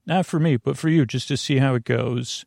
Not 0.05 0.25
for 0.25 0.39
me, 0.39 0.57
but 0.57 0.77
for 0.77 0.89
you, 0.89 1.05
just 1.05 1.27
to 1.27 1.37
see 1.37 1.57
how 1.57 1.75
it 1.75 1.83
goes. 1.83 2.43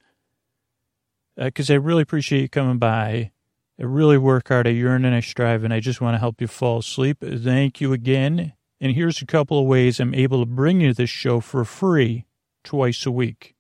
Because 1.36 1.70
uh, 1.70 1.74
I 1.74 1.76
really 1.76 2.02
appreciate 2.02 2.42
you 2.42 2.48
coming 2.48 2.78
by. 2.78 3.30
I 3.78 3.84
really 3.84 4.18
work 4.18 4.48
hard. 4.48 4.66
I 4.66 4.70
yearn 4.70 5.04
and 5.04 5.14
I 5.14 5.20
strive, 5.20 5.62
and 5.62 5.72
I 5.72 5.80
just 5.80 6.00
want 6.00 6.14
to 6.14 6.18
help 6.18 6.40
you 6.40 6.46
fall 6.46 6.78
asleep. 6.78 7.18
Thank 7.20 7.80
you 7.80 7.92
again. 7.92 8.54
And 8.80 8.92
here's 8.92 9.22
a 9.22 9.26
couple 9.26 9.58
of 9.58 9.66
ways 9.66 10.00
I'm 10.00 10.14
able 10.14 10.40
to 10.40 10.46
bring 10.46 10.80
you 10.80 10.92
this 10.92 11.10
show 11.10 11.40
for 11.40 11.64
free 11.64 12.26
twice 12.64 13.04
a 13.06 13.10
week. 13.10 13.54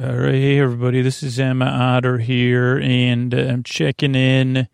All 0.00 0.16
right, 0.16 0.34
hey 0.34 0.58
everybody, 0.58 1.02
this 1.02 1.22
is 1.22 1.38
Emma 1.38 1.66
Otter 1.66 2.18
here, 2.18 2.80
and 2.82 3.32
uh, 3.32 3.38
I'm 3.38 3.62
checking 3.62 4.16
in. 4.16 4.66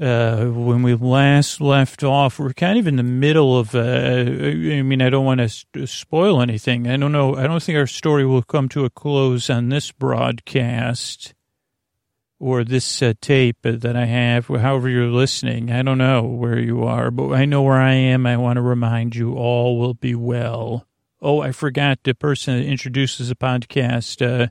Uh, 0.00 0.46
when 0.46 0.82
we 0.82 0.94
last 0.94 1.60
left 1.60 2.02
off, 2.02 2.38
we're 2.38 2.52
kind 2.54 2.78
of 2.78 2.88
in 2.88 2.96
the 2.96 3.02
middle 3.02 3.58
of. 3.58 3.74
Uh, 3.74 3.80
I 3.80 4.82
mean, 4.82 5.02
I 5.02 5.10
don't 5.10 5.24
want 5.24 5.40
to 5.74 5.86
spoil 5.86 6.40
anything. 6.40 6.88
I 6.88 6.96
don't 6.96 7.12
know. 7.12 7.36
I 7.36 7.46
don't 7.46 7.62
think 7.62 7.76
our 7.78 7.86
story 7.86 8.24
will 8.24 8.42
come 8.42 8.68
to 8.70 8.84
a 8.84 8.90
close 8.90 9.50
on 9.50 9.68
this 9.68 9.92
broadcast 9.92 11.34
or 12.40 12.64
this 12.64 13.00
uh, 13.02 13.12
tape 13.20 13.58
that 13.62 13.94
I 13.94 14.06
have. 14.06 14.48
However, 14.48 14.88
you're 14.88 15.06
listening, 15.06 15.70
I 15.70 15.82
don't 15.82 15.98
know 15.98 16.22
where 16.22 16.58
you 16.58 16.82
are, 16.82 17.12
but 17.12 17.34
I 17.34 17.44
know 17.44 17.62
where 17.62 17.80
I 17.80 17.92
am. 17.92 18.26
I 18.26 18.36
want 18.36 18.56
to 18.56 18.62
remind 18.62 19.14
you 19.14 19.34
all 19.34 19.78
will 19.78 19.94
be 19.94 20.16
well. 20.16 20.88
Oh, 21.20 21.40
I 21.40 21.52
forgot 21.52 22.00
the 22.02 22.14
person 22.14 22.58
that 22.58 22.66
introduces 22.66 23.28
the 23.28 23.36
podcast. 23.36 24.20
Uh, 24.26 24.48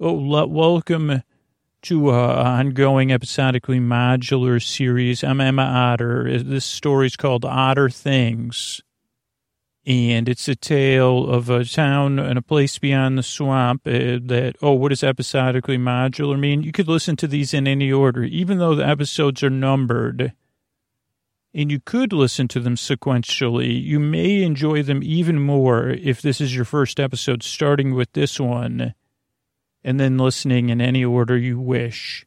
oh, 0.00 0.46
welcome 0.46 1.22
to 1.82 2.10
an 2.10 2.16
ongoing 2.16 3.10
episodically 3.10 3.80
modular 3.80 4.62
series. 4.62 5.24
I'm 5.24 5.40
Emma 5.40 5.62
Otter. 5.62 6.40
This 6.40 6.64
story 6.64 7.06
is 7.06 7.16
called 7.16 7.44
Otter 7.44 7.90
Things. 7.90 8.80
And 9.84 10.28
it's 10.28 10.46
a 10.46 10.54
tale 10.54 11.28
of 11.28 11.50
a 11.50 11.64
town 11.64 12.20
and 12.20 12.38
a 12.38 12.42
place 12.42 12.78
beyond 12.78 13.18
the 13.18 13.24
swamp 13.24 13.82
uh, 13.84 13.90
that, 13.90 14.54
oh, 14.62 14.74
what 14.74 14.90
does 14.90 15.02
episodically 15.02 15.76
modular 15.76 16.38
mean? 16.38 16.62
You 16.62 16.70
could 16.70 16.86
listen 16.86 17.16
to 17.16 17.26
these 17.26 17.52
in 17.52 17.66
any 17.66 17.90
order, 17.90 18.22
even 18.22 18.58
though 18.58 18.76
the 18.76 18.86
episodes 18.86 19.42
are 19.42 19.50
numbered 19.50 20.34
and 21.52 21.72
you 21.72 21.80
could 21.80 22.12
listen 22.12 22.46
to 22.48 22.60
them 22.60 22.76
sequentially. 22.76 23.82
You 23.82 23.98
may 23.98 24.44
enjoy 24.44 24.84
them 24.84 25.02
even 25.02 25.40
more 25.40 25.88
if 25.88 26.22
this 26.22 26.40
is 26.40 26.54
your 26.54 26.64
first 26.64 27.00
episode, 27.00 27.42
starting 27.42 27.92
with 27.92 28.12
this 28.12 28.38
one 28.38 28.94
and 29.84 29.98
then 29.98 30.18
listening 30.18 30.68
in 30.68 30.80
any 30.80 31.04
order 31.04 31.36
you 31.36 31.58
wish. 31.58 32.26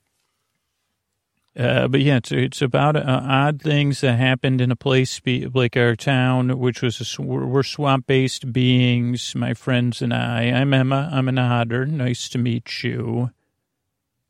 Uh, 1.57 1.87
but 1.87 2.01
yeah, 2.01 2.17
it's, 2.17 2.33
it's 2.33 2.61
about 2.61 2.97
uh, 2.97 3.03
odd 3.05 3.61
things 3.61 4.01
that 4.01 4.19
happened 4.19 4.59
in 4.59 4.71
a 4.71 4.75
place 4.75 5.21
like 5.53 5.77
our 5.77 5.95
town, 5.95 6.59
which 6.59 6.81
was 6.81 7.17
a, 7.17 7.21
we're 7.21 7.63
swamp 7.63 8.07
based 8.07 8.51
beings, 8.51 9.33
my 9.35 9.53
friends 9.53 10.01
and 10.01 10.13
I. 10.13 10.43
I'm 10.47 10.73
Emma. 10.73 11.09
I'm 11.13 11.29
an 11.29 11.37
otter. 11.37 11.85
Nice 11.85 12.27
to 12.29 12.37
meet 12.37 12.83
you. 12.83 13.31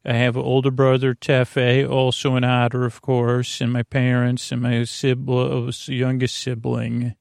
I 0.08 0.14
have 0.14 0.36
an 0.36 0.44
older 0.44 0.70
brother, 0.70 1.16
Tefe, 1.16 1.90
also 1.90 2.36
an 2.36 2.44
otter, 2.44 2.86
of 2.86 3.02
course, 3.02 3.60
and 3.60 3.74
my 3.74 3.82
parents 3.82 4.52
and 4.52 4.62
my 4.62 4.84
sibling, 4.84 5.72
youngest 5.88 6.38
sibling. 6.38 7.16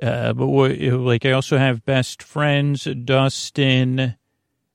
Uh, 0.00 0.32
but 0.34 0.46
what, 0.46 0.78
like, 0.78 1.26
I 1.26 1.32
also 1.32 1.58
have 1.58 1.84
best 1.84 2.22
friends, 2.22 2.84
Dustin, 2.84 4.16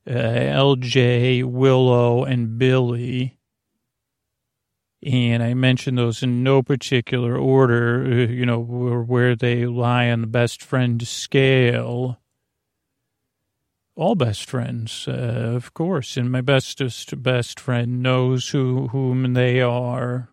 uh, 0.08 0.12
LJ, 0.12 1.44
Willow, 1.44 2.24
and 2.24 2.58
Billy. 2.58 3.38
And 5.04 5.44
I 5.44 5.54
mentioned 5.54 5.98
those 5.98 6.24
in 6.24 6.44
no 6.44 6.64
particular 6.64 7.38
order, 7.38 8.04
uh, 8.04 8.32
you 8.32 8.46
know, 8.46 8.60
where 8.60 9.36
they 9.36 9.66
lie 9.66 10.10
on 10.10 10.22
the 10.22 10.28
best 10.28 10.64
friend 10.64 11.06
scale 11.08 12.20
all 13.98 14.14
best 14.14 14.48
friends, 14.48 15.08
uh, 15.08 15.52
of 15.56 15.74
course, 15.74 16.18
and 16.18 16.32
my 16.32 16.42
bestest 16.42 17.22
best 17.22 17.60
friend 17.60 18.02
knows 18.04 18.50
who 18.50 18.90
whom 18.90 19.34
they 19.34 19.60
are, 19.60 20.30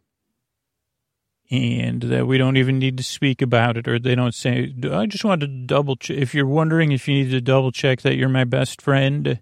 and 1.51 2.03
that 2.03 2.27
we 2.27 2.37
don't 2.37 2.59
even 2.59 2.79
need 2.79 2.99
to 2.99 3.03
speak 3.03 3.41
about 3.41 3.79
it, 3.79 3.89
or 3.89 3.99
they 3.99 4.15
don't 4.15 4.35
say. 4.35 4.73
I 4.93 5.07
just 5.07 5.25
wanted 5.25 5.47
to 5.47 5.67
double 5.67 5.97
check. 5.97 6.19
If 6.19 6.35
you're 6.35 6.47
wondering 6.47 6.93
if 6.93 7.09
you 7.09 7.15
need 7.15 7.31
to 7.31 7.41
double 7.41 7.73
check 7.73 8.03
that 8.03 8.17
you're 8.17 8.29
my 8.29 8.45
best 8.45 8.83
friend, 8.83 9.41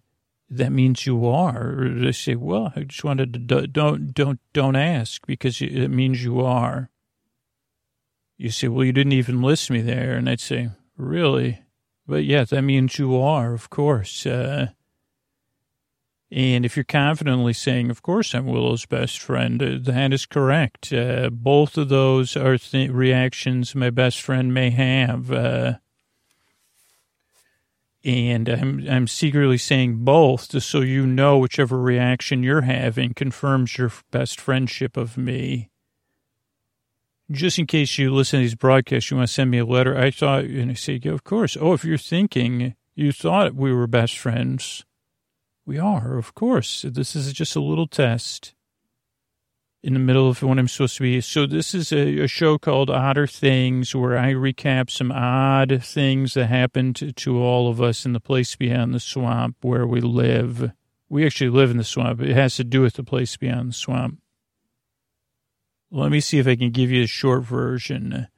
that 0.56 0.72
means 0.72 1.06
you 1.06 1.26
are. 1.26 1.82
Or 1.82 1.88
they 1.88 2.12
say, 2.12 2.34
well, 2.34 2.72
I 2.76 2.82
just 2.82 3.04
wanted 3.04 3.32
to 3.32 3.38
do, 3.38 3.66
don't 3.66 4.12
don't 4.12 4.40
don't 4.52 4.76
ask 4.76 5.26
because 5.26 5.60
it 5.60 5.88
means 5.88 6.22
you 6.22 6.40
are. 6.40 6.90
You 8.36 8.50
say, 8.50 8.68
well, 8.68 8.84
you 8.84 8.92
didn't 8.92 9.12
even 9.12 9.42
list 9.42 9.70
me 9.70 9.80
there, 9.80 10.14
and 10.14 10.28
I'd 10.28 10.40
say, 10.40 10.70
really. 10.96 11.62
But 12.06 12.24
yes, 12.24 12.50
that 12.50 12.62
means 12.62 12.98
you 12.98 13.16
are, 13.20 13.54
of 13.54 13.70
course. 13.70 14.26
Uh, 14.26 14.68
and 16.30 16.64
if 16.64 16.76
you're 16.76 16.84
confidently 16.84 17.52
saying, 17.52 17.90
of 17.90 18.02
course, 18.02 18.34
I'm 18.34 18.46
Willow's 18.46 18.86
best 18.86 19.20
friend, 19.20 19.62
uh, 19.62 19.78
that 19.82 20.12
is 20.12 20.26
correct. 20.26 20.92
Uh, 20.92 21.28
both 21.30 21.76
of 21.76 21.90
those 21.90 22.36
are 22.36 22.56
th- 22.56 22.90
reactions 22.90 23.74
my 23.74 23.90
best 23.90 24.20
friend 24.20 24.52
may 24.52 24.70
have. 24.70 25.80
And 28.04 28.48
I'm, 28.48 28.86
I'm 28.88 29.06
secretly 29.06 29.58
saying 29.58 30.04
both 30.04 30.50
just 30.50 30.68
so 30.68 30.80
you 30.80 31.06
know 31.06 31.38
whichever 31.38 31.78
reaction 31.78 32.42
you're 32.42 32.62
having 32.62 33.14
confirms 33.14 33.78
your 33.78 33.92
best 34.10 34.40
friendship 34.40 34.96
of 34.96 35.16
me 35.16 35.70
just 37.32 37.58
in 37.58 37.66
case 37.66 37.98
you 37.98 38.12
listen 38.12 38.38
to 38.38 38.44
these 38.44 38.54
broadcasts, 38.54 39.10
you 39.10 39.16
want 39.16 39.28
to 39.28 39.32
send 39.32 39.50
me 39.50 39.58
a 39.58 39.64
letter. 39.64 39.96
I 39.96 40.10
thought, 40.10 40.44
and 40.44 40.70
I 40.70 40.74
say, 40.74 41.00
yeah, 41.02 41.12
of 41.12 41.24
course. 41.24 41.56
Oh, 41.60 41.72
if 41.72 41.84
you're 41.84 41.98
thinking 41.98 42.74
you 42.94 43.12
thought 43.12 43.54
we 43.54 43.72
were 43.72 43.86
best 43.86 44.18
friends, 44.18 44.84
we 45.64 45.78
are, 45.78 46.18
of 46.18 46.34
course. 46.34 46.82
This 46.82 47.16
is 47.16 47.32
just 47.32 47.56
a 47.56 47.60
little 47.60 47.86
test 47.86 48.54
in 49.82 49.94
the 49.94 49.98
middle 49.98 50.28
of 50.28 50.42
what 50.42 50.58
I'm 50.58 50.68
supposed 50.68 50.96
to 50.96 51.02
be. 51.02 51.20
So 51.20 51.46
this 51.46 51.74
is 51.74 51.92
a, 51.92 52.20
a 52.20 52.28
show 52.28 52.56
called 52.58 52.88
Otter 52.88 53.26
Things, 53.26 53.94
where 53.94 54.16
I 54.16 54.32
recap 54.32 54.90
some 54.90 55.10
odd 55.10 55.82
things 55.82 56.34
that 56.34 56.46
happened 56.46 56.96
to, 56.96 57.12
to 57.12 57.42
all 57.42 57.68
of 57.68 57.82
us 57.82 58.06
in 58.06 58.12
the 58.12 58.20
place 58.20 58.54
beyond 58.54 58.94
the 58.94 59.00
swamp 59.00 59.56
where 59.62 59.86
we 59.86 60.00
live. 60.00 60.72
We 61.08 61.26
actually 61.26 61.50
live 61.50 61.70
in 61.70 61.78
the 61.78 61.84
swamp. 61.84 62.20
It 62.20 62.34
has 62.34 62.56
to 62.56 62.64
do 62.64 62.80
with 62.80 62.94
the 62.94 63.04
place 63.04 63.36
beyond 63.36 63.70
the 63.70 63.74
swamp. 63.74 64.18
Let 65.90 66.10
me 66.10 66.20
see 66.20 66.38
if 66.38 66.46
I 66.46 66.56
can 66.56 66.70
give 66.70 66.90
you 66.90 67.02
a 67.02 67.08
short 67.08 67.42
version. 67.42 68.28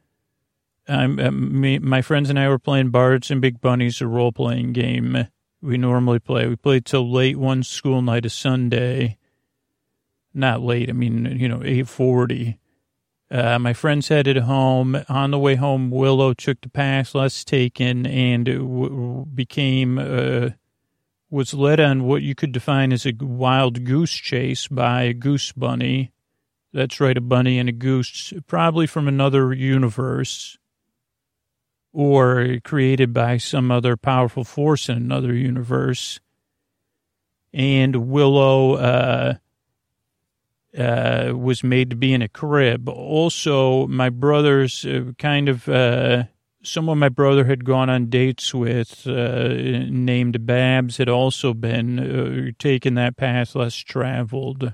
I'm, 0.88 1.18
uh, 1.18 1.30
me, 1.30 1.78
my 1.78 2.02
friends 2.02 2.30
and 2.30 2.38
I 2.38 2.48
were 2.48 2.58
playing 2.58 2.90
Bards 2.90 3.30
and 3.30 3.40
Big 3.40 3.60
Bunnies, 3.60 4.00
a 4.00 4.06
role 4.06 4.32
playing 4.32 4.72
game 4.72 5.28
we 5.64 5.78
normally 5.78 6.18
play. 6.18 6.46
We 6.46 6.56
played 6.56 6.84
till 6.84 7.10
late 7.10 7.38
one 7.38 7.62
school 7.62 8.02
night, 8.02 8.26
a 8.26 8.30
Sunday. 8.30 9.16
Not 10.34 10.62
late, 10.62 10.90
I 10.90 10.92
mean, 10.92 11.36
you 11.38 11.48
know, 11.48 11.62
840. 11.62 12.58
Uh, 13.30 13.58
my 13.58 13.72
friends 13.72 14.08
headed 14.08 14.36
home. 14.38 15.02
On 15.08 15.30
the 15.30 15.38
way 15.38 15.54
home, 15.54 15.90
Willow 15.90 16.34
took 16.34 16.60
the 16.60 16.68
path 16.68 17.14
less 17.14 17.44
taken 17.44 18.04
and 18.06 18.44
w- 18.44 19.24
became, 19.32 19.98
uh, 19.98 20.50
was 21.30 21.54
led 21.54 21.80
on 21.80 22.04
what 22.04 22.22
you 22.22 22.34
could 22.34 22.52
define 22.52 22.92
as 22.92 23.06
a 23.06 23.14
wild 23.18 23.84
goose 23.84 24.12
chase 24.12 24.66
by 24.68 25.02
a 25.02 25.14
goose 25.14 25.52
bunny. 25.52 26.12
That's 26.72 27.00
right, 27.00 27.16
a 27.16 27.20
bunny 27.20 27.58
and 27.58 27.68
a 27.68 27.72
goose, 27.72 28.32
probably 28.48 28.86
from 28.86 29.06
another 29.06 29.54
universe 29.54 30.58
or 31.94 32.58
created 32.64 33.14
by 33.14 33.36
some 33.36 33.70
other 33.70 33.96
powerful 33.96 34.42
force 34.42 34.88
in 34.88 34.96
another 34.96 35.32
universe. 35.32 36.18
And 37.52 38.10
Willow 38.10 38.74
uh, 38.74 39.34
uh, 40.76 41.32
was 41.34 41.62
made 41.62 41.90
to 41.90 41.96
be 41.96 42.12
in 42.12 42.22
a 42.22 42.28
crib. 42.28 42.88
Also, 42.88 43.86
my 43.86 44.10
brother's 44.10 44.84
uh, 44.84 45.12
kind 45.18 45.48
of 45.48 45.68
uh, 45.68 46.24
someone 46.62 46.98
my 46.98 47.08
brother 47.08 47.44
had 47.44 47.64
gone 47.64 47.90
on 47.90 48.06
dates 48.06 48.52
with, 48.54 49.06
uh, 49.06 49.48
named 49.88 50.46
Babs, 50.46 50.96
had 50.96 51.08
also 51.08 51.54
been 51.54 51.98
uh, 51.98 52.50
taken 52.58 52.94
that 52.94 53.16
path 53.16 53.54
less 53.54 53.74
traveled. 53.74 54.72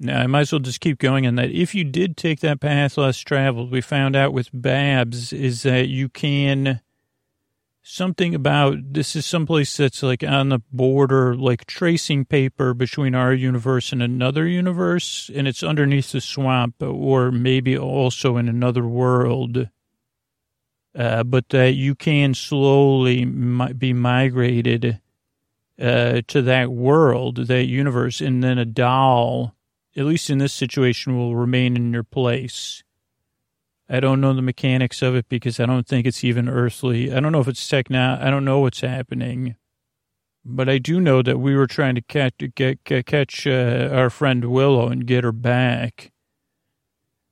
Now, 0.00 0.20
I 0.20 0.26
might 0.26 0.42
as 0.42 0.52
well 0.52 0.60
just 0.60 0.80
keep 0.80 0.98
going 0.98 1.26
on 1.26 1.34
that. 1.36 1.50
If 1.50 1.74
you 1.74 1.84
did 1.84 2.16
take 2.16 2.40
that 2.40 2.60
path 2.60 2.96
less 2.96 3.18
traveled, 3.18 3.70
we 3.70 3.80
found 3.80 4.14
out 4.14 4.32
with 4.32 4.50
Babs 4.52 5.32
is 5.32 5.62
that 5.62 5.88
you 5.88 6.08
can 6.08 6.80
something 7.88 8.34
about 8.34 8.76
this 8.92 9.16
is 9.16 9.26
someplace 9.26 9.76
that's 9.76 10.02
like 10.02 10.22
on 10.22 10.48
the 10.50 10.60
border, 10.70 11.34
like 11.34 11.66
tracing 11.66 12.24
paper 12.24 12.74
between 12.74 13.14
our 13.14 13.32
universe 13.32 13.92
and 13.92 14.02
another 14.02 14.46
universe, 14.46 15.30
and 15.34 15.48
it's 15.48 15.62
underneath 15.62 16.12
the 16.12 16.20
swamp, 16.20 16.82
or 16.82 17.30
maybe 17.30 17.76
also 17.76 18.36
in 18.36 18.48
another 18.48 18.86
world. 18.86 19.68
Uh, 20.94 21.22
but 21.22 21.48
that 21.50 21.74
you 21.74 21.94
can 21.94 22.34
slowly 22.34 23.24
mi- 23.24 23.72
be 23.72 23.92
migrated 23.92 25.00
uh, 25.80 26.22
to 26.26 26.42
that 26.42 26.72
world, 26.72 27.46
that 27.46 27.66
universe, 27.66 28.20
and 28.20 28.42
then 28.42 28.58
a 28.58 28.64
doll 28.64 29.54
at 29.98 30.04
least 30.04 30.30
in 30.30 30.38
this 30.38 30.52
situation, 30.52 31.16
will 31.16 31.34
remain 31.34 31.76
in 31.76 31.92
your 31.92 32.04
place. 32.04 32.84
I 33.88 34.00
don't 34.00 34.20
know 34.20 34.34
the 34.34 34.42
mechanics 34.42 35.02
of 35.02 35.14
it 35.14 35.28
because 35.28 35.58
I 35.58 35.66
don't 35.66 35.86
think 35.86 36.06
it's 36.06 36.22
even 36.22 36.48
earthly. 36.48 37.12
I 37.12 37.20
don't 37.20 37.32
know 37.32 37.40
if 37.40 37.48
it's 37.48 37.66
techno. 37.66 38.18
I 38.20 38.30
don't 38.30 38.44
know 38.44 38.60
what's 38.60 38.80
happening, 38.80 39.56
but 40.44 40.68
I 40.68 40.78
do 40.78 41.00
know 41.00 41.22
that 41.22 41.38
we 41.38 41.56
were 41.56 41.66
trying 41.66 41.94
to 41.94 42.02
catch 42.02 42.34
get, 42.54 42.84
get, 42.84 43.06
catch 43.06 43.46
uh, 43.46 43.88
our 43.92 44.10
friend 44.10 44.44
Willow 44.44 44.88
and 44.88 45.06
get 45.06 45.24
her 45.24 45.32
back 45.32 46.12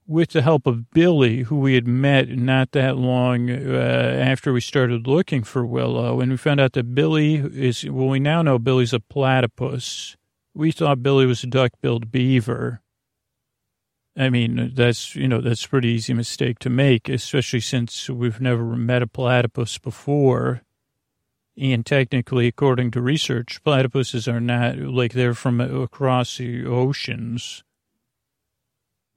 with 0.06 0.30
the 0.30 0.42
help 0.42 0.66
of 0.66 0.90
Billy, 0.90 1.42
who 1.42 1.58
we 1.58 1.74
had 1.74 1.86
met 1.86 2.28
not 2.30 2.72
that 2.72 2.96
long 2.96 3.50
uh, 3.50 4.18
after 4.20 4.52
we 4.52 4.60
started 4.60 5.06
looking 5.06 5.42
for 5.42 5.66
Willow, 5.66 6.20
and 6.20 6.30
we 6.30 6.36
found 6.36 6.60
out 6.60 6.72
that 6.74 6.94
Billy 6.94 7.34
is. 7.34 7.84
Well, 7.84 8.08
we 8.08 8.20
now 8.20 8.40
know 8.40 8.58
Billy's 8.58 8.92
a 8.92 9.00
platypus 9.00 10.16
we 10.56 10.72
thought 10.72 11.02
Billy 11.02 11.26
was 11.26 11.44
a 11.44 11.46
duck-billed 11.46 12.10
beaver. 12.10 12.80
I 14.18 14.30
mean, 14.30 14.72
that's, 14.74 15.14
you 15.14 15.28
know, 15.28 15.40
that's 15.40 15.66
a 15.66 15.68
pretty 15.68 15.88
easy 15.88 16.14
mistake 16.14 16.58
to 16.60 16.70
make, 16.70 17.08
especially 17.08 17.60
since 17.60 18.08
we've 18.08 18.40
never 18.40 18.64
met 18.64 19.02
a 19.02 19.06
platypus 19.06 19.76
before. 19.76 20.62
And 21.58 21.84
technically, 21.84 22.46
according 22.46 22.92
to 22.92 23.00
research, 23.00 23.62
platypuses 23.64 24.32
are 24.32 24.40
not, 24.40 24.78
like, 24.78 25.12
they're 25.12 25.34
from 25.34 25.60
across 25.60 26.38
the 26.38 26.64
oceans. 26.64 27.62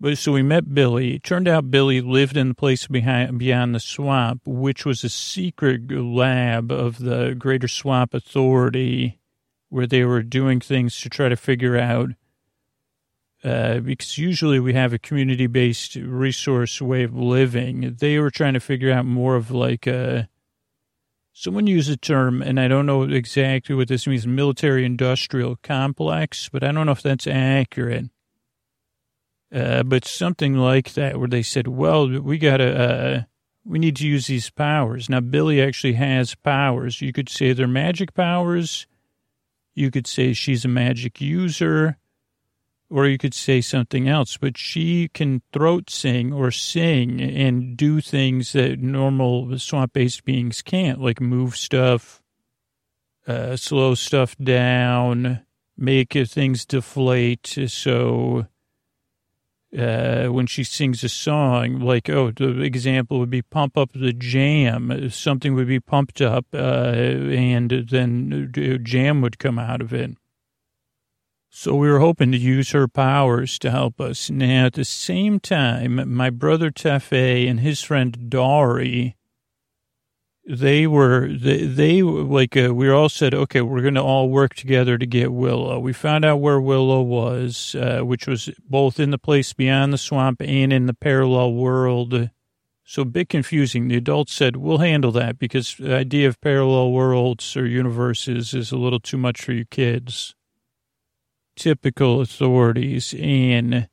But 0.02 0.18
so 0.18 0.32
we 0.32 0.44
met 0.44 0.74
Billy. 0.74 1.16
It 1.16 1.24
turned 1.24 1.48
out 1.48 1.72
Billy 1.72 2.00
lived 2.00 2.38
in 2.38 2.50
the 2.50 2.56
place 2.56 2.88
behind, 2.88 3.38
beyond 3.38 3.76
the 3.76 3.82
swamp, 3.82 4.42
which 4.46 4.86
was 4.86 5.04
a 5.04 5.10
secret 5.10 5.92
lab 5.92 6.72
of 6.72 7.00
the 7.00 7.36
Greater 7.38 7.68
Swamp 7.68 8.14
Authority 8.14 9.20
where 9.70 9.88
they 9.88 10.04
were 10.04 10.24
doing 10.24 10.60
things 10.60 11.00
to 11.02 11.10
try 11.10 11.30
to 11.30 11.36
figure 11.36 11.78
out 11.78 12.10
uh, 13.44 13.80
because 13.80 14.18
usually 14.18 14.60
we 14.60 14.74
have 14.74 14.94
a 14.94 15.00
community 15.00 15.48
based 15.48 15.96
resource 15.96 16.82
way 16.82 17.04
of 17.04 17.16
living. 17.16 17.96
They 18.00 18.20
were 18.20 18.32
trying 18.32 18.54
to 18.54 18.60
figure 18.60 18.92
out 18.92 19.06
more 19.06 19.36
of 19.36 19.52
like 19.52 19.88
a, 19.88 20.30
someone 21.34 21.68
used 21.68 21.90
a 21.90 21.98
term, 21.98 22.42
and 22.42 22.60
I 22.60 22.68
don't 22.68 22.86
know 22.86 23.04
exactly 23.04 23.76
what 23.76 23.88
this 23.88 24.08
means, 24.08 24.28
military 24.28 24.86
industrial 24.86 25.58
complex, 25.64 26.50
but 26.50 26.64
I 26.64 26.72
don't 26.72 26.86
know 26.86 26.92
if 26.92 27.02
that's 27.02 27.28
accurate. 27.28 28.06
Uh, 29.54 29.84
but 29.84 30.06
something 30.06 30.56
like 30.56 30.94
that, 30.94 31.18
where 31.18 31.28
they 31.28 31.42
said, 31.42 31.68
well, 31.68 32.08
we 32.08 32.38
got 32.38 32.58
to, 32.58 32.80
uh, 32.80 33.22
we 33.66 33.80
need 33.80 33.96
to 33.96 34.08
use 34.08 34.28
these 34.28 34.50
powers. 34.50 35.10
Now, 35.10 35.22
Billy 35.22 35.60
actually 35.60 35.94
has 35.94 36.36
powers. 36.36 37.02
You 37.02 37.12
could 37.12 37.30
say 37.30 37.54
they're 37.54 37.68
magic 37.68 38.14
powers 38.14 38.86
you 39.80 39.90
could 39.92 40.08
say 40.08 40.34
she's 40.34 40.66
a 40.66 40.68
magic 40.68 41.22
user, 41.22 41.98
or 42.90 43.08
you 43.08 43.18
could 43.18 43.34
say 43.34 43.62
something 43.62 44.08
else, 44.08 44.38
but 44.38 44.58
she 44.58 45.10
can 45.10 45.42
throat 45.54 45.90
sing 45.90 46.34
or 46.34 46.52
sing 46.52 47.22
and 47.22 47.78
do 47.78 48.02
things 48.02 48.54
that 48.54 48.80
normal 48.80 49.58
swamp 49.60 49.94
based 49.94 50.26
beings 50.26 50.62
can't, 50.62 51.00
like 51.00 51.22
move 51.22 51.56
stuff, 51.56 52.22
uh, 53.28 53.56
slow 53.56 53.94
stuff 53.94 54.36
down, 54.38 55.42
make 55.78 56.14
things 56.14 56.66
deflate. 56.66 57.58
So, 57.68 58.48
uh, 59.78 60.26
when 60.28 60.48
she 60.48 60.64
sings 60.64 61.04
a 61.04 61.10
song, 61.10 61.80
like, 61.80 62.10
oh, 62.10 62.32
the 62.32 62.62
example 62.62 63.20
would 63.20 63.30
be 63.30 63.44
pump 63.44 63.78
up 63.78 63.92
the 63.94 64.14
jam. 64.14 65.12
Something 65.12 65.54
would 65.54 65.68
be 65.68 65.80
pumped 65.80 66.22
up, 66.22 66.46
uh, 66.56 66.58
and 66.58 67.70
then 67.70 68.52
jam 68.84 69.22
would 69.22 69.38
come 69.38 69.60
out 69.60 69.82
of 69.82 69.94
it. 69.94 70.18
So 71.52 71.76
we 71.76 71.90
were 71.90 72.00
hoping 72.00 72.32
to 72.32 72.38
use 72.38 72.72
her 72.72 72.88
powers 72.88 73.58
to 73.60 73.72
help 73.72 74.00
us. 74.00 74.30
Now, 74.30 74.68
at 74.68 74.74
the 74.74 74.86
same 74.86 75.40
time, 75.40 76.14
my 76.16 76.30
brother 76.30 76.70
Tefe 76.70 77.50
and 77.50 77.60
his 77.60 77.82
friend 77.82 78.30
Dari 78.30 79.16
they 80.50 80.88
were 80.88 81.28
they, 81.28 81.66
they 81.66 82.02
like 82.02 82.58
uh, 82.58 82.74
we 82.74 82.90
all 82.90 83.08
said 83.08 83.36
okay 83.36 83.62
we're 83.62 83.84
going 83.84 83.94
to 83.94 84.02
all 84.02 84.30
work 84.30 84.56
together 84.56 84.98
to 84.98 85.06
get 85.06 85.32
willow. 85.32 85.78
We 85.80 85.94
found 85.94 86.26
out 86.26 86.38
where 86.38 86.60
willow 86.60 87.02
was 87.04 87.76
uh, 87.76 88.00
which 88.00 88.26
was 88.26 88.50
both 88.68 89.00
in 89.00 89.12
the 89.12 89.20
place 89.20 89.54
beyond 89.54 89.94
the 89.94 89.98
swamp 90.00 90.42
and 90.42 90.74
in 90.74 90.88
the 90.88 90.96
parallel 90.96 91.54
world. 91.54 92.32
So 92.84 93.04
a 93.04 93.06
bit 93.06 93.30
confusing. 93.30 93.88
The 93.88 93.98
adults 93.98 94.34
said 94.34 94.56
we'll 94.56 94.80
handle 94.80 95.12
that 95.12 95.38
because 95.38 95.76
the 95.78 95.96
idea 95.96 96.28
of 96.28 96.42
parallel 96.42 96.92
worlds 96.92 97.56
or 97.56 97.68
universes 97.68 98.56
is 98.56 98.72
a 98.72 98.78
little 98.78 99.00
too 99.00 99.18
much 99.18 99.42
for 99.42 99.52
you 99.52 99.66
kids 99.66 100.34
typical 101.60 102.22
authorities 102.22 103.14
and 103.20 103.88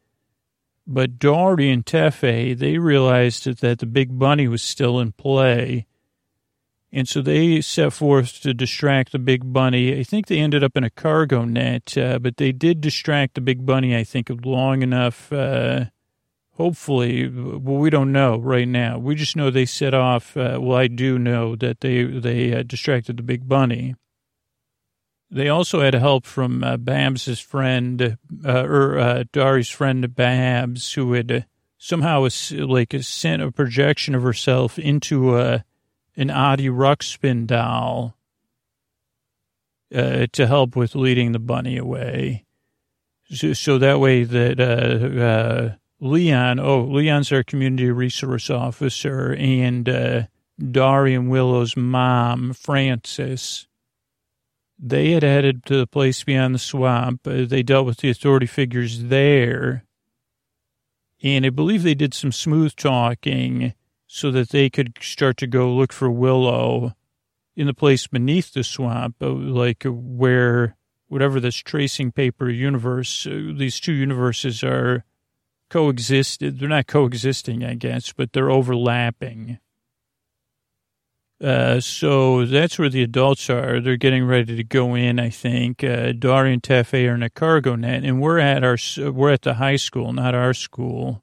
but 0.89 1.19
Dari 1.19 1.69
and 1.69 1.85
Tefe, 1.85 2.57
they 2.57 2.79
realized 2.79 3.61
that 3.61 3.81
the 3.81 3.87
big 3.87 4.19
bunny 4.19 4.47
was 4.47 4.63
still 4.63 5.01
in 5.01 5.11
play 5.11 5.87
and 6.97 7.07
so 7.07 7.21
they 7.21 7.61
set 7.61 7.93
forth 7.93 8.41
to 8.41 8.55
distract 8.55 9.13
the 9.13 9.19
big 9.19 9.53
bunny. 9.53 9.99
I 9.99 10.03
think 10.03 10.27
they 10.27 10.39
ended 10.39 10.65
up 10.65 10.79
in 10.79 10.85
a 10.85 10.91
cargo 10.91 11.45
net, 11.45 11.97
uh, 11.99 12.19
but 12.19 12.39
they 12.39 12.53
did 12.53 12.81
distract 12.81 13.35
the 13.35 13.43
big 13.43 13.67
bunny, 13.67 13.95
I 13.95 14.03
think, 14.03 14.31
long 14.45 14.81
enough. 14.83 15.31
Uh, 15.33 15.87
hopefully, 16.53 17.29
well, 17.29 17.77
we 17.77 17.91
don't 17.91 18.13
know 18.13 18.39
right 18.39 18.67
now. 18.67 18.99
We 18.99 19.15
just 19.15 19.37
know 19.37 19.51
they 19.51 19.67
set 19.67 19.93
off. 19.93 20.39
Uh, 20.39 20.59
well, 20.59 20.79
I 20.79 20.87
do 20.87 21.19
know 21.19 21.57
that 21.57 21.81
they 21.81 22.05
they 22.05 22.55
uh, 22.55 22.63
distracted 22.63 23.19
the 23.19 23.23
big 23.23 23.47
bunny. 23.49 23.95
They 25.31 25.49
also 25.49 25.81
had 25.81 25.95
help 25.95 26.25
from 26.25 26.63
uh, 26.63 26.77
Babs's 26.77 27.41
friend, 27.41 28.17
uh, 28.45 28.63
or 28.63 28.99
uh, 28.99 29.25
Dari's 29.33 29.69
friend 29.69 30.15
Babs, 30.15 30.93
who 30.93 31.13
had 31.15 31.47
somehow 31.79 32.29
like 32.53 32.95
sent 33.01 33.43
a 33.43 33.51
projection 33.51 34.15
of 34.15 34.23
herself 34.23 34.79
into 34.79 35.37
a 35.37 35.65
an 36.17 36.31
Audi 36.31 36.69
Ruxpin 36.69 37.47
doll 37.47 38.17
uh, 39.95 40.27
to 40.33 40.47
help 40.47 40.75
with 40.75 40.95
leading 40.95 41.33
the 41.33 41.39
bunny 41.39 41.77
away. 41.77 42.45
So, 43.31 43.53
so 43.53 43.79
that 43.79 44.01
way 44.01 44.25
that 44.25 44.61
uh, 44.61 45.21
uh, 45.21 45.75
Leon, 46.01 46.61
oh, 46.61 46.85
Leon's 46.85 47.33
our 47.33 47.43
community 47.43 47.91
resource 47.91 48.51
officer, 48.51 49.35
and 49.35 49.89
uh, 49.89 50.23
Darian 50.59 51.29
Willow's 51.29 51.77
mom, 51.77 52.53
Frances, 52.53 53.67
they 54.79 55.13
had 55.13 55.23
headed 55.23 55.65
to 55.67 55.77
the 55.77 55.87
place 55.87 56.25
beyond 56.25 56.55
the 56.55 56.59
swamp. 56.59 57.27
Uh, 57.27 57.45
they 57.47 57.63
dealt 57.63 57.87
with 57.87 57.99
the 57.99 58.11
authority 58.11 58.47
figures 58.47 59.05
there 59.05 59.85
And 61.23 61.47
I 61.47 61.51
believe 61.51 61.83
they 61.83 61.95
did 61.95 62.15
some 62.15 62.33
smooth 62.33 62.77
talking 62.77 63.75
so 64.07 64.31
that 64.31 64.51
they 64.51 64.71
could 64.71 64.99
start 65.01 65.37
to 65.39 65.47
go 65.47 65.73
look 65.73 65.93
for 65.93 66.11
Willow 66.11 66.95
in 67.57 67.67
the 67.67 67.75
place 67.75 68.07
beneath 68.07 68.53
the 68.53 68.63
swamp, 68.63 69.17
uh, 69.23 69.31
like 69.31 69.85
where 69.87 70.77
whatever 71.09 71.41
this 71.41 71.57
tracing 71.57 72.13
paper 72.13 72.51
universe, 72.51 73.27
uh, 73.27 73.53
these 73.57 73.81
two 73.81 73.93
universes 73.93 74.63
are 74.63 75.05
coexisted. 75.71 76.59
They're 76.59 76.69
not 76.69 76.87
coexisting, 76.87 77.65
I 77.65 77.75
guess, 77.75 78.13
but 78.13 78.33
they're 78.33 78.51
overlapping. 78.51 79.59
Uh, 81.43 81.81
so 81.81 82.47
that's 82.47 82.79
where 82.79 82.89
the 82.89 83.03
adults 83.03 83.51
are. 83.51 83.79
They're 83.79 83.99
getting 83.99 84.25
ready 84.25 84.57
to 84.57 84.65
go 84.65 84.95
in. 84.95 85.21
I 85.21 85.29
think 85.29 85.85
uh, 85.85 86.13
Dari 86.13 86.55
and 86.55 86.63
Tefe 86.63 87.07
are 87.07 87.15
in 87.15 87.23
a 87.23 87.29
cargo 87.29 87.77
net, 87.77 88.05
and 88.05 88.23
we're 88.23 88.39
at 88.39 88.65
our 88.65 88.79
we're 89.11 89.33
at 89.33 89.43
the 89.43 89.55
high 89.55 89.77
school, 89.77 90.15
not 90.15 90.35
our 90.35 90.55
school, 90.55 91.23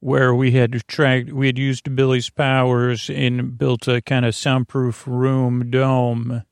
where 0.00 0.34
we 0.34 0.52
had 0.52 0.80
tracked 0.88 1.30
we 1.30 1.46
had 1.46 1.58
used 1.58 1.94
Billy's 1.94 2.30
powers 2.30 3.10
and 3.10 3.58
built 3.58 3.86
a 3.86 4.00
kind 4.00 4.24
of 4.24 4.34
soundproof 4.34 5.06
room 5.06 5.70
dome 5.70 6.44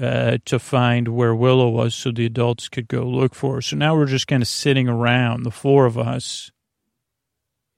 uh, 0.00 0.38
to 0.44 0.58
find 0.60 1.08
where 1.08 1.34
Willow 1.34 1.68
was, 1.68 1.96
so 1.96 2.12
the 2.12 2.26
adults 2.26 2.68
could 2.68 2.86
go 2.86 3.02
look 3.02 3.34
for 3.34 3.56
her. 3.56 3.60
So 3.60 3.74
now 3.74 3.96
we're 3.96 4.06
just 4.06 4.28
kind 4.28 4.42
of 4.42 4.48
sitting 4.48 4.88
around, 4.88 5.42
the 5.42 5.50
four 5.50 5.84
of 5.84 5.98
us, 5.98 6.52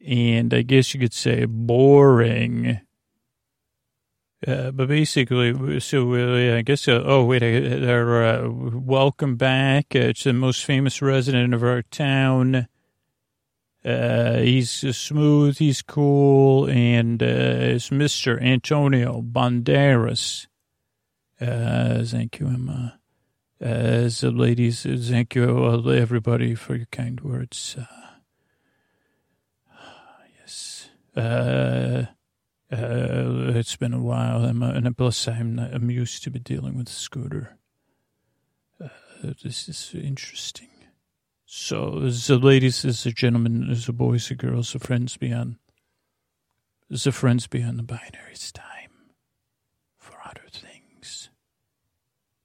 and 0.07 0.53
I 0.53 0.61
guess 0.61 0.92
you 0.92 1.01
could 1.01 1.14
say 1.14 1.47
boring 1.47 2.81
uh, 4.47 4.71
but 4.71 4.87
basically, 4.87 5.81
so 5.81 6.15
uh, 6.15 6.57
I 6.57 6.63
guess, 6.63 6.87
uh, 6.87 7.03
oh, 7.05 7.25
wait, 7.25 7.43
uh, 7.43 8.49
welcome 8.49 9.35
back. 9.35 9.87
Uh, 9.95 10.11
it's 10.11 10.23
the 10.23 10.33
most 10.33 10.65
famous 10.65 11.03
resident 11.03 11.53
of 11.53 11.65
our 11.65 11.83
town. 11.83 12.69
Uh, 13.85 14.39
he's 14.39 14.97
smooth, 14.97 15.59
he's 15.59 15.83
cool, 15.83 16.69
and 16.69 17.21
it's 17.23 17.91
Mr. 17.91 18.41
Antonio 18.41 19.21
Banderas. 19.21 20.47
thank 21.41 22.39
you, 22.39 22.47
Emma. 22.47 23.01
so, 24.11 24.29
ladies, 24.29 24.85
thank 24.85 25.35
you, 25.35 25.91
everybody, 25.91 26.55
for 26.55 26.77
your 26.77 26.87
kind 26.87 27.21
words. 27.21 27.77
yes. 30.41 30.89
Uh, 32.71 33.53
it's 33.55 33.77
been 33.77 33.95
a 33.95 34.03
while, 34.03 34.45
I'm, 34.45 34.63
and 34.63 34.97
plus 34.97 35.29
I'm, 35.29 35.59
I'm 35.59 35.89
used 35.91 36.25
to 36.25 36.31
be 36.31 36.41
dealing 36.41 36.77
with 36.77 36.89
Scooter. 36.89 37.59
Uh, 38.81 38.89
this 39.45 39.69
is 39.69 39.93
interesting. 39.95 40.69
So, 41.45 42.01
the 42.01 42.39
ladies, 42.39 42.83
the 42.83 43.13
gentlemen, 43.13 43.73
the 43.73 43.93
boys, 43.93 44.29
the 44.29 44.35
girls, 44.35 44.73
the 44.73 44.81
friends 44.81 45.17
beyond, 45.17 45.57
the 46.91 47.13
friends 47.13 47.47
beyond 47.47 47.79
the 47.79 47.85
binary, 47.85 48.33
it's 48.33 48.51
time 48.51 49.15
for 49.97 50.17
Otter 50.25 50.49
Things. 50.51 51.31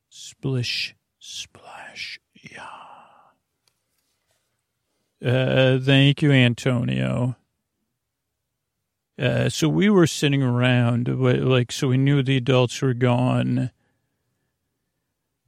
Splish, 0.07 0.95
splash, 1.17 2.19
yeah. 2.35 2.67
Uh, 5.23 5.79
thank 5.79 6.21
you, 6.21 6.31
Antonio. 6.31 7.35
Uh, 9.19 9.49
so 9.49 9.67
we 9.69 9.89
were 9.89 10.07
sitting 10.07 10.41
around, 10.41 11.07
like, 11.07 11.71
so 11.71 11.89
we 11.89 11.97
knew 11.97 12.23
the 12.23 12.37
adults 12.37 12.81
were 12.81 12.93
gone. 12.93 13.71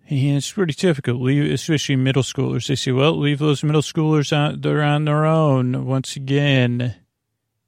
And 0.09 0.37
it's 0.37 0.51
pretty 0.51 0.73
typical, 0.73 1.15
leave, 1.15 1.51
especially 1.51 1.95
middle 1.95 2.23
schoolers. 2.23 2.67
They 2.67 2.75
say, 2.75 2.91
well, 2.91 3.17
leave 3.17 3.39
those 3.39 3.63
middle 3.63 3.81
schoolers 3.81 4.33
out, 4.33 4.61
they're 4.61 4.83
on 4.83 5.05
their 5.05 5.25
own 5.25 5.85
once 5.85 6.15
again. 6.15 6.95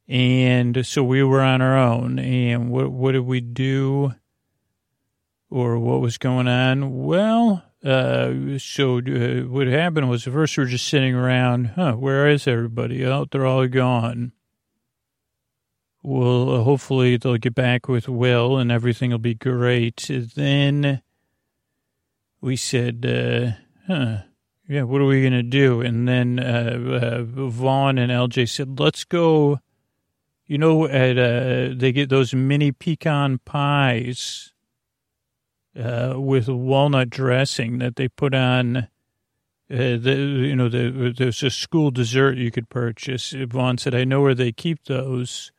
And 0.07 0.85
so 0.85 1.03
we 1.03 1.23
were 1.23 1.41
on 1.41 1.61
our 1.61 1.77
own. 1.77 2.19
And 2.19 2.69
what, 2.69 2.91
what 2.91 3.13
did 3.13 3.25
we 3.25 3.41
do? 3.41 4.13
Or 5.49 5.79
what 5.79 6.01
was 6.01 6.17
going 6.17 6.47
on? 6.47 7.03
Well, 7.03 7.63
uh, 7.83 8.57
so 8.57 8.97
uh, 8.97 9.47
what 9.47 9.67
happened 9.67 10.09
was, 10.09 10.25
first 10.25 10.57
we 10.57 10.63
were 10.63 10.69
just 10.69 10.87
sitting 10.87 11.15
around, 11.15 11.67
huh, 11.75 11.93
where 11.93 12.27
is 12.27 12.47
everybody? 12.47 13.05
Oh, 13.05 13.25
they're 13.31 13.45
all 13.45 13.67
gone 13.67 14.33
will 16.05 16.53
uh, 16.53 16.63
hopefully 16.63 17.17
they'll 17.17 17.37
get 17.37 17.55
back 17.55 17.87
with 17.87 18.07
Will 18.07 18.57
and 18.57 18.71
everything 18.71 19.11
will 19.11 19.17
be 19.17 19.33
great. 19.33 20.09
Then 20.35 21.01
we 22.41 22.55
said, 22.55 23.05
uh, 23.05 23.51
huh, 23.87 24.23
yeah, 24.67 24.83
what 24.83 25.01
are 25.01 25.05
we 25.05 25.21
going 25.21 25.33
to 25.33 25.43
do? 25.43 25.81
And 25.81 26.07
then 26.07 26.39
uh, 26.39 26.99
uh, 27.01 27.23
Vaughn 27.23 27.97
and 27.97 28.11
LJ 28.11 28.49
said, 28.49 28.79
let's 28.79 29.03
go. 29.03 29.59
You 30.47 30.59
know, 30.59 30.87
at 30.87 31.17
uh, 31.17 31.73
they 31.75 31.91
get 31.91 32.09
those 32.09 32.35
mini 32.35 32.71
pecan 32.71 33.39
pies 33.45 34.53
uh, 35.75 36.13
with 36.17 36.47
walnut 36.47 37.09
dressing 37.09 37.79
that 37.79 37.95
they 37.95 38.07
put 38.07 38.35
on. 38.35 38.87
The, 39.67 39.97
you 39.97 40.55
know, 40.55 40.69
the, 40.69 41.11
there's 41.17 41.41
a 41.41 41.49
school 41.49 41.89
dessert 41.89 42.37
you 42.37 42.51
could 42.51 42.69
purchase. 42.69 43.33
Vaughn 43.47 43.79
said, 43.79 43.95
I 43.95 44.03
know 44.03 44.21
where 44.21 44.35
they 44.35 44.51
keep 44.51 44.83
those. 44.85 45.51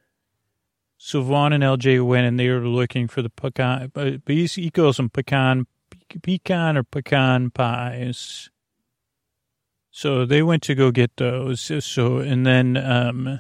So 1.07 1.23
Vaughn 1.23 1.53
and 1.53 1.62
LJ 1.62 2.05
went 2.05 2.27
and 2.27 2.37
they 2.37 2.49
were 2.49 2.66
looking 2.66 3.07
for 3.07 3.23
the 3.23 3.31
pecan, 3.31 3.92
but 3.95 4.23
he 4.27 4.71
calls 4.73 4.97
them 4.97 5.09
pecan, 5.09 5.69
pecan 6.21 6.77
or 6.77 6.83
pecan 6.83 7.53
pies. 7.53 8.51
So 9.92 10.27
they 10.27 10.42
went 10.42 10.64
to 10.64 10.75
go 10.75 10.90
get 10.90 11.16
those. 11.16 11.71
So, 11.85 12.19
and 12.19 12.45
then, 12.45 12.77
um, 12.77 13.38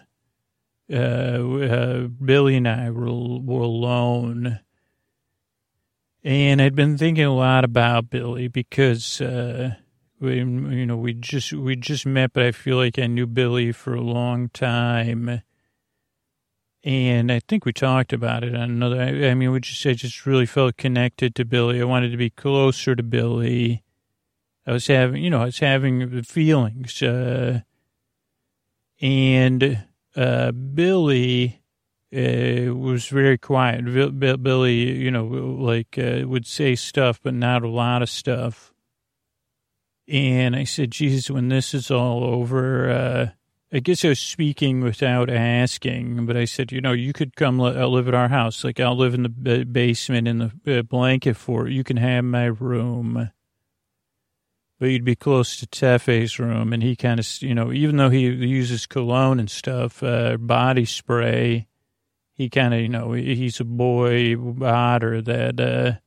uh, 0.88 0.94
uh, 0.96 2.06
Billy 2.06 2.54
and 2.54 2.68
I 2.68 2.92
were, 2.92 3.40
were 3.40 3.62
alone. 3.62 4.60
And 6.22 6.62
I'd 6.62 6.76
been 6.76 6.96
thinking 6.96 7.24
a 7.24 7.34
lot 7.34 7.64
about 7.64 8.10
Billy 8.10 8.46
because, 8.46 9.20
uh, 9.20 9.74
we, 10.20 10.36
you 10.36 10.86
know, 10.86 10.96
we 10.96 11.14
just, 11.14 11.52
we 11.52 11.74
just 11.74 12.06
met, 12.06 12.32
but 12.32 12.44
I 12.44 12.52
feel 12.52 12.76
like 12.76 12.96
I 12.96 13.08
knew 13.08 13.26
Billy 13.26 13.72
for 13.72 13.92
a 13.92 14.00
long 14.00 14.50
time 14.50 15.42
and 16.86 17.32
I 17.32 17.40
think 17.40 17.64
we 17.64 17.72
talked 17.72 18.12
about 18.12 18.44
it 18.44 18.54
on 18.54 18.62
another. 18.62 19.00
I, 19.02 19.34
mean, 19.34 19.50
we 19.50 19.58
just 19.58 19.84
I 19.84 19.94
just 19.94 20.24
really 20.24 20.46
felt 20.46 20.76
connected 20.76 21.34
to 21.34 21.44
Billy. 21.44 21.80
I 21.80 21.84
wanted 21.84 22.10
to 22.12 22.16
be 22.16 22.30
closer 22.30 22.94
to 22.94 23.02
Billy. 23.02 23.82
I 24.64 24.72
was 24.72 24.86
having, 24.86 25.20
you 25.22 25.28
know, 25.28 25.42
I 25.42 25.46
was 25.46 25.58
having 25.58 26.22
feelings, 26.22 27.02
uh, 27.02 27.62
and 29.00 29.84
uh, 30.14 30.52
Billy 30.52 31.60
uh, 32.14 32.72
was 32.72 33.08
very 33.08 33.36
quiet. 33.36 33.84
Billy, 34.40 34.96
you 34.96 35.10
know, 35.10 35.24
like 35.24 35.98
uh, 35.98 36.22
would 36.24 36.46
say 36.46 36.76
stuff, 36.76 37.18
but 37.20 37.34
not 37.34 37.64
a 37.64 37.68
lot 37.68 38.02
of 38.02 38.08
stuff. 38.08 38.72
And 40.06 40.54
I 40.54 40.62
said, 40.62 40.92
Jesus, 40.92 41.30
when 41.30 41.48
this 41.48 41.74
is 41.74 41.90
all 41.90 42.22
over, 42.22 42.88
uh, 42.88 43.28
I 43.72 43.80
guess 43.80 44.04
I 44.04 44.10
was 44.10 44.20
speaking 44.20 44.80
without 44.80 45.28
asking, 45.28 46.24
but 46.26 46.36
I 46.36 46.44
said, 46.44 46.70
you 46.70 46.80
know, 46.80 46.92
you 46.92 47.12
could 47.12 47.34
come 47.34 47.58
li- 47.58 47.76
uh, 47.76 47.88
live 47.88 48.06
at 48.06 48.14
our 48.14 48.28
house. 48.28 48.62
Like, 48.62 48.78
I'll 48.78 48.96
live 48.96 49.12
in 49.12 49.24
the 49.24 49.28
b- 49.28 49.64
basement 49.64 50.28
in 50.28 50.38
the 50.64 50.78
uh, 50.78 50.82
blanket 50.82 51.36
fort. 51.36 51.70
You 51.70 51.82
can 51.82 51.96
have 51.96 52.24
my 52.24 52.44
room. 52.44 53.30
But 54.78 54.86
you'd 54.86 55.04
be 55.04 55.16
close 55.16 55.56
to 55.56 55.66
Tefe's 55.66 56.38
room, 56.38 56.72
and 56.72 56.82
he 56.82 56.94
kind 56.94 57.18
of, 57.18 57.26
you 57.42 57.54
know, 57.54 57.72
even 57.72 57.96
though 57.96 58.10
he 58.10 58.20
uses 58.28 58.86
cologne 58.86 59.40
and 59.40 59.50
stuff, 59.50 60.00
uh, 60.02 60.36
body 60.36 60.84
spray, 60.84 61.66
he 62.34 62.48
kind 62.48 62.72
of, 62.72 62.80
you 62.80 62.88
know, 62.88 63.12
he's 63.12 63.58
a 63.58 63.64
boy 63.64 64.36
otter 64.62 65.22
that 65.22 66.00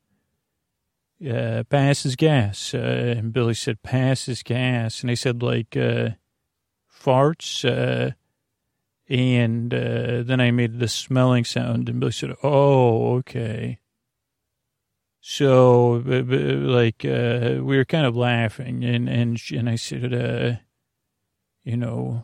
uh, 1.24 1.28
uh, 1.28 1.64
passes 1.64 2.16
gas. 2.16 2.74
Uh, 2.74 3.16
and 3.18 3.34
Billy 3.34 3.56
said, 3.56 3.82
passes 3.82 4.44
gas. 4.44 5.02
And 5.02 5.12
I 5.12 5.16
said, 5.16 5.44
like, 5.44 5.76
uh, 5.76 6.12
farts. 7.04 7.64
Uh, 7.64 8.12
and 9.10 9.74
uh, 9.74 10.22
then 10.22 10.40
I 10.40 10.52
made 10.52 10.80
the 10.80 10.88
smelling 10.88 11.44
sound, 11.44 11.90
and 11.90 12.00
Billy 12.00 12.12
said, 12.12 12.36
"Oh, 12.44 13.16
okay." 13.18 13.80
So, 15.22 16.04
like, 16.06 17.04
uh, 17.04 17.62
we 17.62 17.78
were 17.78 17.86
kind 17.86 18.06
of 18.06 18.16
laughing, 18.16 18.86
and 18.86 19.10
and 19.10 19.42
and 19.52 19.70
I 19.70 19.76
said, 19.76 20.14
uh, 20.14 20.60
"You 21.64 21.78
know, 21.78 22.24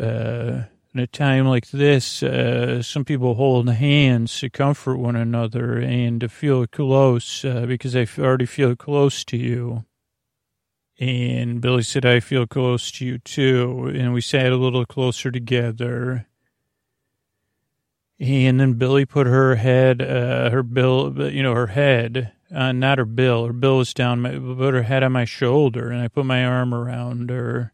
uh, 0.00 0.64
in 0.94 1.00
a 1.00 1.06
time 1.06 1.46
like 1.46 1.68
this, 1.70 2.22
uh, 2.22 2.82
some 2.82 3.04
people 3.04 3.34
hold 3.34 3.68
hands 3.68 4.40
to 4.40 4.48
comfort 4.48 4.96
one 4.96 5.16
another 5.16 5.78
and 5.78 6.20
to 6.22 6.28
feel 6.30 6.66
close, 6.66 7.44
uh, 7.44 7.66
because 7.66 7.94
I 7.94 8.06
already 8.18 8.46
feel 8.46 8.74
close 8.74 9.22
to 9.26 9.36
you." 9.36 9.84
And 10.98 11.60
Billy 11.60 11.82
said, 11.82 12.06
I 12.06 12.20
feel 12.20 12.46
close 12.46 12.90
to 12.92 13.04
you 13.04 13.18
too. 13.18 13.92
And 13.94 14.14
we 14.14 14.20
sat 14.20 14.50
a 14.52 14.56
little 14.56 14.86
closer 14.86 15.30
together. 15.30 16.26
And 18.18 18.58
then 18.58 18.74
Billy 18.74 19.04
put 19.04 19.26
her 19.26 19.56
head, 19.56 20.00
uh, 20.00 20.48
her 20.48 20.62
bill, 20.62 21.30
you 21.30 21.42
know, 21.42 21.54
her 21.54 21.66
head, 21.66 22.32
uh, 22.54 22.72
not 22.72 22.96
her 22.96 23.04
bill. 23.04 23.46
Her 23.46 23.52
bill 23.52 23.76
was 23.76 23.92
down, 23.92 24.22
my, 24.22 24.30
put 24.30 24.72
her 24.72 24.84
head 24.84 25.02
on 25.02 25.12
my 25.12 25.26
shoulder, 25.26 25.90
and 25.90 26.00
I 26.00 26.08
put 26.08 26.24
my 26.24 26.44
arm 26.44 26.72
around 26.72 27.28
her. 27.28 27.72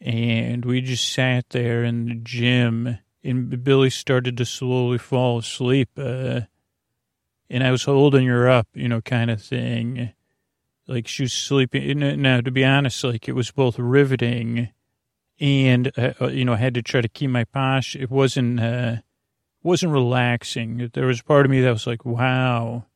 and 0.00 0.64
we 0.64 0.80
just 0.80 1.12
sat 1.12 1.50
there 1.50 1.82
in 1.82 2.06
the 2.06 2.14
gym, 2.14 2.98
and 3.24 3.64
Billy 3.64 3.90
started 3.90 4.36
to 4.36 4.44
slowly 4.44 4.98
fall 4.98 5.38
asleep. 5.38 5.90
Uh, 5.96 6.42
and 7.48 7.64
I 7.64 7.70
was 7.70 7.84
holding 7.84 8.26
her 8.26 8.48
up, 8.48 8.68
you 8.74 8.88
know, 8.88 9.00
kind 9.00 9.30
of 9.30 9.42
thing. 9.42 10.12
Like 10.88 11.08
she 11.08 11.24
was 11.24 11.32
sleeping. 11.32 11.98
Now, 12.22 12.40
to 12.40 12.50
be 12.50 12.64
honest, 12.64 13.02
like 13.02 13.28
it 13.28 13.32
was 13.32 13.50
both 13.50 13.78
riveting 13.78 14.70
and, 15.38 15.92
uh, 15.98 16.12
uh, 16.20 16.28
you 16.28 16.44
know, 16.44 16.54
I 16.54 16.56
had 16.56 16.74
to 16.74 16.82
try 16.82 17.00
to 17.00 17.08
keep 17.08 17.30
my 17.30 17.44
posture. 17.44 18.02
It 18.02 18.10
wasn't, 18.10 18.60
uh, 18.60 18.96
wasn't 19.62 19.92
relaxing. 19.92 20.90
There 20.92 21.06
was 21.06 21.22
part 21.22 21.44
of 21.44 21.50
me 21.50 21.60
that 21.60 21.72
was 21.72 21.86
like, 21.86 22.04
wow, 22.04 22.86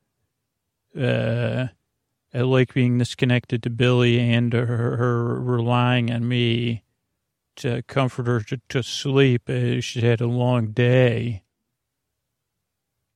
uh, 0.99 1.67
I 2.33 2.41
like 2.41 2.73
being 2.73 2.97
disconnected 2.97 3.61
to 3.63 3.69
Billy 3.69 4.19
and 4.19 4.53
her, 4.53 4.95
her 4.97 5.39
relying 5.39 6.11
on 6.11 6.27
me 6.27 6.83
to 7.57 7.83
comfort 7.83 8.27
her 8.27 8.41
to, 8.41 8.61
to 8.69 8.81
sleep. 8.81 9.49
Uh, 9.49 9.81
she 9.81 10.01
had 10.01 10.21
a 10.21 10.27
long 10.27 10.71
day. 10.71 11.40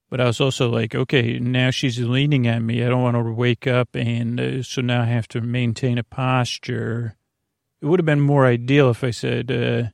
But 0.10 0.22
I 0.22 0.26
was 0.26 0.40
also 0.40 0.70
like, 0.70 0.94
okay, 0.94 1.40
now 1.40 1.72
she's 1.72 2.00
leaning 2.00 2.48
on 2.48 2.66
me. 2.66 2.84
I 2.84 2.90
don't 2.90 3.02
want 3.02 3.16
to 3.16 3.34
wake 3.34 3.66
up. 3.66 3.96
And 3.96 4.40
uh, 4.40 4.64
so 4.64 4.82
now 4.82 5.02
I 5.02 5.06
have 5.06 5.28
to 5.30 5.42
maintain 5.42 5.98
a 5.98 6.04
posture. 6.04 7.18
It 7.82 7.88
would 7.88 8.00
have 8.00 8.06
been 8.06 8.22
more 8.22 8.46
ideal 8.46 8.90
if 8.90 9.04
I 9.04 9.12
said, 9.12 9.52
uh, 9.52 9.90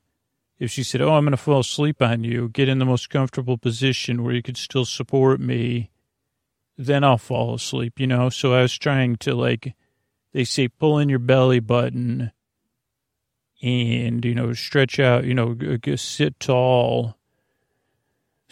if 0.59 0.69
she 0.69 0.83
said, 0.83 1.01
oh, 1.01 1.13
I'm 1.13 1.23
going 1.23 1.31
to 1.31 1.37
fall 1.37 1.61
asleep 1.61 2.01
on 2.01 2.23
you, 2.23 2.49
get 2.49 2.69
in 2.69 2.79
the 2.79 2.85
most 2.85 3.09
comfortable 3.09 3.57
position 3.57 4.23
where 4.23 4.33
you 4.33 4.43
could 4.43 4.57
still 4.57 4.85
support 4.85 5.39
me, 5.39 5.89
then 6.77 7.03
I'll 7.03 7.17
fall 7.17 7.55
asleep, 7.55 7.99
you 7.99 8.07
know? 8.07 8.29
So 8.29 8.53
I 8.53 8.61
was 8.61 8.77
trying 8.77 9.15
to, 9.17 9.33
like, 9.33 9.73
they 10.33 10.43
say, 10.43 10.67
pull 10.67 10.99
in 10.99 11.09
your 11.09 11.19
belly 11.19 11.59
button 11.59 12.31
and, 13.61 14.23
you 14.23 14.35
know, 14.35 14.53
stretch 14.53 14.99
out, 14.99 15.23
you 15.23 15.33
know, 15.33 15.57
sit 15.95 16.39
tall. 16.39 17.17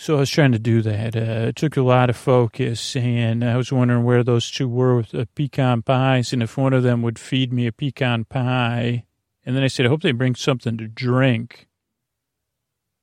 So 0.01 0.15
I 0.15 0.19
was 0.21 0.29
trying 0.29 0.53
to 0.53 0.59
do 0.59 0.81
that. 0.83 1.13
Uh, 1.13 1.49
it 1.49 1.57
took 1.57 1.75
a 1.75 1.81
lot 1.81 2.09
of 2.09 2.15
focus, 2.15 2.95
and 2.95 3.43
I 3.43 3.57
was 3.57 3.69
wondering 3.69 4.05
where 4.05 4.23
those 4.23 4.49
two 4.49 4.69
were 4.69 4.95
with 4.95 5.09
the 5.09 5.27
pecan 5.35 5.81
pies, 5.81 6.31
and 6.31 6.41
if 6.41 6.55
one 6.55 6.71
of 6.71 6.83
them 6.83 7.01
would 7.01 7.19
feed 7.19 7.51
me 7.51 7.67
a 7.67 7.73
pecan 7.73 8.23
pie. 8.23 9.03
And 9.45 9.57
then 9.57 9.63
I 9.63 9.67
said, 9.67 9.85
I 9.85 9.89
hope 9.89 10.01
they 10.01 10.13
bring 10.13 10.35
something 10.35 10.77
to 10.77 10.87
drink. 10.87 11.67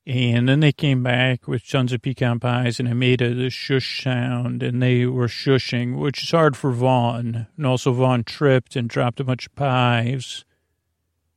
And 0.06 0.48
then 0.48 0.60
they 0.60 0.72
came 0.72 1.02
back 1.02 1.46
with 1.46 1.68
tons 1.68 1.92
of 1.92 2.00
pecan 2.00 2.40
pies, 2.40 2.80
and 2.80 2.88
I 2.88 2.94
made 2.94 3.20
a, 3.20 3.44
a 3.44 3.50
shush 3.50 4.02
sound, 4.02 4.62
and 4.62 4.82
they 4.82 5.04
were 5.04 5.28
shushing, 5.28 5.98
which 5.98 6.22
is 6.22 6.30
hard 6.30 6.56
for 6.56 6.72
Vaughn. 6.72 7.46
And 7.58 7.66
also, 7.66 7.92
Vaughn 7.92 8.24
tripped 8.24 8.74
and 8.74 8.88
dropped 8.88 9.20
a 9.20 9.24
bunch 9.24 9.48
of 9.48 9.54
pies. 9.54 10.46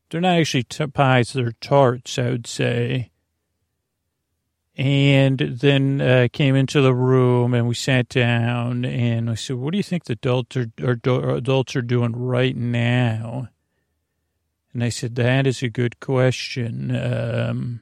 They're 0.10 0.22
not 0.22 0.39
actually 0.39 0.64
t- 0.64 0.88
pies, 0.88 1.34
they're 1.34 1.51
tarts, 1.60 2.18
I 2.18 2.30
would 2.30 2.47
say. 2.47 3.09
And 4.80 5.40
then 5.40 6.00
uh, 6.00 6.30
came 6.32 6.56
into 6.56 6.80
the 6.80 6.94
room 6.94 7.54
and 7.54 7.68
we 7.68 7.76
sat 7.76 8.08
down 8.08 8.86
and 8.86 9.30
I 9.30 9.36
said, 9.36 9.58
"What 9.58 9.74
do 9.74 9.78
you 9.78 9.84
think 9.84 10.06
the 10.06 10.14
adults 10.14 10.56
are, 10.56 10.72
are, 10.82 11.36
adults 11.36 11.76
are 11.76 11.82
doing 11.82 12.14
right 12.14 12.56
now?" 12.56 13.50
And 14.74 14.82
I 14.82 14.88
said, 14.88 15.16
"That 15.16 15.46
is 15.46 15.62
a 15.62 15.70
good 15.70 16.00
question." 16.00 16.96
Um, 16.96 17.82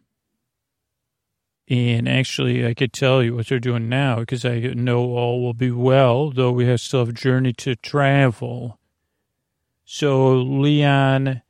and 1.68 2.10
actually, 2.10 2.66
I 2.66 2.74
could 2.74 2.93
tell 2.93 3.22
you 3.22 3.36
what 3.36 3.45
they're 3.45 3.60
doing 3.60 3.89
now 3.89 4.22
because 4.22 4.43
I 4.43 4.58
know 4.60 5.02
all 5.02 5.43
will 5.43 5.54
be 5.54 5.70
well, 5.70 6.32
though 6.32 6.52
we 6.52 6.66
have 6.66 6.82
still 6.82 7.02
have 7.02 7.10
a 7.10 7.14
journey 7.14 7.54
to 7.54 7.76
travel. 7.76 8.80
So 9.86 10.34
Leon 10.34 11.43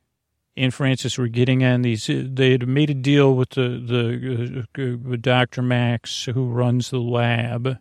and 0.58 0.74
Frances 0.74 1.16
were 1.16 1.28
getting 1.28 1.64
on 1.64 1.82
these. 1.82 2.08
They 2.08 2.52
had 2.52 2.68
made 2.68 2.90
a 2.90 2.94
deal 2.94 3.34
with 3.34 3.50
the 3.50 4.66
the 4.74 5.12
uh, 5.12 5.16
Dr. 5.20 5.62
Max, 5.62 6.24
who 6.24 6.48
runs 6.48 6.90
the 6.90 6.98
lab 6.98 7.78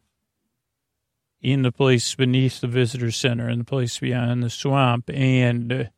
in 1.41 1.61
the 1.61 1.71
place 1.71 2.15
beneath 2.15 2.61
the 2.61 2.67
visitor 2.67 3.11
center 3.11 3.47
and 3.47 3.61
the 3.61 3.65
place 3.65 3.99
beyond 3.99 4.43
the 4.43 4.49
swamp, 4.49 5.09
and 5.09 5.89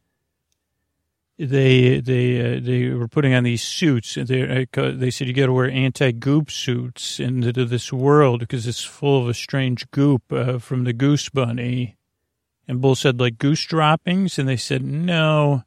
they 1.38 2.00
they 2.00 2.58
uh, 2.58 2.60
they 2.62 2.90
were 2.90 3.08
putting 3.08 3.34
on 3.34 3.44
these 3.44 3.64
suits. 3.64 4.16
They 4.16 4.68
uh, 4.76 4.92
they 4.92 5.12
said 5.12 5.28
you 5.28 5.34
got 5.34 5.48
to 5.48 5.54
wear 5.54 5.70
anti 5.70 6.12
goop 6.12 6.52
suits 6.52 7.20
into 7.20 7.66
this 7.66 7.94
world 7.94 8.42
because 8.42 8.68
it's 8.68 8.84
full 8.84 9.22
of 9.22 9.30
a 9.30 9.34
strange 9.34 9.90
goop 9.92 10.32
uh, 10.32 10.60
from 10.60 10.84
the 10.84 10.94
goose 10.94 11.30
bunny. 11.30 11.98
And 12.68 12.82
Bull 12.82 12.96
said 12.96 13.20
like 13.20 13.38
goose 13.38 13.66
droppings, 13.66 14.38
and 14.38 14.48
they 14.48 14.58
said 14.58 14.84
no 14.84 15.64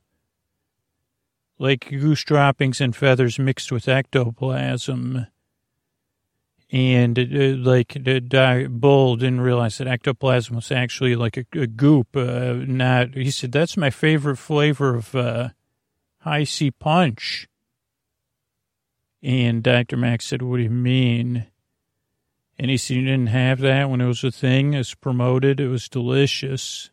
like 1.63 1.89
goose 1.89 2.25
droppings 2.25 2.81
and 2.81 2.95
feathers 2.95 3.39
mixed 3.39 3.71
with 3.71 3.87
ectoplasm. 3.87 5.29
And 6.73 7.19
uh, 7.19 7.71
like 7.71 7.93
the 7.93 8.67
bull 8.69 9.17
didn't 9.17 9.43
realize 9.43 9.79
that 9.79 9.87
ectoplasm 9.87 10.57
was 10.57 10.73
actually 10.73 11.15
like 11.15 11.37
a, 11.37 11.45
a 11.53 11.69
goop. 11.69 12.17
Uh, 12.17 12.55
not 12.67 13.15
he 13.15 13.31
said 13.31 13.53
that's 13.53 13.77
my 13.77 13.91
favorite 13.91 14.39
flavor 14.39 14.97
of 14.97 15.15
uh, 15.15 15.51
Hi-C 16.21 16.73
punch. 16.73 17.47
And 19.23 19.63
Dr. 19.63 19.97
Max 19.97 20.25
said, 20.25 20.43
"What 20.43 20.57
do 20.57 20.63
you 20.65 20.71
mean?" 20.71 21.47
And 22.59 22.71
he 22.71 22.77
said, 22.77 22.97
"You 22.97 23.05
didn't 23.05 23.29
have 23.29 23.61
that 23.61 23.89
when 23.89 24.01
it 24.01 24.07
was 24.07 24.25
a 24.25 24.33
thing. 24.33 24.75
It's 24.75 24.95
promoted. 24.95 25.61
It 25.61 25.69
was 25.69 25.89
delicious." 25.89 26.91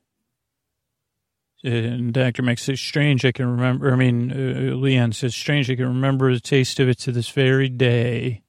And 1.63 2.13
Dr. 2.13 2.41
Max 2.41 2.63
says, 2.63 2.79
strange, 2.79 3.25
I 3.25 3.33
can 3.33 3.45
remember, 3.45 3.91
I 3.91 3.95
mean, 3.95 4.31
uh, 4.31 4.75
Leon 4.75 5.11
says, 5.11 5.35
strange, 5.35 5.69
I 5.69 5.75
can 5.75 5.87
remember 5.87 6.33
the 6.33 6.39
taste 6.39 6.79
of 6.79 6.87
it 6.87 6.99
to 6.99 7.11
this 7.11 7.29
very 7.29 7.67
day. 7.67 8.43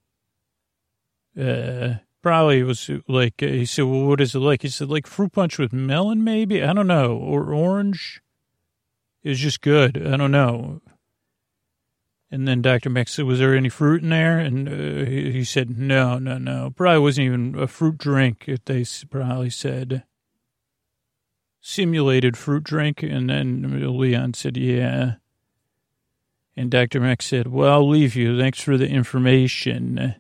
Uh, 1.39 1.95
probably 2.23 2.61
it 2.61 2.65
was 2.65 2.89
like, 3.09 3.43
uh, 3.43 3.47
he 3.47 3.67
said, 3.67 3.87
well, 3.87 4.07
what 4.07 4.21
is 4.21 4.37
it 4.37 4.41
like? 4.41 4.63
He 4.63 4.69
said, 4.69 4.89
like 4.89 5.09
fruit 5.09 5.33
punch 5.33 5.59
with 5.59 5.73
melon, 5.73 6.23
maybe? 6.23 6.63
I 6.63 6.73
don't 6.73 6.87
know. 6.87 7.17
Or 7.17 7.53
orange. 7.53 8.23
It 9.25 9.31
was 9.31 9.41
just 9.41 9.61
good. 9.61 10.07
I 10.07 10.17
don't 10.17 10.31
know. 10.31 10.81
And 12.31 12.47
then 12.47 12.63
Dr. 12.63 12.91
Max 12.91 13.13
said, 13.13 13.25
was 13.25 13.41
there 13.41 13.57
any 13.57 13.69
fruit 13.69 14.05
in 14.05 14.11
there? 14.11 14.39
And 14.39 14.69
uh, 14.69 15.11
he, 15.11 15.33
he 15.33 15.45
said, 15.45 15.77
no, 15.77 16.21
no, 16.21 16.39
no. 16.39 16.73
Probably 16.77 17.01
wasn't 17.01 17.27
even 17.27 17.59
a 17.59 17.67
fruit 17.67 17.99
drink, 17.99 18.45
if 18.47 18.65
they 18.65 18.85
probably 19.11 19.51
said 19.51 20.05
simulated 21.61 22.37
fruit 22.37 22.65
drink? 22.65 23.03
And 23.03 23.29
then 23.31 23.99
Leon 23.99 24.35
said, 24.35 24.57
yeah. 24.57 25.15
And 26.57 26.71
Dr. 26.71 27.01
Max 27.01 27.27
said, 27.27 27.49
well, 27.49 27.73
I'll 27.73 27.89
leave 27.89 28.15
you. 28.17 28.39
Thanks 28.39 28.61
for 28.61 28.77
the 28.77 28.89
information. 28.89 30.17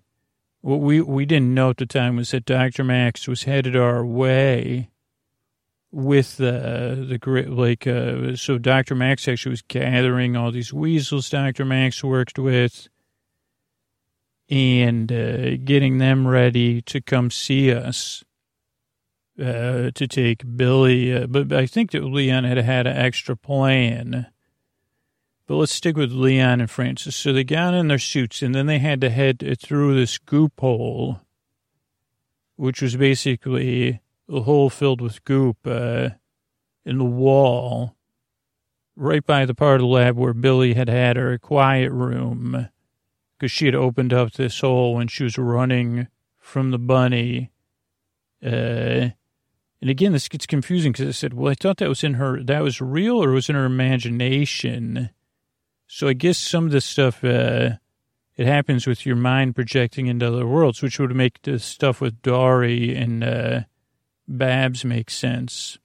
What 0.61 0.81
we, 0.81 1.01
we 1.01 1.27
didn't 1.27 1.55
know 1.55 1.71
at 1.71 1.79
the 1.79 1.87
time 1.87 2.17
was 2.17 2.31
that 2.31 2.45
Dr. 2.45 2.85
Max 2.85 3.27
was 3.27 3.45
headed 3.45 3.77
our 3.77 4.05
way 4.05 4.91
with 5.93 6.37
the, 6.37 7.19
the 7.21 7.43
like, 7.49 7.87
uh, 7.87 8.37
so 8.37 8.59
Dr. 8.59 8.95
Max 8.95 9.27
actually 9.27 9.51
was 9.51 9.63
gathering 9.63 10.37
all 10.37 10.53
these 10.53 10.73
weasels 10.73 11.29
Dr. 11.29 11.65
Max 11.65 12.05
worked 12.05 12.39
with 12.39 12.89
and 14.49 15.11
uh, 15.11 15.57
getting 15.59 15.99
them 15.99 16.27
ready 16.27 16.83
to 16.83 17.01
come 17.01 17.31
see 17.31 17.73
us 17.73 18.25
uh, 19.41 19.91
to 19.95 20.07
take 20.07 20.57
Billy, 20.57 21.15
uh, 21.15 21.27
but 21.27 21.53
I 21.53 21.67
think 21.67 21.93
that 21.93 22.05
Leon 22.05 22.45
had 22.45 22.59
had 22.59 22.87
an 22.87 22.97
extra 22.97 23.37
plan. 23.37 24.27
But 25.47 25.57
let's 25.57 25.73
stick 25.73 25.97
with 25.97 26.13
Leon 26.13 26.61
and 26.61 26.71
Frances. 26.71 27.17
So 27.17 27.33
they 27.33 27.43
got 27.43 27.75
in 27.75 27.89
their 27.89 27.99
suits, 27.99 28.43
and 28.43 28.55
then 28.55 28.67
they 28.67 28.79
had 28.79 29.01
to 29.01 29.11
head 29.11 29.43
through 29.61 29.95
this 29.95 30.17
goop 30.19 30.61
hole, 30.61 31.21
which 32.57 32.81
was 32.81 32.95
basically 32.95 34.01
a 34.29 34.41
hole 34.43 34.71
filled 34.71 35.01
with 35.01 35.25
goop 35.25 35.57
uh, 35.67 36.11
in 36.85 36.99
the 36.99 37.05
wall, 37.05 37.97
right 38.95 39.27
by 39.27 39.45
the 39.45 39.55
part 39.55 39.77
of 39.77 39.81
the 39.81 39.87
lab 39.87 40.17
where 40.17 40.35
Billy 40.35 40.75
had 40.75 40.89
had 40.89 41.17
her 41.17 41.37
quiet 41.39 41.91
room, 41.91 42.69
because 43.37 43.51
she 43.51 43.67
had 43.67 43.75
opened 43.75 44.13
up 44.13 44.33
this 44.33 44.61
hole 44.61 44.95
when 44.95 45.09
she 45.09 45.25
was 45.25 45.37
running 45.37 46.07
from 46.39 46.71
the 46.71 46.79
bunny. 46.79 47.51
Uh, 48.45 49.09
and 49.81 49.89
again, 49.89 50.13
this 50.13 50.29
gets 50.29 50.47
confusing 50.47 50.93
because 50.93 51.09
I 51.09 51.13
said, 51.13 51.35
well, 51.35 51.51
I 51.51 51.55
thought 51.55 51.79
that 51.79 51.89
was 51.89 52.05
in 52.05 52.15
her, 52.15 52.43
that 52.43 52.63
was 52.63 52.81
real 52.81 53.23
or 53.23 53.31
was 53.31 53.49
in 53.49 53.55
her 53.55 53.65
imagination. 53.65 55.11
So 55.87 56.07
I 56.07 56.13
guess 56.13 56.37
some 56.37 56.67
of 56.67 56.71
this 56.71 56.85
stuff, 56.85 57.25
uh, 57.25 57.71
it 58.37 58.47
happens 58.47 58.87
with 58.87 59.07
your 59.07 59.17
mind 59.17 59.55
projecting 59.55 60.07
into 60.07 60.27
other 60.27 60.47
worlds, 60.47 60.83
which 60.83 60.99
would 60.99 61.15
make 61.17 61.41
the 61.43 61.59
stuff 61.59 62.01
with 62.01 62.21
Dory 62.21 62.95
and 62.95 63.25
uh, 63.25 63.61
Babs 64.29 64.85
make 64.85 65.11
sense. 65.11 65.79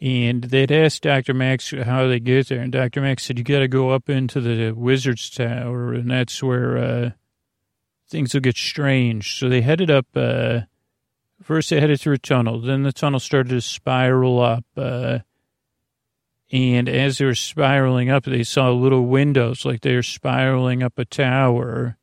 And 0.00 0.44
they'd 0.44 0.72
asked 0.72 1.02
Dr. 1.02 1.34
Max 1.34 1.72
how 1.84 2.08
they 2.08 2.20
get 2.20 2.48
there, 2.48 2.60
and 2.60 2.72
Dr. 2.72 3.02
Max 3.02 3.24
said, 3.24 3.38
you 3.38 3.44
got 3.44 3.58
to 3.58 3.68
go 3.68 3.90
up 3.90 4.08
into 4.08 4.40
the 4.40 4.72
wizard's 4.72 5.28
tower, 5.30 5.92
and 5.92 6.10
that's 6.10 6.42
where 6.42 6.78
uh, 6.78 7.10
things 8.08 8.34
will 8.34 8.40
get 8.40 8.56
strange. 8.56 9.38
So 9.38 9.48
they 9.48 9.60
headed 9.60 9.90
up 9.90 10.06
uh, 10.16 10.60
First, 11.42 11.70
they 11.70 11.80
headed 11.80 12.00
through 12.00 12.14
a 12.14 12.18
tunnel. 12.18 12.60
Then 12.60 12.82
the 12.82 12.92
tunnel 12.92 13.20
started 13.20 13.50
to 13.50 13.60
spiral 13.60 14.40
up. 14.40 14.64
Uh, 14.76 15.20
And 16.52 16.88
as 16.88 17.18
they 17.18 17.26
were 17.26 17.34
spiraling 17.36 18.10
up, 18.10 18.24
they 18.24 18.42
saw 18.42 18.70
little 18.72 19.06
windows, 19.06 19.64
like 19.64 19.82
they 19.82 19.94
were 19.94 20.02
spiraling 20.02 20.82
up 20.82 20.98
a 20.98 21.04
tower. 21.04 21.96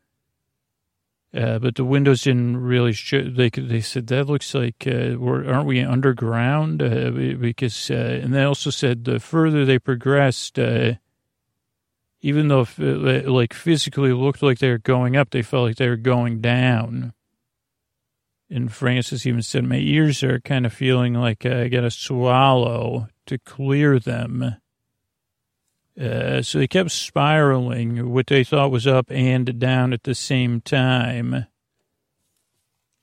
Uh, 1.34 1.60
but 1.60 1.76
the 1.76 1.84
windows 1.84 2.24
didn't 2.24 2.56
really 2.56 2.94
show. 2.94 3.22
They 3.22 3.50
they 3.50 3.82
said 3.82 4.08
that 4.08 4.28
looks 4.28 4.56
like 4.56 4.88
uh, 4.88 5.20
we're, 5.20 5.46
aren't 5.52 5.68
we 5.68 5.82
underground? 5.82 6.82
Uh, 6.82 7.12
because 7.12 7.92
uh, 7.92 8.22
and 8.24 8.34
they 8.34 8.44
also 8.44 8.70
said 8.70 9.04
the 9.04 9.20
further 9.20 9.66
they 9.66 9.80
progressed, 9.80 10.58
uh, 10.58 10.94
even 12.22 12.48
though 12.48 12.66
it, 12.78 13.28
like 13.28 13.54
physically 13.54 14.14
looked 14.14 14.42
like 14.42 14.60
they 14.60 14.70
were 14.70 14.78
going 14.80 15.18
up, 15.18 15.30
they 15.30 15.44
felt 15.44 15.68
like 15.68 15.76
they 15.76 15.90
were 15.90 15.98
going 15.98 16.40
down. 16.40 17.14
And 18.50 18.72
Frances 18.72 19.28
even 19.28 19.42
said, 19.42 19.66
"My 19.66 19.78
ears 19.78 20.24
are 20.24 20.40
kind 20.40 20.66
of 20.66 20.74
feeling 20.74 21.14
like 21.14 21.46
I 21.46 21.68
got 21.68 21.82
to 21.82 21.92
swallow 21.92 23.10
to 23.26 23.38
clear 23.38 24.00
them." 24.00 24.56
Uh, 26.00 26.42
so 26.44 26.60
they 26.60 26.68
kept 26.68 26.92
spiraling, 26.92 28.12
what 28.12 28.28
they 28.28 28.44
thought 28.44 28.72
was 28.72 28.86
up 28.86 29.12
and 29.12 29.60
down 29.60 29.94
at 29.94 30.04
the 30.04 30.14
same 30.14 30.62
time. 30.62 31.48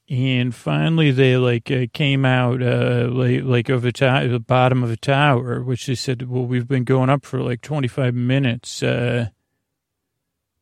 And 0.08 0.54
finally, 0.54 1.10
they 1.10 1.36
like 1.36 1.70
uh, 1.70 1.86
came 1.92 2.24
out 2.24 2.62
uh, 2.62 3.08
like, 3.10 3.42
like 3.42 3.68
of 3.68 3.82
the, 3.82 3.92
to- 3.92 4.28
the 4.30 4.38
bottom 4.38 4.84
of 4.84 4.90
a 4.90 4.96
tower, 4.96 5.62
which 5.62 5.86
they 5.86 5.94
said, 5.94 6.28
"Well, 6.28 6.44
we've 6.44 6.68
been 6.68 6.84
going 6.84 7.10
up 7.10 7.24
for 7.24 7.40
like 7.40 7.62
25 7.62 8.14
minutes." 8.14 8.82
Uh, 8.82 9.28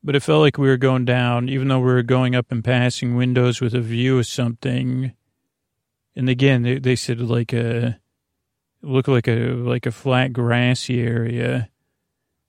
but 0.05 0.17
it 0.17 0.23
felt 0.23 0.41
like 0.41 0.59
we 0.59 0.69
were 0.69 0.77
going 0.77 1.05
down, 1.05 1.49
even 1.49 1.69
though 1.69 1.79
we 1.79 1.93
were 1.93 2.03
going 2.03 2.35
up 2.35 2.51
and 2.51 2.65
passing 2.65 3.15
windows 3.15 3.61
with 3.61 3.75
a 3.75 3.81
view 3.81 4.19
of 4.19 4.27
something. 4.27 5.13
And 6.17 6.29
again, 6.29 6.63
they, 6.63 6.79
they 6.79 6.97
said 6.97 7.21
like 7.21 7.53
a 7.53 7.99
looked 8.83 9.09
like 9.09 9.29
a 9.29 9.53
like 9.53 9.87
a 9.87 9.93
flat 9.93 10.33
grassy 10.33 11.01
area. 11.01 11.69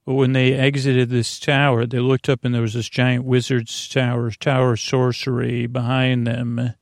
But 0.06 0.16
when 0.16 0.34
they 0.34 0.54
exited 0.54 1.10
this 1.10 1.40
tower, 1.40 1.86
they 1.86 2.00
looked 2.00 2.28
up 2.28 2.44
and 2.44 2.54
there 2.54 2.62
was 2.62 2.74
this 2.74 2.90
giant 2.90 3.24
wizard's 3.24 3.88
tower, 3.88 4.32
tower 4.32 4.76
sorcery 4.76 5.66
behind 5.66 6.28
them. 6.28 6.74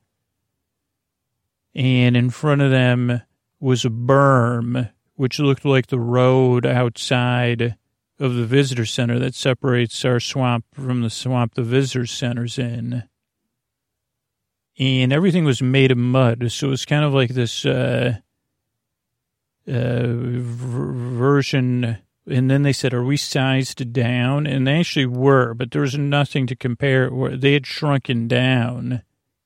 And 1.74 2.16
in 2.16 2.30
front 2.30 2.62
of 2.62 2.72
them 2.72 3.22
was 3.60 3.84
a 3.84 3.90
berm, 3.90 4.90
which 5.14 5.38
looked 5.38 5.64
like 5.64 5.86
the 5.86 6.00
road 6.00 6.66
outside 6.66 7.76
of 8.18 8.34
the 8.34 8.46
visitor 8.46 8.86
center 8.86 9.18
that 9.18 9.34
separates 9.34 10.04
our 10.04 10.20
swamp 10.20 10.64
from 10.74 11.02
the 11.02 11.10
swamp 11.10 11.54
the 11.54 11.62
visitor 11.62 12.06
center's 12.06 12.58
in. 12.58 13.04
And 14.78 15.12
everything 15.12 15.44
was 15.44 15.60
made 15.60 15.90
of 15.90 15.98
mud. 15.98 16.50
So 16.50 16.68
it 16.68 16.70
was 16.70 16.84
kind 16.84 17.04
of 17.04 17.12
like 17.12 17.30
this 17.30 17.66
uh, 17.66 18.18
uh, 19.68 20.06
version. 20.06 21.98
And 22.28 22.50
then 22.50 22.62
they 22.62 22.72
said, 22.72 22.94
Are 22.94 23.04
we 23.04 23.16
sized 23.16 23.92
down? 23.92 24.46
And 24.46 24.66
they 24.66 24.80
actually 24.80 25.06
were, 25.06 25.54
but 25.54 25.70
there 25.70 25.82
was 25.82 25.98
nothing 25.98 26.46
to 26.46 26.56
compare. 26.56 27.10
They 27.36 27.52
had 27.52 27.66
shrunken 27.66 28.28
down 28.28 29.02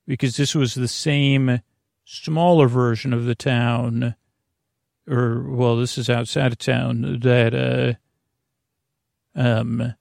because 0.06 0.36
this 0.36 0.54
was 0.54 0.74
the 0.74 0.88
same 0.88 1.60
smaller 2.04 2.68
version 2.68 3.12
of 3.12 3.24
the 3.24 3.34
town, 3.34 4.14
or, 5.08 5.42
well, 5.48 5.76
this 5.76 5.98
is 5.98 6.08
outside 6.08 6.52
of 6.52 6.58
town, 6.58 7.18
that, 7.22 7.54
uh, 7.54 7.98
um, 9.36 9.94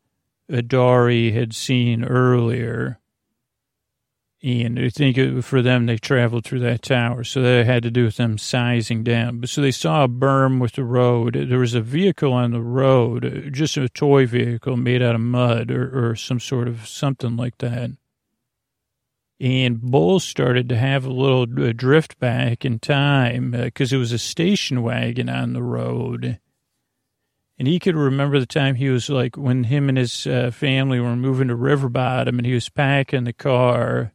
Adari 0.49 1.33
had 1.33 1.53
seen 1.53 2.03
earlier. 2.03 2.99
And 4.43 4.77
I 4.77 4.89
think 4.89 5.43
for 5.43 5.63
them, 5.63 5.87
they 5.87 5.97
traveled 5.97 6.45
through 6.45 6.59
that 6.59 6.83
tower. 6.83 7.23
So 7.23 7.41
that 7.41 7.65
had 7.65 7.81
to 7.83 7.89
do 7.89 8.05
with 8.05 8.17
them 8.17 8.37
sizing 8.37 9.03
down. 9.03 9.39
But 9.39 9.49
so 9.49 9.61
they 9.61 9.71
saw 9.71 10.03
a 10.03 10.07
berm 10.07 10.59
with 10.59 10.73
the 10.73 10.83
road. 10.83 11.33
There 11.49 11.57
was 11.57 11.73
a 11.73 11.81
vehicle 11.81 12.31
on 12.31 12.51
the 12.51 12.61
road, 12.61 13.49
just 13.51 13.75
a 13.75 13.89
toy 13.89 14.27
vehicle 14.27 14.77
made 14.77 15.01
out 15.01 15.15
of 15.15 15.21
mud 15.21 15.71
or, 15.71 16.11
or 16.11 16.15
some 16.15 16.39
sort 16.39 16.67
of 16.67 16.87
something 16.87 17.35
like 17.35 17.57
that. 17.57 17.91
And 19.39 19.81
Bull 19.81 20.19
started 20.19 20.69
to 20.69 20.77
have 20.77 21.05
a 21.05 21.11
little 21.11 21.45
drift 21.45 22.19
back 22.19 22.63
in 22.63 22.79
time 22.79 23.51
because 23.51 23.91
uh, 23.91 23.95
it 23.95 23.99
was 23.99 24.11
a 24.11 24.19
station 24.19 24.81
wagon 24.81 25.27
on 25.27 25.53
the 25.53 25.63
road. 25.63 26.39
And 27.57 27.67
he 27.67 27.79
could 27.79 27.95
remember 27.95 28.39
the 28.39 28.45
time 28.45 28.75
he 28.75 28.89
was 28.89 29.09
like 29.09 29.37
when 29.37 29.65
him 29.65 29.87
and 29.87 29.97
his 29.97 30.27
uh, 30.27 30.51
family 30.51 30.99
were 30.99 31.15
moving 31.15 31.47
to 31.47 31.55
River 31.55 31.87
Bottom 31.87 32.37
and 32.37 32.45
he 32.45 32.53
was 32.53 32.67
packing 32.67 33.23
the 33.23 33.33
car 33.33 34.11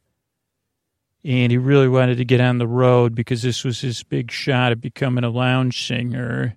and 1.25 1.53
he 1.53 1.59
really 1.59 1.89
wanted 1.89 2.17
to 2.19 2.25
get 2.25 2.41
on 2.41 2.59
the 2.59 2.67
road 2.67 3.15
because 3.15 3.43
this 3.43 3.63
was 3.65 3.81
his 3.81 4.03
big 4.03 4.31
shot 4.31 4.73
at 4.73 4.81
becoming 4.81 5.25
a 5.25 5.31
lounge 5.31 5.87
singer. 5.87 6.57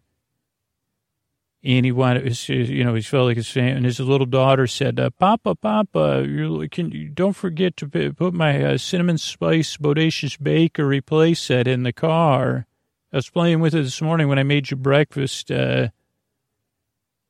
And 1.65 1.85
he 1.85 1.91
wanted, 1.91 2.49
you 2.49 2.83
know, 2.83 2.93
he 2.93 3.01
felt 3.01 3.27
like 3.27 3.37
his 3.37 3.49
family, 3.49 3.71
and 3.71 3.85
his 3.85 3.99
little 3.99 4.25
daughter 4.25 4.67
said, 4.67 4.99
uh, 4.99 5.11
"Papa, 5.11 5.55
Papa, 5.55 6.25
you 6.27 6.67
can 6.69 6.91
you 6.91 7.07
don't 7.07 7.35
forget 7.37 7.77
to 7.77 7.87
put 7.87 8.33
my 8.33 8.61
uh, 8.61 8.77
cinnamon 8.77 9.17
spice 9.17 9.77
bodacious 9.77 10.41
bakery 10.41 11.01
playset 11.01 11.65
in 11.65 11.83
the 11.83 11.93
car. 11.93 12.67
I 13.13 13.17
was 13.17 13.29
playing 13.29 13.61
with 13.61 13.73
it 13.73 13.83
this 13.83 14.01
morning 14.01 14.27
when 14.27 14.39
I 14.39 14.43
made 14.43 14.71
you 14.71 14.77
breakfast." 14.77 15.51
Uh, 15.51 15.89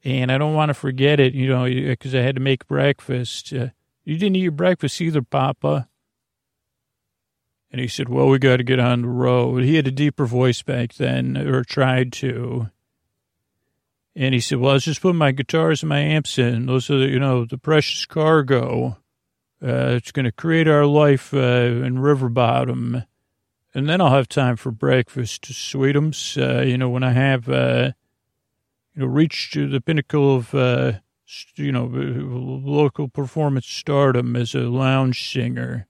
and 0.03 0.31
I 0.31 0.37
don't 0.37 0.53
want 0.53 0.69
to 0.69 0.73
forget 0.73 1.19
it, 1.19 1.33
you 1.33 1.47
know, 1.47 1.65
because 1.65 2.13
I 2.13 2.19
had 2.19 2.35
to 2.35 2.41
make 2.41 2.67
breakfast. 2.67 3.53
Uh, 3.53 3.69
you 4.03 4.17
didn't 4.17 4.35
eat 4.35 4.41
your 4.41 4.51
breakfast 4.51 4.99
either, 4.99 5.21
Papa. 5.21 5.87
And 7.71 7.79
he 7.79 7.87
said, 7.87 8.09
Well, 8.09 8.27
we 8.27 8.37
got 8.37 8.57
to 8.57 8.63
get 8.63 8.79
on 8.79 9.01
the 9.01 9.07
road. 9.07 9.63
He 9.63 9.75
had 9.75 9.87
a 9.87 9.91
deeper 9.91 10.25
voice 10.25 10.61
back 10.61 10.93
then, 10.93 11.37
or 11.37 11.63
tried 11.63 12.11
to. 12.13 12.69
And 14.15 14.33
he 14.33 14.39
said, 14.41 14.59
Well, 14.59 14.73
let's 14.73 14.85
just 14.85 15.01
put 15.01 15.15
my 15.15 15.31
guitars 15.31 15.81
and 15.81 15.89
my 15.89 15.99
amps 15.99 16.37
in. 16.37 16.65
Those 16.65 16.89
are, 16.89 16.99
the, 16.99 17.07
you 17.07 17.19
know, 17.19 17.45
the 17.45 17.57
precious 17.57 18.05
cargo. 18.05 18.97
Uh, 19.61 19.95
it's 19.95 20.11
going 20.11 20.25
to 20.25 20.31
create 20.31 20.67
our 20.67 20.85
life 20.85 21.33
uh, 21.33 21.37
in 21.37 21.97
River 21.99 22.27
Bottom. 22.27 23.03
And 23.73 23.89
then 23.89 24.01
I'll 24.01 24.11
have 24.11 24.27
time 24.27 24.57
for 24.57 24.69
breakfast, 24.69 25.45
sweetums. 25.45 26.37
Uh, 26.37 26.61
you 26.61 26.77
know, 26.77 26.89
when 26.89 27.03
I 27.03 27.13
have 27.13 27.49
uh, 27.49 27.93
you 28.95 29.01
know, 29.01 29.07
reached 29.07 29.53
to 29.53 29.67
the 29.67 29.81
pinnacle 29.81 30.35
of, 30.35 30.53
uh, 30.53 30.93
you 31.55 31.71
know, 31.71 31.85
local 31.85 33.07
performance 33.07 33.65
stardom 33.65 34.35
as 34.35 34.53
a 34.53 34.61
lounge 34.61 35.31
singer. 35.31 35.87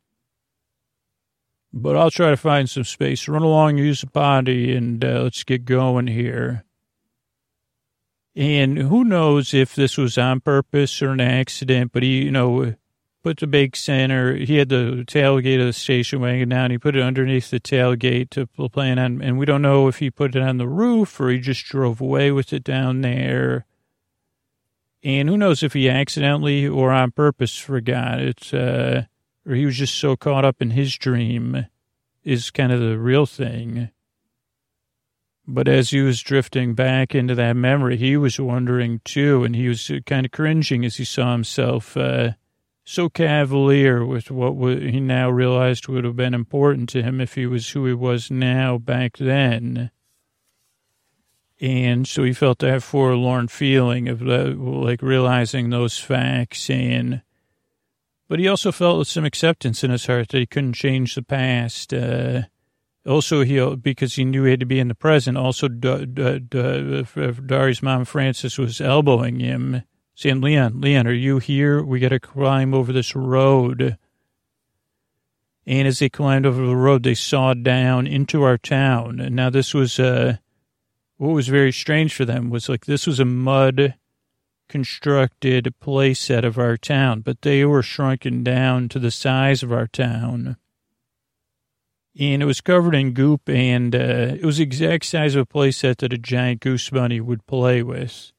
But 1.73 1.97
I'll 1.97 2.11
try 2.11 2.29
to 2.29 2.37
find 2.37 2.69
some 2.69 2.83
space. 2.83 3.27
Run 3.27 3.41
along, 3.41 3.77
use 3.77 4.01
the 4.01 4.07
potty, 4.07 4.75
and 4.75 5.03
uh, 5.03 5.23
let's 5.23 5.43
get 5.43 5.65
going 5.65 6.07
here. 6.07 6.63
And 8.35 8.77
who 8.77 9.03
knows 9.03 9.53
if 9.53 9.75
this 9.75 9.97
was 9.97 10.17
on 10.17 10.39
purpose 10.39 11.01
or 11.01 11.11
an 11.11 11.21
accident, 11.21 11.91
but 11.91 12.03
he, 12.03 12.23
you 12.23 12.31
know, 12.31 12.75
put 13.23 13.39
the 13.39 13.47
big 13.47 13.75
center. 13.75 14.35
He 14.35 14.57
had 14.57 14.69
the 14.69 15.05
tailgate 15.07 15.59
of 15.59 15.65
the 15.65 15.73
station 15.73 16.19
wagon 16.19 16.49
down. 16.49 16.71
He 16.71 16.77
put 16.77 16.95
it 16.95 17.01
underneath 17.01 17.49
the 17.49 17.59
tailgate 17.59 18.29
to 18.31 18.45
plan 18.45 18.99
on, 18.99 19.21
and 19.21 19.39
we 19.39 19.45
don't 19.45 19.61
know 19.61 19.87
if 19.87 19.97
he 19.99 20.11
put 20.11 20.35
it 20.35 20.41
on 20.41 20.57
the 20.57 20.67
roof 20.67 21.19
or 21.19 21.29
he 21.29 21.39
just 21.39 21.65
drove 21.65 22.01
away 22.01 22.31
with 22.31 22.51
it 22.51 22.63
down 22.63 23.01
there. 23.01 23.65
And 25.03 25.27
who 25.29 25.37
knows 25.37 25.63
if 25.63 25.73
he 25.73 25.89
accidentally 25.89 26.67
or 26.67 26.91
on 26.91 27.11
purpose 27.11 27.57
forgot 27.57 28.19
it, 28.19 28.53
uh, 28.53 29.03
or 29.45 29.55
he 29.55 29.65
was 29.65 29.77
just 29.77 29.95
so 29.95 30.15
caught 30.15 30.45
up 30.45 30.61
in 30.61 30.71
his 30.71 30.95
dream 30.95 31.65
is 32.23 32.51
kind 32.51 32.71
of 32.71 32.79
the 32.79 32.97
real 32.97 33.25
thing. 33.25 33.89
But 35.45 35.67
as 35.67 35.89
he 35.89 35.99
was 36.01 36.21
drifting 36.21 36.73
back 36.73 37.13
into 37.13 37.35
that 37.35 37.57
memory, 37.57 37.97
he 37.97 38.15
was 38.15 38.39
wondering 38.39 39.01
too, 39.03 39.43
and 39.43 39.55
he 39.55 39.67
was 39.67 39.91
kind 40.05 40.25
of 40.25 40.31
cringing 40.31 40.85
as 40.85 40.95
he 40.95 41.03
saw 41.03 41.33
himself, 41.33 41.97
uh, 41.97 42.31
so 42.83 43.09
cavalier 43.09 44.05
with 44.05 44.29
what 44.29 44.81
he 44.81 44.99
now 44.99 45.29
realized 45.29 45.87
would 45.87 46.03
have 46.03 46.15
been 46.15 46.33
important 46.33 46.89
to 46.89 47.01
him 47.01 47.21
if 47.21 47.35
he 47.35 47.45
was 47.45 47.69
who 47.69 47.85
he 47.85 47.93
was 47.93 48.29
now 48.29 48.77
back 48.77 49.17
then. 49.17 49.91
And 51.61 52.07
so 52.07 52.23
he 52.23 52.33
felt 52.33 52.59
that 52.59 52.83
forlorn 52.83 53.47
feeling 53.47 54.09
of 54.09 54.21
like 54.21 55.01
realizing 55.01 55.69
those 55.69 55.97
facts 55.97 56.69
and, 56.69 57.21
but 58.27 58.39
he 58.39 58.49
also 58.49 58.71
felt 58.71 59.07
some 59.07 59.23
acceptance 59.23 59.83
in 59.83 59.91
his 59.91 60.05
heart 60.05 60.29
that 60.29 60.39
he 60.39 60.45
couldn't 60.45 60.73
change 60.73 61.15
the 61.15 61.23
past. 61.23 61.93
Uh, 61.93 62.43
also, 63.05 63.43
he 63.43 63.75
because 63.75 64.15
he 64.15 64.25
knew 64.25 64.45
he 64.45 64.51
had 64.51 64.61
to 64.61 64.65
be 64.65 64.79
in 64.79 64.87
the 64.87 64.95
present. 64.95 65.37
Also, 65.37 65.67
Dari's 65.67 67.83
mom 67.83 68.05
Frances 68.05 68.57
was 68.57 68.81
elbowing 68.81 69.39
him 69.39 69.83
saying, 70.15 70.41
Leon, 70.41 70.81
Leon, 70.81 71.07
are 71.07 71.13
you 71.13 71.39
here? 71.39 71.83
We 71.83 71.99
got 71.99 72.09
to 72.09 72.19
climb 72.19 72.73
over 72.73 72.93
this 72.93 73.15
road. 73.15 73.97
And 75.65 75.87
as 75.87 75.99
they 75.99 76.09
climbed 76.09 76.45
over 76.45 76.65
the 76.65 76.75
road, 76.75 77.03
they 77.03 77.15
saw 77.15 77.53
down 77.53 78.05
into 78.05 78.43
our 78.43 78.57
town. 78.57 79.19
And 79.19 79.35
now 79.35 79.49
this 79.49 79.73
was, 79.73 79.99
uh, 79.99 80.37
what 81.17 81.29
was 81.29 81.47
very 81.47 81.71
strange 81.71 82.13
for 82.13 82.25
them 82.25 82.49
was 82.49 82.67
like, 82.67 82.85
this 82.85 83.07
was 83.07 83.19
a 83.19 83.25
mud 83.25 83.95
constructed 84.69 85.73
playset 85.81 86.43
of 86.43 86.57
our 86.57 86.77
town, 86.77 87.21
but 87.21 87.41
they 87.43 87.63
were 87.63 87.83
shrunken 87.83 88.43
down 88.43 88.89
to 88.89 88.99
the 88.99 89.11
size 89.11 89.61
of 89.61 89.71
our 89.71 89.87
town. 89.87 90.57
and 92.19 92.41
it 92.41 92.45
was 92.45 92.61
covered 92.61 92.95
in 92.95 93.13
goop, 93.13 93.49
and 93.49 93.95
uh, 93.95 94.35
it 94.39 94.45
was 94.45 94.57
the 94.57 94.63
exact 94.63 95.05
size 95.05 95.35
of 95.35 95.41
a 95.41 95.45
playset 95.45 95.97
that 95.97 96.13
a 96.13 96.17
giant 96.17 96.59
goose 96.59 96.89
bunny 96.89 97.19
would 97.19 97.45
play 97.47 97.81
with. 97.83 98.31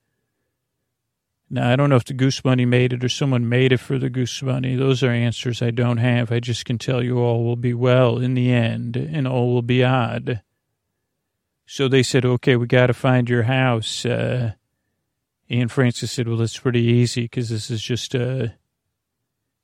Now, 1.55 1.70
I 1.70 1.76
don't 1.76 1.88
know 1.88 1.94
if 1.94 2.05
the 2.05 2.14
goose 2.14 2.40
bunny 2.40 2.66
made 2.66 2.92
it 2.92 3.05
or 3.05 3.09
someone 3.09 3.48
made 3.48 3.70
it 3.70 3.78
for 3.78 3.96
the 3.96 4.11
goose 4.11 4.40
bunny. 4.40 4.74
Those 4.74 5.05
are 5.05 5.11
answers 5.11 5.62
I 5.62 5.70
don't 5.70 5.98
have. 5.98 6.32
I 6.32 6.40
just 6.40 6.64
can 6.64 6.78
tell 6.78 7.00
you 7.00 7.20
all 7.20 7.44
will 7.44 7.55
be 7.55 7.72
well 7.72 8.18
in 8.18 8.34
the 8.34 8.50
end, 8.50 8.96
and 8.96 9.28
all 9.28 9.55
will 9.55 9.62
be 9.62 9.84
odd. 9.84 10.42
So 11.64 11.86
they 11.86 12.02
said, 12.02 12.24
okay, 12.24 12.57
we 12.57 12.66
got 12.66 12.88
to 12.88 12.92
find 12.92 13.28
your 13.28 13.44
house. 13.44 14.05
Uh, 14.05 14.55
and 15.48 15.70
Frances 15.70 16.11
said, 16.11 16.26
well, 16.26 16.38
that's 16.38 16.59
pretty 16.59 16.82
easy 16.82 17.22
because 17.22 17.50
this 17.50 17.70
is 17.70 17.80
just 17.80 18.16
a. 18.16 18.44
Uh, 18.44 18.48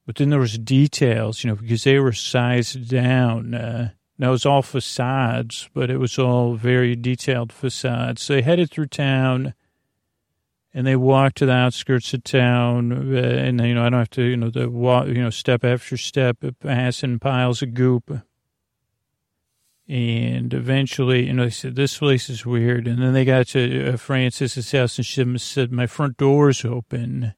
but 0.06 0.14
then 0.14 0.30
there 0.30 0.38
was 0.38 0.58
details, 0.58 1.42
you 1.42 1.50
know, 1.50 1.56
because 1.56 1.82
they 1.82 1.98
were 1.98 2.12
sized 2.12 2.88
down. 2.88 3.52
Uh, 3.52 3.90
now 4.16 4.28
it 4.28 4.30
was 4.30 4.46
all 4.46 4.62
facades, 4.62 5.68
but 5.74 5.90
it 5.90 5.98
was 5.98 6.20
all 6.20 6.54
very 6.54 6.94
detailed 6.94 7.52
facades. 7.52 8.22
So 8.22 8.34
they 8.34 8.42
headed 8.42 8.70
through 8.70 8.86
town 8.86 9.54
and 10.72 10.86
they 10.86 10.96
walked 10.96 11.38
to 11.38 11.46
the 11.46 11.52
outskirts 11.52 12.14
of 12.14 12.22
town. 12.22 12.92
Uh, 12.92 13.18
and, 13.18 13.60
you 13.60 13.74
know, 13.74 13.84
I 13.84 13.90
don't 13.90 13.98
have 13.98 14.10
to, 14.10 14.22
you 14.22 14.36
know, 14.36 14.50
the 14.50 14.70
walk, 14.70 15.08
you 15.08 15.14
know, 15.14 15.30
step 15.30 15.64
after 15.64 15.96
step, 15.96 16.38
passing 16.60 17.18
piles 17.18 17.62
of 17.62 17.74
goop. 17.74 18.20
And 19.88 20.54
eventually, 20.54 21.26
you 21.26 21.32
know, 21.32 21.44
they 21.44 21.50
said, 21.50 21.74
this 21.74 21.98
place 21.98 22.30
is 22.30 22.46
weird. 22.46 22.86
And 22.86 23.02
then 23.02 23.12
they 23.12 23.24
got 23.24 23.48
to 23.48 23.94
uh, 23.94 23.96
Frances's 23.96 24.70
house 24.70 24.98
and 24.98 25.04
she 25.04 25.36
said, 25.38 25.72
my 25.72 25.88
front 25.88 26.16
door's 26.16 26.64
open. 26.64 27.34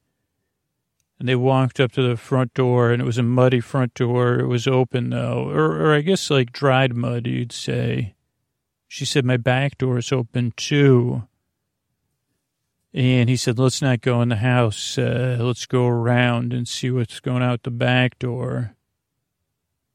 And 1.19 1.29
they 1.29 1.37
walked 1.37 1.81
up 1.81 1.93
to 1.93 2.03
the 2.03 2.19
front 2.19 2.53
door 2.53 2.91
and 2.91 3.01
it 3.01 3.07
was 3.07 3.17
a 3.17 3.23
muddy 3.23 3.61
front 3.61 3.95
door. 3.95 4.39
It 4.39 4.49
was 4.49 4.67
open 4.67 5.09
though, 5.09 5.49
or, 5.49 5.81
or 5.81 5.95
I 5.95 6.03
guess 6.03 6.29
like 6.29 6.53
dried 6.53 6.95
mud, 6.95 7.27
you'd 7.27 7.53
say. 7.53 8.15
She 8.87 9.07
said, 9.07 9.25
my 9.25 9.39
back 9.39 9.79
door 9.79 9.97
is 9.97 10.13
open 10.13 10.53
too. 10.55 11.27
And 12.95 13.29
he 13.29 13.37
said, 13.37 13.59
let's 13.59 13.81
not 13.81 14.03
go 14.03 14.21
in 14.21 14.29
the 14.29 14.37
house. 14.37 14.99
Uh, 14.99 15.39
let's 15.41 15.65
go 15.65 15.87
around 15.87 16.53
and 16.53 16.69
see 16.69 16.91
what's 16.91 17.21
going 17.21 17.43
out 17.43 17.63
the 17.63 17.71
back 17.71 18.19
door. 18.19 18.75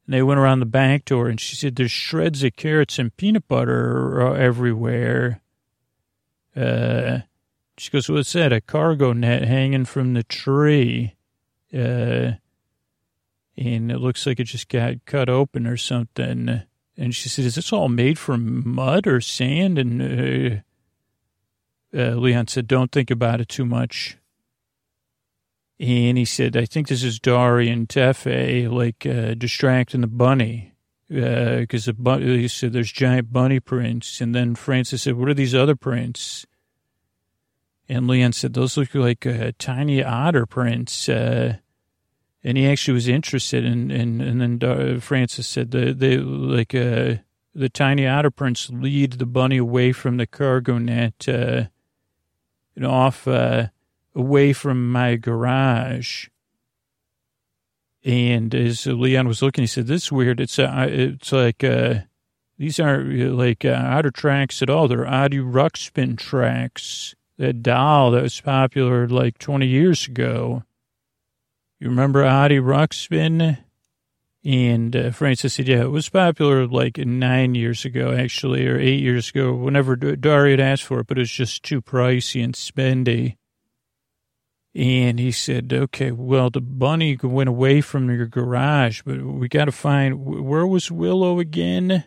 And 0.07 0.13
they 0.13 0.23
went 0.23 0.39
around 0.39 0.61
the 0.61 0.65
back 0.65 1.03
door, 1.03 1.27
and 1.27 1.39
she 1.39 1.57
said, 1.57 1.75
There's 1.75 1.91
shreds 1.91 2.41
of 2.41 2.55
carrots 2.55 2.97
and 2.97 3.15
peanut 3.17 3.47
butter 3.49 4.25
uh, 4.25 4.33
everywhere. 4.35 5.41
Uh, 6.55 7.19
she 7.77 7.91
goes, 7.91 8.09
What's 8.09 8.31
that? 8.31 8.53
A 8.53 8.61
cargo 8.61 9.11
net 9.11 9.43
hanging 9.43 9.83
from 9.83 10.13
the 10.13 10.23
tree. 10.23 11.15
Uh, 11.73 12.31
and 13.57 13.91
it 13.91 13.99
looks 13.99 14.25
like 14.25 14.39
it 14.39 14.45
just 14.45 14.69
got 14.69 15.05
cut 15.05 15.27
open 15.27 15.67
or 15.67 15.75
something. 15.75 16.61
And 16.95 17.13
she 17.13 17.27
said, 17.27 17.43
Is 17.43 17.55
this 17.55 17.73
all 17.73 17.89
made 17.89 18.17
from 18.17 18.67
mud 18.67 19.07
or 19.07 19.19
sand? 19.19 19.77
And 19.77 20.63
uh, 21.97 22.15
Leon 22.15 22.47
said, 22.47 22.67
Don't 22.67 22.91
think 22.91 23.09
about 23.09 23.41
it 23.41 23.49
too 23.49 23.65
much. 23.65 24.17
And 25.79 26.17
he 26.17 26.25
said, 26.25 26.57
I 26.57 26.65
think 26.65 26.87
this 26.87 27.03
is 27.03 27.19
Dari 27.19 27.69
and 27.69 27.87
Tefe, 27.87 28.69
like, 28.71 29.05
uh, 29.05 29.35
distracting 29.35 30.01
the 30.01 30.07
bunny. 30.07 30.73
Because 31.09 31.87
uh, 31.87 31.93
the 31.95 32.19
he 32.19 32.47
said 32.47 32.73
there's 32.73 32.91
giant 32.91 33.31
bunny 33.31 33.59
prints. 33.59 34.19
And 34.19 34.35
then 34.35 34.55
Frances 34.55 35.03
said, 35.03 35.15
What 35.15 35.29
are 35.29 35.33
these 35.33 35.55
other 35.55 35.75
prints? 35.75 36.45
And 37.89 38.07
Leon 38.07 38.33
said, 38.33 38.53
Those 38.53 38.77
look 38.77 38.93
like 38.93 39.25
uh, 39.25 39.51
tiny 39.57 40.03
otter 40.03 40.45
prints. 40.45 41.07
Uh, 41.07 41.57
and 42.43 42.57
he 42.57 42.67
actually 42.67 42.93
was 42.93 43.07
interested 43.07 43.65
in, 43.65 43.89
in 43.91 44.21
and 44.21 44.41
then 44.41 44.57
Dar- 44.57 44.99
Frances 44.99 45.47
said, 45.47 45.71
the, 45.71 45.93
they 45.93 46.17
like, 46.17 46.73
uh, 46.75 47.15
the 47.53 47.69
tiny 47.69 48.07
otter 48.07 48.31
prints 48.31 48.69
lead 48.69 49.13
the 49.13 49.25
bunny 49.25 49.57
away 49.57 49.91
from 49.91 50.17
the 50.17 50.27
cargo 50.27 50.77
net, 50.77 51.27
uh, 52.77 52.81
know, 52.81 52.91
off, 52.91 53.27
uh, 53.27 53.67
away 54.15 54.53
from 54.53 54.91
my 54.91 55.15
garage. 55.15 56.27
And 58.03 58.53
as 58.55 58.85
Leon 58.85 59.27
was 59.27 59.41
looking, 59.41 59.63
he 59.63 59.67
said, 59.67 59.87
"This 59.87 60.03
is 60.03 60.11
weird. 60.11 60.39
It's 60.39 60.57
uh, 60.59 60.87
it's 60.89 61.31
like 61.31 61.63
uh, 61.63 62.01
these 62.57 62.79
aren't 62.79 63.35
like 63.35 63.65
uh, 63.65 63.69
outer 63.69 64.11
tracks 64.11 64.61
at 64.61 64.69
all. 64.69 64.87
They're 64.87 65.07
Audi 65.07 65.39
Ruxpin 65.39 66.17
tracks. 66.17 67.15
That 67.37 67.61
doll 67.61 68.11
that 68.11 68.23
was 68.23 68.41
popular 68.41 69.07
like 69.07 69.37
20 69.37 69.67
years 69.67 70.07
ago. 70.07 70.63
You 71.79 71.89
remember 71.89 72.23
Audi 72.23 72.59
Ruxpin?" 72.59 73.57
And 74.47 74.95
uh, 74.95 75.11
Frances 75.11 75.55
said, 75.55 75.67
"Yeah, 75.67 75.81
it 75.81 75.91
was 75.91 76.07
popular 76.07 76.65
like 76.67 76.97
nine 76.97 77.53
years 77.53 77.83
ago, 77.83 78.13
actually, 78.13 78.65
or 78.65 78.79
eight 78.79 79.01
years 79.01 79.29
ago. 79.29 79.53
Whenever 79.53 79.97
Dari 79.97 80.51
had 80.51 80.61
asked 80.61 80.85
for 80.85 81.01
it, 81.01 81.07
but 81.07 81.17
it 81.17 81.21
was 81.21 81.31
just 81.31 81.63
too 81.63 81.81
pricey 81.81 82.41
and 82.41 82.53
spendy." 82.53 83.35
And 84.73 85.19
he 85.19 85.31
said, 85.31 85.73
okay, 85.73 86.11
well, 86.11 86.51
the 86.51 86.61
bunny 86.61 87.17
went 87.21 87.49
away 87.49 87.81
from 87.81 88.11
your 88.11 88.27
garage, 88.27 89.01
but 89.03 89.23
we 89.23 89.49
got 89.49 89.65
to 89.65 89.71
find, 89.71 90.23
where 90.23 90.67
was 90.67 90.91
Willow 90.91 91.39
again? 91.39 92.03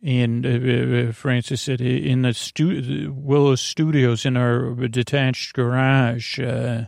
And 0.00 0.46
uh, 0.46 1.08
uh 1.08 1.12
Frances 1.12 1.60
said, 1.60 1.80
in 1.80 2.22
the 2.22 2.32
stu- 2.32 3.12
Willow 3.12 3.56
Studios 3.56 4.24
in 4.24 4.36
our 4.36 4.72
detached 4.86 5.54
garage. 5.54 6.38
Uh, 6.38 6.84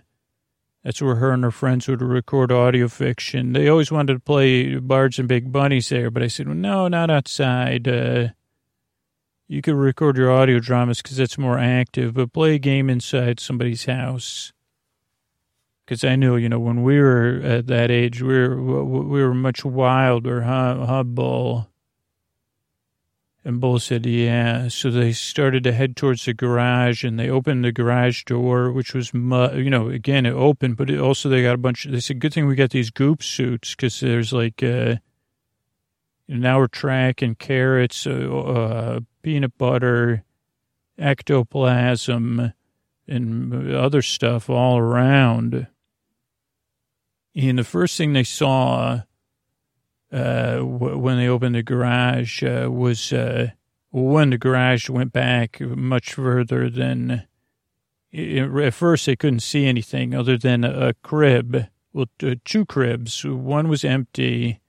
that's 0.85 1.01
where 1.01 1.17
her 1.17 1.33
and 1.33 1.45
her 1.45 1.51
friends 1.51 1.87
would 1.87 2.03
record 2.03 2.51
audio 2.51 2.89
fiction. 2.89 3.53
They 3.53 3.69
always 3.69 3.93
wanted 3.93 4.15
to 4.15 4.21
play 4.21 4.77
Bards 4.77 5.19
and 5.19 5.29
Big 5.29 5.53
Bunnies 5.53 5.89
there, 5.89 6.11
but 6.11 6.23
I 6.23 6.27
said, 6.27 6.49
well, 6.49 6.57
no, 6.57 6.89
not 6.89 7.11
outside. 7.11 7.87
Uh, 7.87 8.29
you 9.47 9.63
could 9.63 9.75
record 9.75 10.17
your 10.17 10.33
audio 10.33 10.59
dramas 10.59 11.01
because 11.03 11.19
that's 11.19 11.39
more 11.39 11.59
active, 11.59 12.15
but 12.15 12.33
play 12.33 12.55
a 12.55 12.59
game 12.59 12.91
inside 12.91 13.39
somebody's 13.39 13.85
house. 13.85 14.53
Because 15.85 16.05
I 16.05 16.17
know, 16.17 16.37
you 16.37 16.49
know, 16.49 16.61
when 16.61 16.83
we 16.83 16.99
were 16.99 17.41
at 17.43 17.67
that 17.67 17.91
age, 17.91 18.23
we 18.23 18.49
were 18.49 18.85
we 18.85 19.23
were 19.23 19.35
much 19.35 19.65
wilder, 19.65 20.43
Bull? 21.05 21.69
And 23.45 23.61
Bull 23.61 23.81
said, 23.81 24.07
yeah. 24.07 24.69
So 24.69 24.91
they 24.91 25.13
started 25.13 25.65
to 25.65 25.73
head 25.73 25.97
towards 25.97 26.25
the 26.25 26.33
garage, 26.35 27.03
and 27.03 27.19
they 27.19 27.29
opened 27.29 27.65
the 27.65 27.73
garage 27.73 28.23
door, 28.25 28.71
which 28.71 28.95
was, 28.95 29.13
you 29.13 29.71
know, 29.71 29.89
again, 29.89 30.27
it 30.27 30.33
opened, 30.33 30.77
but 30.77 30.91
it 30.91 31.01
also 31.01 31.29
they 31.29 31.43
got 31.43 31.55
a 31.55 31.59
bunch. 31.59 31.85
They 31.85 32.01
said, 32.01 32.21
good 32.21 32.33
thing 32.33 32.47
we 32.47 32.55
got 32.55 32.71
these 32.71 32.91
goop 32.91 33.23
suits 33.23 33.75
because 33.75 33.99
there's 33.99 34.33
like, 34.33 34.63
uh, 34.63 34.97
now 36.29 36.59
we're 36.59 36.69
tracking 36.69 37.35
carrots, 37.35 38.07
uh, 38.07 38.11
uh, 38.11 39.01
peanut 39.23 39.59
butter, 39.59 40.23
ectoplasm, 40.97 42.53
and 43.09 43.75
other 43.75 44.03
stuff 44.03 44.49
all 44.49 44.79
around. 44.79 45.67
And 47.35 47.59
the 47.59 47.65
first 47.65 47.97
thing 47.97 48.13
they 48.13 48.25
saw 48.25 49.01
w- 50.19 50.99
when 50.99 51.17
they 51.17 51.29
opened 51.29 51.55
the 51.55 51.63
garage 51.63 52.43
uh, 52.43 52.69
was 52.71 53.13
uh, 53.13 53.49
when 53.91 54.31
the 54.31 54.39
garage 54.39 54.89
went 54.89 55.13
back 55.13 55.61
much 55.61 56.15
further 56.15 56.69
than. 56.71 57.27
It, 58.11 58.43
at 58.43 58.75
first, 58.75 59.07
they 59.07 59.17
couldn't 59.17 59.41
see 59.41 59.65
anything 59.65 60.15
other 60.15 60.37
than 60.37 60.65
a, 60.65 60.93
crib. 61.03 61.67
Well, 61.95 62.07
two 62.45 62.67
cribs. 62.67 63.25
One 63.25 63.69
was 63.69 63.85
empty 63.85 64.61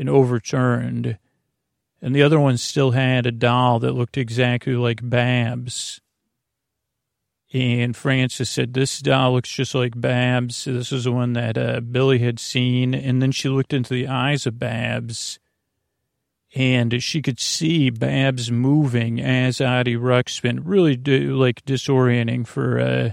and 0.00 0.08
overturned 0.08 1.16
and 2.02 2.14
the 2.16 2.22
other 2.22 2.40
one 2.40 2.56
still 2.56 2.90
had 2.90 3.26
a 3.26 3.32
doll 3.32 3.78
that 3.78 3.92
looked 3.92 4.18
exactly 4.18 4.74
like 4.74 5.08
Babs. 5.08 6.00
And 7.52 7.94
Frances 7.94 8.48
said, 8.48 8.72
This 8.72 9.00
doll 9.00 9.32
looks 9.34 9.50
just 9.50 9.74
like 9.74 10.00
Babs. 10.00 10.64
This 10.64 10.90
is 10.90 11.04
the 11.04 11.12
one 11.12 11.34
that 11.34 11.58
uh, 11.58 11.80
Billy 11.80 12.18
had 12.18 12.40
seen. 12.40 12.94
And 12.94 13.20
then 13.20 13.30
she 13.30 13.50
looked 13.50 13.74
into 13.74 13.92
the 13.92 14.08
eyes 14.08 14.46
of 14.46 14.58
Babs, 14.58 15.38
and 16.54 17.02
she 17.02 17.20
could 17.20 17.38
see 17.38 17.90
Babs 17.90 18.50
moving 18.50 19.20
as 19.20 19.60
Addie 19.60 19.96
Ruxpin, 19.96 20.60
really 20.64 20.96
do, 20.96 21.36
like 21.36 21.64
disorienting 21.66 22.46
for 22.46 22.80
uh, 22.80 23.10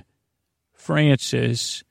Frances 0.73 1.83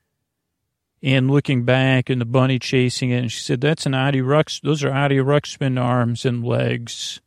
and 1.01 1.29
looking 1.29 1.63
back 1.63 2.09
and 2.09 2.19
the 2.19 2.25
bunny 2.25 2.59
chasing 2.59 3.11
it. 3.11 3.19
And 3.19 3.31
she 3.31 3.39
said, 3.39 3.61
that's 3.61 3.85
an 3.85 3.93
Audi 3.93 4.21
Rux. 4.21 4.61
Those 4.61 4.83
are 4.83 4.91
Audi 4.91 5.17
Ruxpin 5.17 5.81
arms 5.81 6.25
and 6.25 6.43
legs. 6.43 7.21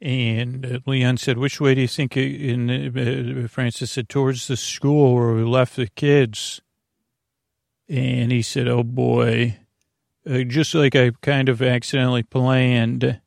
And 0.00 0.82
Leon 0.86 1.16
said, 1.16 1.38
which 1.38 1.60
way 1.60 1.74
do 1.74 1.80
you 1.80 1.88
think? 1.88 2.16
And 2.16 2.70
uh, 2.70 3.48
Frances 3.48 3.92
said, 3.92 4.08
towards 4.08 4.46
the 4.46 4.56
school 4.56 5.14
where 5.14 5.32
we 5.32 5.42
left 5.42 5.76
the 5.76 5.88
kids. 5.88 6.60
And 7.88 8.30
he 8.30 8.42
said, 8.42 8.68
oh 8.68 8.82
boy, 8.82 9.58
uh, 10.28 10.42
just 10.42 10.74
like 10.74 10.94
I 10.94 11.12
kind 11.22 11.48
of 11.48 11.62
accidentally 11.62 12.24
planned. 12.24 13.20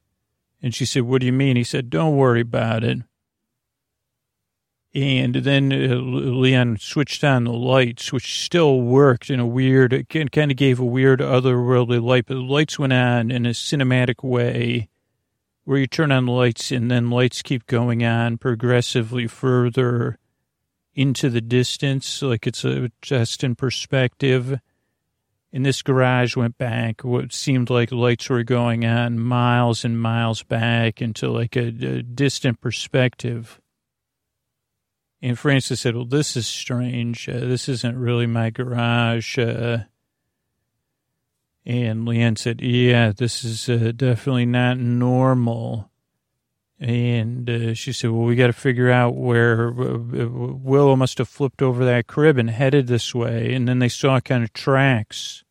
And 0.61 0.75
she 0.75 0.85
said, 0.85 1.03
what 1.03 1.21
do 1.21 1.25
you 1.25 1.33
mean? 1.33 1.55
He 1.55 1.63
said, 1.63 1.89
don't 1.89 2.17
worry 2.17 2.41
about 2.41 2.83
it. 2.83 2.99
And 4.93 5.35
then 5.35 5.71
uh, 5.71 5.95
Leon 5.95 6.77
switched 6.77 7.23
on 7.23 7.45
the 7.45 7.53
lights, 7.53 8.11
which 8.11 8.43
still 8.43 8.81
worked 8.81 9.29
in 9.29 9.39
a 9.39 9.45
weird, 9.45 9.93
it 9.93 10.09
kind 10.09 10.51
of 10.51 10.57
gave 10.57 10.79
a 10.79 10.85
weird 10.85 11.19
otherworldly 11.19 12.03
light, 12.03 12.25
but 12.27 12.35
the 12.35 12.41
lights 12.41 12.77
went 12.77 12.93
on 12.93 13.31
in 13.31 13.45
a 13.45 13.51
cinematic 13.51 14.23
way 14.23 14.89
where 15.69 15.77
you 15.77 15.85
turn 15.85 16.11
on 16.11 16.25
the 16.25 16.31
lights 16.31 16.71
and 16.71 16.89
then 16.89 17.11
lights 17.11 17.43
keep 17.43 17.67
going 17.67 18.03
on 18.03 18.39
progressively 18.39 19.27
further 19.27 20.17
into 20.95 21.29
the 21.29 21.41
distance, 21.41 22.23
like 22.23 22.47
it's 22.47 22.65
a 22.65 22.89
just 23.03 23.43
in 23.43 23.53
perspective. 23.53 24.59
And 25.53 25.63
this 25.63 25.83
garage 25.83 26.35
went 26.35 26.57
back, 26.57 27.03
what 27.03 27.31
seemed 27.31 27.69
like 27.69 27.91
lights 27.91 28.31
were 28.31 28.41
going 28.43 28.83
on 28.83 29.19
miles 29.19 29.85
and 29.85 30.01
miles 30.01 30.41
back 30.41 31.03
into 31.03 31.29
like 31.29 31.55
a, 31.55 31.67
a 31.67 32.01
distant 32.01 32.59
perspective. 32.61 33.61
And 35.21 35.37
Frances 35.37 35.81
said, 35.81 35.95
well, 35.95 36.05
this 36.05 36.35
is 36.35 36.47
strange. 36.47 37.29
Uh, 37.29 37.41
this 37.41 37.69
isn't 37.69 37.95
really 37.95 38.25
my 38.25 38.49
garage. 38.49 39.37
Uh, 39.37 39.81
and 41.69 42.07
Leanne 42.07 42.35
said, 42.35 42.61
yeah, 42.61 43.11
this 43.15 43.43
is 43.43 43.69
uh, 43.69 43.91
definitely 43.95 44.47
not 44.47 44.79
normal. 44.79 45.91
And 46.79 47.47
uh, 47.47 47.73
she 47.75 47.93
said, 47.93 48.09
well, 48.09 48.23
we 48.23 48.35
got 48.35 48.47
to 48.47 48.53
figure 48.53 48.89
out 48.89 49.15
where 49.15 49.69
uh, 49.69 49.99
Willow 49.99 50.95
must 50.95 51.19
have 51.19 51.29
flipped 51.29 51.61
over 51.61 51.85
that 51.85 52.07
crib 52.07 52.39
and 52.39 52.49
headed 52.49 52.87
this 52.87 53.13
way. 53.13 53.53
And 53.53 53.67
then 53.67 53.77
they 53.77 53.87
saw 53.87 54.19
kind 54.19 54.43
of 54.43 54.51
tracks. 54.51 55.43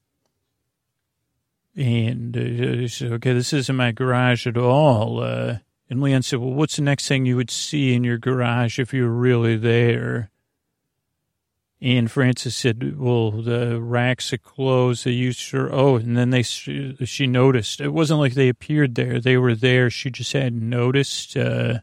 And 1.76 2.36
uh, 2.36 2.40
she 2.40 2.88
said, 2.88 3.12
okay, 3.12 3.32
this 3.32 3.52
isn't 3.52 3.76
my 3.76 3.92
garage 3.92 4.44
at 4.48 4.56
all. 4.56 5.22
Uh, 5.22 5.58
and 5.88 6.02
Leon 6.02 6.22
said, 6.22 6.40
well, 6.40 6.52
what's 6.52 6.74
the 6.74 6.82
next 6.82 7.06
thing 7.06 7.26
you 7.26 7.36
would 7.36 7.50
see 7.50 7.94
in 7.94 8.02
your 8.02 8.18
garage 8.18 8.80
if 8.80 8.92
you 8.92 9.04
were 9.04 9.14
really 9.14 9.56
there? 9.56 10.32
And 11.80 12.10
Frances 12.10 12.56
said, 12.56 12.98
well, 12.98 13.30
the 13.30 13.80
racks 13.80 14.32
of 14.32 14.42
clothes 14.42 15.04
they 15.04 15.12
used 15.12 15.48
for, 15.48 15.72
oh, 15.72 15.94
and 15.94 16.16
then 16.16 16.30
they, 16.30 16.42
she 16.42 17.26
noticed. 17.26 17.80
It 17.80 17.92
wasn't 17.92 18.18
like 18.18 18.34
they 18.34 18.48
appeared 18.48 18.96
there. 18.96 19.20
They 19.20 19.36
were 19.36 19.54
there. 19.54 19.88
She 19.88 20.10
just 20.10 20.32
hadn't 20.32 20.68
noticed, 20.68 21.36
uh, 21.36 21.80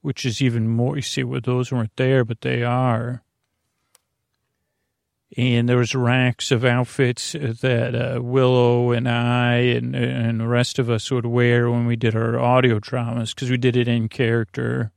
which 0.00 0.24
is 0.24 0.40
even 0.40 0.68
more, 0.68 0.94
you 0.94 1.02
see, 1.02 1.24
well, 1.24 1.40
those 1.42 1.72
weren't 1.72 1.96
there, 1.96 2.24
but 2.24 2.42
they 2.42 2.62
are 2.62 3.24
and 5.36 5.68
there 5.68 5.76
was 5.76 5.94
racks 5.94 6.50
of 6.50 6.64
outfits 6.64 7.32
that 7.32 7.94
uh, 7.94 8.22
Willow 8.22 8.92
and 8.92 9.08
I 9.08 9.54
and 9.54 9.94
and 9.94 10.40
the 10.40 10.46
rest 10.46 10.78
of 10.78 10.88
us 10.88 11.10
would 11.10 11.26
wear 11.26 11.70
when 11.70 11.86
we 11.86 11.96
did 11.96 12.14
our 12.14 12.38
audio 12.38 12.78
dramas 12.78 13.34
because 13.34 13.50
we 13.50 13.56
did 13.56 13.76
it 13.76 13.88
in 13.88 14.08
character. 14.08 14.92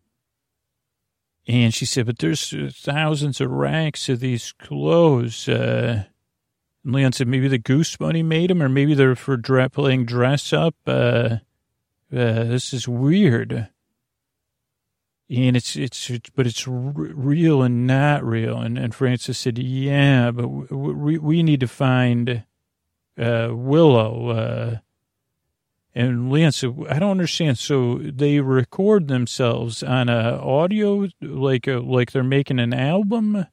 And 1.50 1.74
she 1.74 1.86
said, 1.86 2.06
"But 2.06 2.20
there's 2.20 2.54
thousands 2.78 3.41
of 3.41 3.50
racks 3.50 4.08
of 4.08 4.22
these 4.22 4.54
clothes." 4.54 5.50
Uh, 5.50 6.06
and 6.86 6.93
Leon 6.93 7.14
said, 7.14 7.28
"Maybe 7.28 7.47
the 7.47 7.58
Goose 7.58 7.97
bunny 7.97 8.24
made 8.24 8.50
them, 8.50 8.64
or 8.64 8.70
maybe 8.70 8.93
they're 8.93 9.16
for 9.16 9.36
dre- 9.36 9.68
playing 9.68 10.06
dress 10.06 10.54
up." 10.54 10.76
Uh, 10.86 11.39
uh 12.12 12.43
this 12.45 12.72
is 12.74 12.88
weird 12.88 13.70
and 15.30 15.56
it's, 15.56 15.76
it's, 15.76 16.10
it's 16.10 16.30
but 16.32 16.47
it's 16.47 16.68
r- 16.68 16.74
real 16.74 17.62
and 17.62 17.86
not 17.86 18.24
real. 18.24 18.58
And, 18.58 18.78
and 18.78 18.95
Frances 18.95 19.38
said, 19.38 19.58
yeah, 19.60 20.32
but 20.32 20.47
we, 20.47 21.18
we 21.18 21.43
need 21.43 21.60
to 21.60 21.68
find, 21.68 22.43
uh, 23.18 23.50
Willow, 23.52 24.30
uh, 24.30 24.78
and 25.96 26.32
Leon 26.32 26.52
said, 26.52 26.76
I 26.90 27.00
don't 27.00 27.12
understand. 27.12 27.58
So 27.58 27.98
they 27.98 28.40
record 28.40 29.08
themselves 29.08 29.84
on 29.84 30.10
a 30.10 30.40
audio, 30.42 31.08
like, 31.22 31.68
a, 31.68 31.80
like 31.80 32.12
they're 32.12 32.24
making 32.24 32.60
an 32.60 32.74
album, 32.74 33.48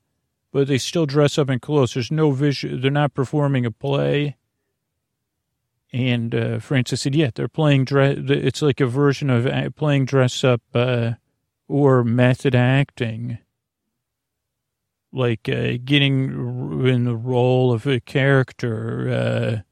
but 0.53 0.69
they 0.69 0.79
still 0.79 1.07
dress 1.07 1.39
up 1.39 1.51
in 1.51 1.61
clothes. 1.61 1.95
There's 1.95 2.11
no 2.11 2.31
visual. 2.31 2.79
They're 2.79 2.91
not 2.91 3.15
performing 3.15 3.67
a 3.67 3.71
play. 3.71 4.37
And, 5.93 6.35
uh, 6.35 6.59
Frances 6.59 7.03
said, 7.03 7.15
yeah, 7.15 7.31
they're 7.35 7.49
playing 7.49 7.85
dress. 7.85 8.19
It's 8.19 8.61
like 8.61 8.81
a 8.81 8.87
version 8.87 9.31
of 9.31 9.47
uh, 9.47 9.71
playing 9.71 10.05
dress 10.05 10.45
up, 10.45 10.63
uh, 10.75 11.13
or 11.69 12.05
method 12.05 12.55
acting, 12.55 13.39
like 15.13 15.49
uh, 15.49 15.79
getting 15.85 16.87
in 16.87 17.05
the 17.05 17.17
role 17.17 17.73
of 17.73 17.87
a 17.87 17.99
character. 17.99 19.09
Uh, 19.09 19.63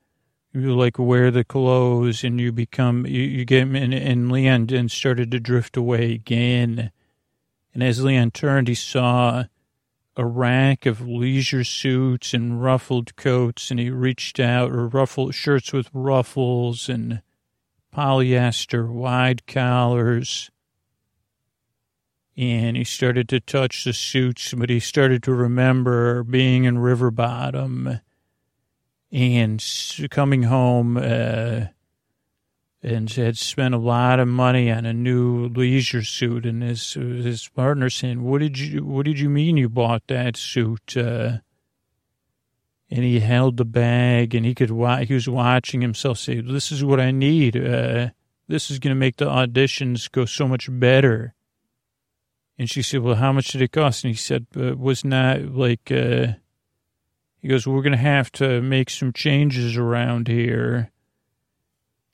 you 0.54 0.74
like 0.74 0.98
wear 0.98 1.30
the 1.30 1.44
clothes 1.44 2.24
and 2.24 2.40
you 2.40 2.52
become 2.52 3.06
you, 3.06 3.22
you 3.22 3.44
get 3.44 3.62
in 3.62 3.92
and 3.92 4.30
Leon 4.30 4.66
then 4.66 4.88
started 4.88 5.30
to 5.32 5.40
drift 5.40 5.76
away 5.76 6.12
again. 6.12 6.90
And 7.72 7.82
as 7.82 8.04
Leon 8.04 8.30
turned, 8.30 8.68
he 8.68 8.74
saw 8.74 9.44
a 10.16 10.24
rack 10.24 10.86
of 10.86 11.00
leisure 11.00 11.64
suits 11.64 12.32
and 12.32 12.62
ruffled 12.62 13.16
coats, 13.16 13.72
and 13.72 13.80
he 13.80 13.90
reached 13.90 14.38
out, 14.38 14.70
or 14.70 14.86
ruffled 14.86 15.34
shirts 15.34 15.72
with 15.72 15.90
ruffles 15.92 16.88
and 16.88 17.20
polyester 17.92 18.88
wide 18.88 19.44
collars 19.46 20.52
and 22.36 22.76
he 22.76 22.84
started 22.84 23.28
to 23.28 23.40
touch 23.40 23.84
the 23.84 23.92
suits, 23.92 24.52
but 24.54 24.70
he 24.70 24.80
started 24.80 25.22
to 25.22 25.32
remember 25.32 26.24
being 26.24 26.64
in 26.64 26.78
River 26.78 27.10
Bottom 27.10 28.00
and 29.14 29.64
coming 30.10 30.42
home 30.42 30.96
uh, 30.96 31.66
and 32.82 33.10
had 33.10 33.38
spent 33.38 33.74
a 33.74 33.78
lot 33.78 34.18
of 34.18 34.26
money 34.26 34.70
on 34.70 34.84
a 34.84 34.92
new 34.92 35.48
leisure 35.48 36.02
suit. 36.02 36.44
And 36.44 36.62
his 36.62 36.94
his 36.94 37.48
partner 37.48 37.88
saying, 37.88 38.24
"What 38.24 38.40
did 38.40 38.58
you 38.58 38.84
What 38.84 39.06
did 39.06 39.20
you 39.20 39.30
mean 39.30 39.56
you 39.56 39.68
bought 39.68 40.02
that 40.08 40.36
suit?" 40.36 40.96
Uh, 40.96 41.38
and 42.90 43.04
he 43.04 43.20
held 43.20 43.56
the 43.56 43.64
bag, 43.64 44.34
and 44.34 44.44
he 44.44 44.54
could 44.54 44.70
he 44.70 45.14
was 45.14 45.28
watching 45.28 45.80
himself 45.80 46.18
say, 46.18 46.40
"This 46.40 46.72
is 46.72 46.84
what 46.84 46.98
I 46.98 47.12
need. 47.12 47.56
Uh, 47.56 48.10
this 48.48 48.70
is 48.70 48.80
going 48.80 48.94
to 48.94 49.00
make 49.00 49.16
the 49.16 49.26
auditions 49.26 50.10
go 50.10 50.24
so 50.24 50.48
much 50.48 50.68
better." 50.70 51.34
And 52.58 52.70
she 52.70 52.82
said, 52.82 53.00
well, 53.00 53.16
how 53.16 53.32
much 53.32 53.48
did 53.48 53.62
it 53.62 53.72
cost? 53.72 54.04
And 54.04 54.12
he 54.12 54.16
said, 54.16 54.46
was 54.54 55.04
not 55.04 55.42
like, 55.42 55.90
uh, 55.90 56.34
he 57.44 57.50
goes, 57.50 57.66
we're 57.66 57.82
going 57.82 57.92
to 57.92 57.98
have 57.98 58.32
to 58.32 58.62
make 58.62 58.88
some 58.88 59.12
changes 59.12 59.76
around 59.76 60.28
here. 60.28 60.90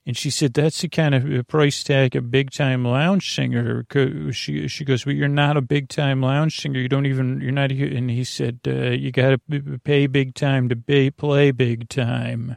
And 0.04 0.16
she 0.16 0.28
said, 0.28 0.54
that's 0.54 0.80
the 0.80 0.88
kind 0.88 1.14
of 1.14 1.46
price 1.46 1.84
tag 1.84 2.16
a 2.16 2.20
big 2.20 2.50
time 2.50 2.84
lounge 2.84 3.32
singer. 3.32 3.86
She, 4.32 4.66
she 4.66 4.84
goes, 4.84 5.04
but 5.04 5.14
you're 5.14 5.28
not 5.28 5.56
a 5.56 5.60
big 5.60 5.88
time 5.88 6.20
lounge 6.20 6.60
singer. 6.60 6.80
You 6.80 6.88
don't 6.88 7.06
even, 7.06 7.40
you're 7.40 7.52
not, 7.52 7.70
here. 7.70 7.96
and 7.96 8.10
he 8.10 8.24
said, 8.24 8.58
uh, 8.66 8.90
you 8.90 9.12
got 9.12 9.38
to 9.48 9.78
pay 9.84 10.08
big 10.08 10.34
time 10.34 10.68
to 10.68 10.74
pay, 10.74 11.12
play 11.12 11.52
big 11.52 11.88
time. 11.88 12.56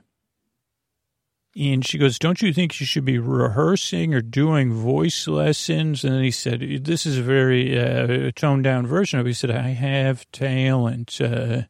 And 1.56 1.86
she 1.86 2.00
goes, 2.00 2.18
Don't 2.18 2.42
you 2.42 2.52
think 2.52 2.80
you 2.80 2.88
should 2.88 3.06
be 3.06 3.20
rehearsing 3.20 4.16
or 4.16 4.22
doing 4.24 4.74
voice 4.74 5.28
lessons? 5.28 6.04
And 6.04 6.16
then 6.16 6.24
he 6.24 6.32
said, 6.32 6.62
This 6.84 7.06
is 7.06 7.20
a 7.20 7.22
very 7.22 7.78
uh, 7.78 8.32
toned 8.36 8.64
down 8.64 8.88
version 8.88 9.20
of 9.20 9.28
it. 9.28 9.30
He 9.30 9.34
said, 9.36 9.52
I 9.52 9.70
have 9.70 10.26
talent. 10.32 11.22
Uh, 11.22 11.66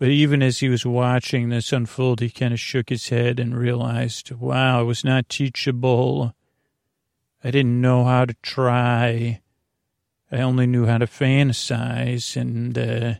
but 0.00 0.08
even 0.08 0.42
as 0.42 0.60
he 0.60 0.70
was 0.70 0.86
watching 0.86 1.50
this 1.50 1.74
unfold, 1.74 2.20
he 2.20 2.30
kind 2.30 2.54
of 2.54 2.58
shook 2.58 2.88
his 2.88 3.10
head 3.10 3.38
and 3.38 3.54
realized, 3.54 4.32
wow, 4.32 4.78
I 4.78 4.82
was 4.82 5.04
not 5.04 5.28
teachable. 5.28 6.34
I 7.44 7.50
didn't 7.50 7.82
know 7.82 8.04
how 8.04 8.24
to 8.24 8.34
try. 8.40 9.42
I 10.32 10.40
only 10.40 10.66
knew 10.66 10.86
how 10.86 10.96
to 10.96 11.06
fantasize. 11.06 12.34
And, 12.34 12.78
uh, 12.78 13.14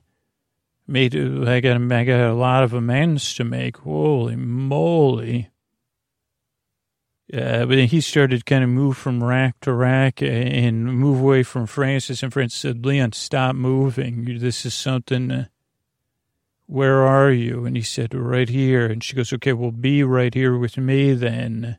made 0.87 1.15
I 1.15 1.61
got 1.61 1.77
I 1.93 2.05
got 2.05 2.31
a 2.31 2.33
lot 2.33 2.65
of 2.65 2.73
amends 2.73 3.35
to 3.35 3.45
make. 3.45 3.77
Holy 3.77 4.37
moly! 4.37 5.51
Uh, 7.31 7.67
but 7.67 7.77
then 7.77 7.89
he 7.89 8.01
started 8.01 8.47
kind 8.47 8.65
of 8.65 8.71
move 8.71 8.97
from 8.97 9.23
rack 9.23 9.61
to 9.61 9.73
rack 9.75 10.23
and 10.23 10.87
move 10.87 11.21
away 11.21 11.43
from 11.43 11.67
Frances. 11.67 12.23
And 12.23 12.33
Frances 12.33 12.59
said, 12.59 12.87
"Leon, 12.87 13.13
stop 13.13 13.55
moving. 13.55 14.39
This 14.39 14.65
is 14.65 14.73
something." 14.73 15.47
Where 16.71 17.03
are 17.05 17.33
you? 17.33 17.65
And 17.65 17.75
he 17.75 17.83
said, 17.83 18.15
right 18.15 18.49
here. 18.49 18.87
And 18.87 19.03
she 19.03 19.17
goes, 19.17 19.33
okay, 19.33 19.53
well, 19.53 19.73
be 19.73 20.05
right 20.05 20.33
here 20.33 20.57
with 20.57 20.77
me 20.77 21.15
then. 21.15 21.79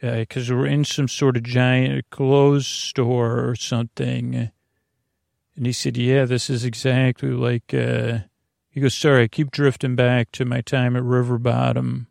Because 0.00 0.50
uh, 0.50 0.56
we're 0.56 0.66
in 0.66 0.84
some 0.84 1.06
sort 1.06 1.36
of 1.36 1.44
giant 1.44 2.10
clothes 2.10 2.66
store 2.66 3.48
or 3.48 3.54
something. 3.54 4.50
And 5.54 5.66
he 5.66 5.72
said, 5.72 5.96
yeah, 5.96 6.24
this 6.24 6.50
is 6.50 6.64
exactly 6.64 7.30
like, 7.30 7.72
uh, 7.72 8.18
he 8.68 8.80
goes, 8.80 8.96
sorry, 8.96 9.22
I 9.22 9.28
keep 9.28 9.52
drifting 9.52 9.94
back 9.94 10.32
to 10.32 10.44
my 10.44 10.62
time 10.62 10.96
at 10.96 11.04
River 11.04 11.38
Bottom. 11.38 12.08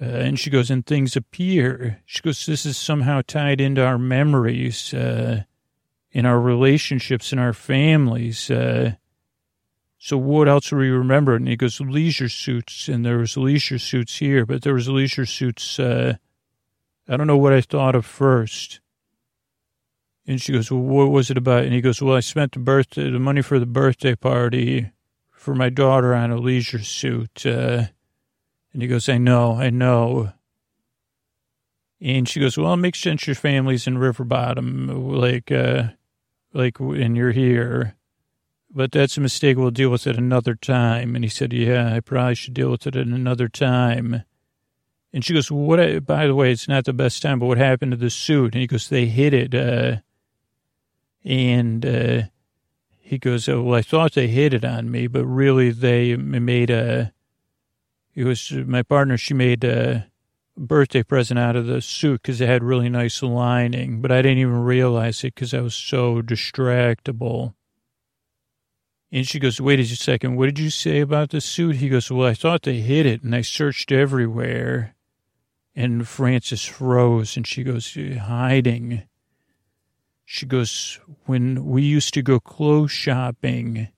Uh, 0.00 0.06
and 0.06 0.40
she 0.40 0.48
goes, 0.48 0.70
and 0.70 0.86
things 0.86 1.14
appear. 1.14 2.00
She 2.06 2.22
goes, 2.22 2.46
this 2.46 2.64
is 2.64 2.78
somehow 2.78 3.20
tied 3.26 3.60
into 3.60 3.84
our 3.84 3.98
memories, 3.98 4.94
uh, 4.94 5.42
in 6.10 6.24
our 6.24 6.40
relationships, 6.40 7.34
in 7.34 7.38
our 7.38 7.52
families. 7.52 8.50
Uh, 8.50 8.92
so 9.98 10.18
what 10.18 10.48
else 10.48 10.70
do 10.70 10.76
we 10.76 10.88
remember? 10.88 11.34
And 11.34 11.48
he 11.48 11.56
goes, 11.56 11.80
leisure 11.80 12.28
suits. 12.28 12.88
And 12.88 13.04
there 13.04 13.18
was 13.18 13.36
leisure 13.36 13.78
suits 13.78 14.18
here, 14.18 14.44
but 14.44 14.62
there 14.62 14.74
was 14.74 14.88
leisure 14.88 15.26
suits, 15.26 15.78
uh, 15.78 16.16
I 17.08 17.16
don't 17.16 17.26
know 17.26 17.36
what 17.36 17.52
I 17.52 17.60
thought 17.60 17.94
of 17.94 18.04
first. 18.04 18.80
And 20.26 20.42
she 20.42 20.52
goes, 20.52 20.70
well, 20.70 20.80
what 20.80 21.10
was 21.10 21.30
it 21.30 21.38
about? 21.38 21.64
And 21.64 21.72
he 21.72 21.80
goes, 21.80 22.02
well, 22.02 22.16
I 22.16 22.20
spent 22.20 22.52
the 22.52 22.58
birthday, 22.58 23.10
the 23.10 23.18
money 23.18 23.42
for 23.42 23.58
the 23.58 23.66
birthday 23.66 24.14
party 24.16 24.90
for 25.30 25.54
my 25.54 25.68
daughter 25.68 26.14
on 26.14 26.30
a 26.30 26.36
leisure 26.36 26.82
suit. 26.82 27.46
Uh, 27.46 27.84
and 28.72 28.82
he 28.82 28.88
goes, 28.88 29.08
I 29.08 29.18
know, 29.18 29.54
I 29.54 29.70
know. 29.70 30.32
And 32.00 32.28
she 32.28 32.40
goes, 32.40 32.58
well, 32.58 32.74
it 32.74 32.78
makes 32.78 33.00
sense 33.00 33.26
your 33.26 33.36
family's 33.36 33.86
in 33.86 33.96
River 33.96 34.24
Bottom, 34.24 34.88
like, 35.14 35.50
uh, 35.50 35.84
like, 36.52 36.78
and 36.80 37.16
you're 37.16 37.32
here. 37.32 37.95
But 38.76 38.92
that's 38.92 39.16
a 39.16 39.22
mistake. 39.22 39.56
We'll 39.56 39.70
deal 39.70 39.88
with 39.88 40.06
it 40.06 40.18
another 40.18 40.54
time. 40.54 41.14
And 41.14 41.24
he 41.24 41.30
said, 41.30 41.54
yeah, 41.54 41.94
I 41.94 42.00
probably 42.00 42.34
should 42.34 42.52
deal 42.52 42.70
with 42.70 42.86
it 42.86 42.94
at 42.94 43.06
another 43.06 43.48
time. 43.48 44.24
And 45.14 45.24
she 45.24 45.32
goes, 45.32 45.50
what, 45.50 46.04
by 46.04 46.26
the 46.26 46.34
way, 46.34 46.52
it's 46.52 46.68
not 46.68 46.84
the 46.84 46.92
best 46.92 47.22
time, 47.22 47.38
but 47.38 47.46
what 47.46 47.56
happened 47.56 47.92
to 47.92 47.96
the 47.96 48.10
suit? 48.10 48.52
And 48.52 48.60
he 48.60 48.66
goes, 48.66 48.90
they 48.90 49.06
hid 49.06 49.32
it. 49.32 49.54
Uh, 49.54 50.00
and 51.24 51.86
uh, 51.86 52.22
he 53.00 53.16
goes, 53.16 53.48
oh, 53.48 53.62
well, 53.62 53.78
I 53.78 53.80
thought 53.80 54.12
they 54.12 54.28
hid 54.28 54.52
it 54.52 54.64
on 54.64 54.90
me, 54.90 55.06
but 55.06 55.24
really 55.24 55.70
they 55.70 56.14
made 56.14 56.68
a, 56.68 57.14
it 58.14 58.24
was 58.24 58.52
my 58.52 58.82
partner, 58.82 59.16
she 59.16 59.32
made 59.32 59.64
a 59.64 60.06
birthday 60.54 61.02
present 61.02 61.40
out 61.40 61.56
of 61.56 61.64
the 61.64 61.80
suit 61.80 62.20
because 62.20 62.42
it 62.42 62.48
had 62.48 62.62
really 62.62 62.90
nice 62.90 63.22
lining, 63.22 64.02
but 64.02 64.12
I 64.12 64.20
didn't 64.20 64.38
even 64.38 64.64
realize 64.64 65.24
it 65.24 65.34
because 65.34 65.54
I 65.54 65.62
was 65.62 65.74
so 65.74 66.20
distractible. 66.20 67.54
And 69.16 69.26
she 69.26 69.38
goes, 69.38 69.62
wait 69.62 69.80
a 69.80 69.86
second, 69.86 70.36
what 70.36 70.44
did 70.44 70.58
you 70.58 70.68
say 70.68 71.00
about 71.00 71.30
the 71.30 71.40
suit? 71.40 71.76
He 71.76 71.88
goes, 71.88 72.10
well, 72.10 72.28
I 72.28 72.34
thought 72.34 72.64
they 72.64 72.80
hid 72.80 73.06
it 73.06 73.22
and 73.22 73.34
I 73.34 73.40
searched 73.40 73.90
everywhere. 73.90 74.94
And 75.74 76.06
Frances 76.06 76.66
froze 76.66 77.34
and 77.34 77.46
she 77.46 77.62
goes, 77.62 77.96
hiding. 77.96 79.04
She 80.26 80.44
goes, 80.44 81.00
when 81.24 81.64
we 81.64 81.80
used 81.80 82.12
to 82.12 82.20
go 82.20 82.38
clothes 82.38 82.90
shopping, 82.90 83.88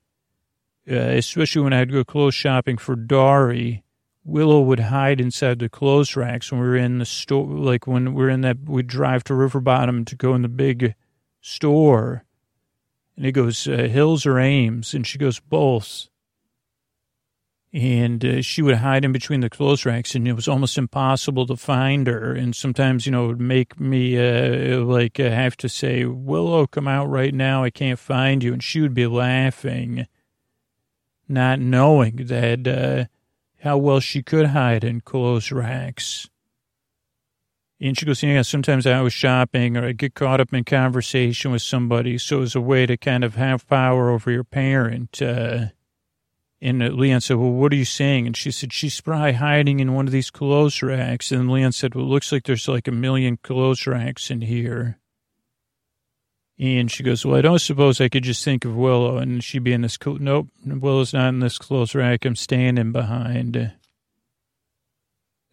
uh, 0.88 0.94
especially 0.94 1.62
when 1.62 1.72
I'd 1.72 1.90
go 1.90 2.04
clothes 2.04 2.36
shopping 2.36 2.78
for 2.78 2.94
Dory, 2.94 3.82
Willow 4.22 4.60
would 4.60 4.78
hide 4.78 5.20
inside 5.20 5.58
the 5.58 5.68
clothes 5.68 6.14
racks 6.14 6.52
when 6.52 6.60
we 6.60 6.68
were 6.68 6.76
in 6.76 7.00
the 7.00 7.04
store. 7.04 7.44
Like 7.44 7.88
when 7.88 8.14
we 8.14 8.22
are 8.22 8.30
in 8.30 8.42
that, 8.42 8.58
we'd 8.66 8.86
drive 8.86 9.24
to 9.24 9.34
River 9.34 9.58
Bottom 9.58 10.04
to 10.04 10.14
go 10.14 10.36
in 10.36 10.42
the 10.42 10.48
big 10.48 10.94
store. 11.40 12.22
And 13.18 13.26
he 13.26 13.32
goes, 13.32 13.66
uh, 13.66 13.72
Hills 13.72 14.26
or 14.26 14.38
Ames? 14.38 14.94
And 14.94 15.04
she 15.04 15.18
goes, 15.18 15.40
both. 15.40 16.06
And 17.72 18.24
uh, 18.24 18.42
she 18.42 18.62
would 18.62 18.76
hide 18.76 19.04
in 19.04 19.10
between 19.10 19.40
the 19.40 19.50
clothes 19.50 19.84
racks 19.84 20.14
and 20.14 20.28
it 20.28 20.34
was 20.34 20.46
almost 20.46 20.78
impossible 20.78 21.44
to 21.48 21.56
find 21.56 22.06
her. 22.06 22.32
And 22.32 22.54
sometimes 22.54 23.06
you 23.06 23.12
know 23.12 23.24
it 23.24 23.28
would 23.28 23.40
make 23.40 23.80
me 23.80 24.16
uh, 24.16 24.78
like 24.84 25.18
uh, 25.18 25.30
have 25.30 25.56
to 25.56 25.68
say 25.68 26.04
willow 26.04 26.68
come 26.68 26.86
out 26.86 27.06
right 27.06 27.34
now. 27.34 27.64
I 27.64 27.70
can't 27.70 27.98
find 27.98 28.44
you. 28.44 28.52
And 28.52 28.62
she 28.62 28.80
would 28.80 28.94
be 28.94 29.08
laughing 29.08 30.06
not 31.28 31.58
knowing 31.58 32.26
that 32.26 32.68
uh, 32.68 33.06
how 33.64 33.78
well 33.78 33.98
she 33.98 34.22
could 34.22 34.46
hide 34.46 34.84
in 34.84 35.00
clothes 35.00 35.50
racks 35.50 36.28
and 37.80 37.96
she 37.96 38.06
goes, 38.06 38.22
yeah, 38.22 38.42
sometimes 38.42 38.86
I 38.86 39.00
was 39.00 39.12
shopping 39.12 39.76
or 39.76 39.86
I 39.86 39.92
get 39.92 40.14
caught 40.14 40.40
up 40.40 40.52
in 40.52 40.64
conversation 40.64 41.52
with 41.52 41.62
somebody. 41.62 42.18
So 42.18 42.42
it's 42.42 42.56
a 42.56 42.60
way 42.60 42.86
to 42.86 42.96
kind 42.96 43.22
of 43.22 43.36
have 43.36 43.68
power 43.68 44.10
over 44.10 44.30
your 44.30 44.44
parent. 44.44 45.22
Uh, 45.22 45.66
and 46.60 46.80
Leon 46.96 47.20
said, 47.20 47.36
well, 47.36 47.52
what 47.52 47.72
are 47.72 47.76
you 47.76 47.84
saying? 47.84 48.26
And 48.26 48.36
she 48.36 48.50
said, 48.50 48.72
she's 48.72 49.00
probably 49.00 49.34
hiding 49.34 49.78
in 49.78 49.94
one 49.94 50.06
of 50.06 50.12
these 50.12 50.30
clothes 50.30 50.82
racks. 50.82 51.30
And 51.30 51.50
Leon 51.50 51.70
said, 51.70 51.94
well, 51.94 52.04
it 52.04 52.08
looks 52.08 52.32
like 52.32 52.44
there's 52.44 52.66
like 52.66 52.88
a 52.88 52.92
million 52.92 53.36
clothes 53.36 53.86
racks 53.86 54.28
in 54.28 54.40
here. 54.40 54.98
And 56.58 56.90
she 56.90 57.04
goes, 57.04 57.24
well, 57.24 57.36
I 57.36 57.42
don't 57.42 57.60
suppose 57.60 58.00
I 58.00 58.08
could 58.08 58.24
just 58.24 58.44
think 58.44 58.64
of 58.64 58.74
Willow 58.74 59.18
and 59.18 59.44
she'd 59.44 59.62
be 59.62 59.72
in 59.72 59.82
this, 59.82 59.96
cl- 60.02 60.18
nope, 60.18 60.48
Willow's 60.66 61.14
not 61.14 61.28
in 61.28 61.38
this 61.38 61.58
clothes 61.58 61.94
rack 61.94 62.24
I'm 62.24 62.34
standing 62.34 62.90
behind. 62.90 63.72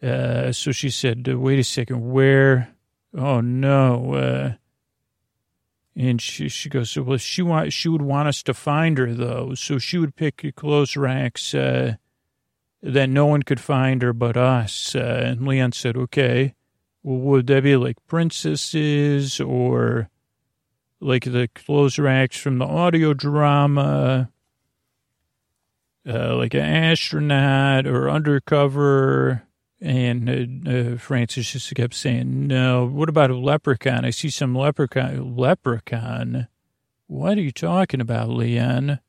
Uh, 0.02 0.52
so 0.52 0.72
she 0.72 0.90
said, 0.90 1.26
wait 1.26 1.58
a 1.58 1.64
second, 1.64 2.10
where? 2.10 2.74
Oh 3.16 3.40
no, 3.40 4.14
uh, 4.14 4.52
and 5.96 6.20
she, 6.20 6.50
she 6.50 6.68
goes, 6.68 6.96
well, 6.98 7.16
she 7.16 7.40
want, 7.40 7.72
she 7.72 7.88
would 7.88 8.02
want 8.02 8.28
us 8.28 8.42
to 8.42 8.52
find 8.52 8.98
her 8.98 9.14
though. 9.14 9.54
So 9.54 9.78
she 9.78 9.96
would 9.96 10.14
pick 10.14 10.52
clothes 10.54 10.96
racks, 10.96 11.54
uh, 11.54 11.96
that 12.82 13.08
no 13.08 13.26
one 13.26 13.42
could 13.42 13.60
find 13.60 14.02
her 14.02 14.12
but 14.12 14.36
us. 14.36 14.94
Uh, 14.94 15.22
and 15.24 15.46
Leon 15.46 15.72
said, 15.72 15.96
okay, 15.96 16.54
well, 17.02 17.18
would 17.18 17.46
that 17.46 17.62
be 17.62 17.76
like 17.76 17.96
princesses 18.06 19.40
or 19.40 20.10
like 21.00 21.24
the 21.24 21.48
clothes 21.54 21.98
racks 21.98 22.36
from 22.36 22.58
the 22.58 22.66
audio 22.66 23.14
drama? 23.14 24.30
Uh, 26.08 26.36
like 26.36 26.54
an 26.54 26.60
astronaut 26.60 27.86
or 27.86 28.08
undercover 28.08 29.45
and 29.80 30.66
uh, 30.66 30.70
uh, 30.70 30.96
Frances 30.98 31.50
just 31.50 31.74
kept 31.74 31.94
saying, 31.94 32.46
no, 32.46 32.86
what 32.86 33.08
about 33.08 33.30
a 33.30 33.36
leprechaun? 33.36 34.04
I 34.04 34.10
see 34.10 34.30
some 34.30 34.54
leprechaun. 34.54 35.36
Leprechaun? 35.36 36.48
What 37.06 37.38
are 37.38 37.42
you 37.42 37.52
talking 37.52 38.00
about, 38.00 38.30
Leon? 38.30 39.00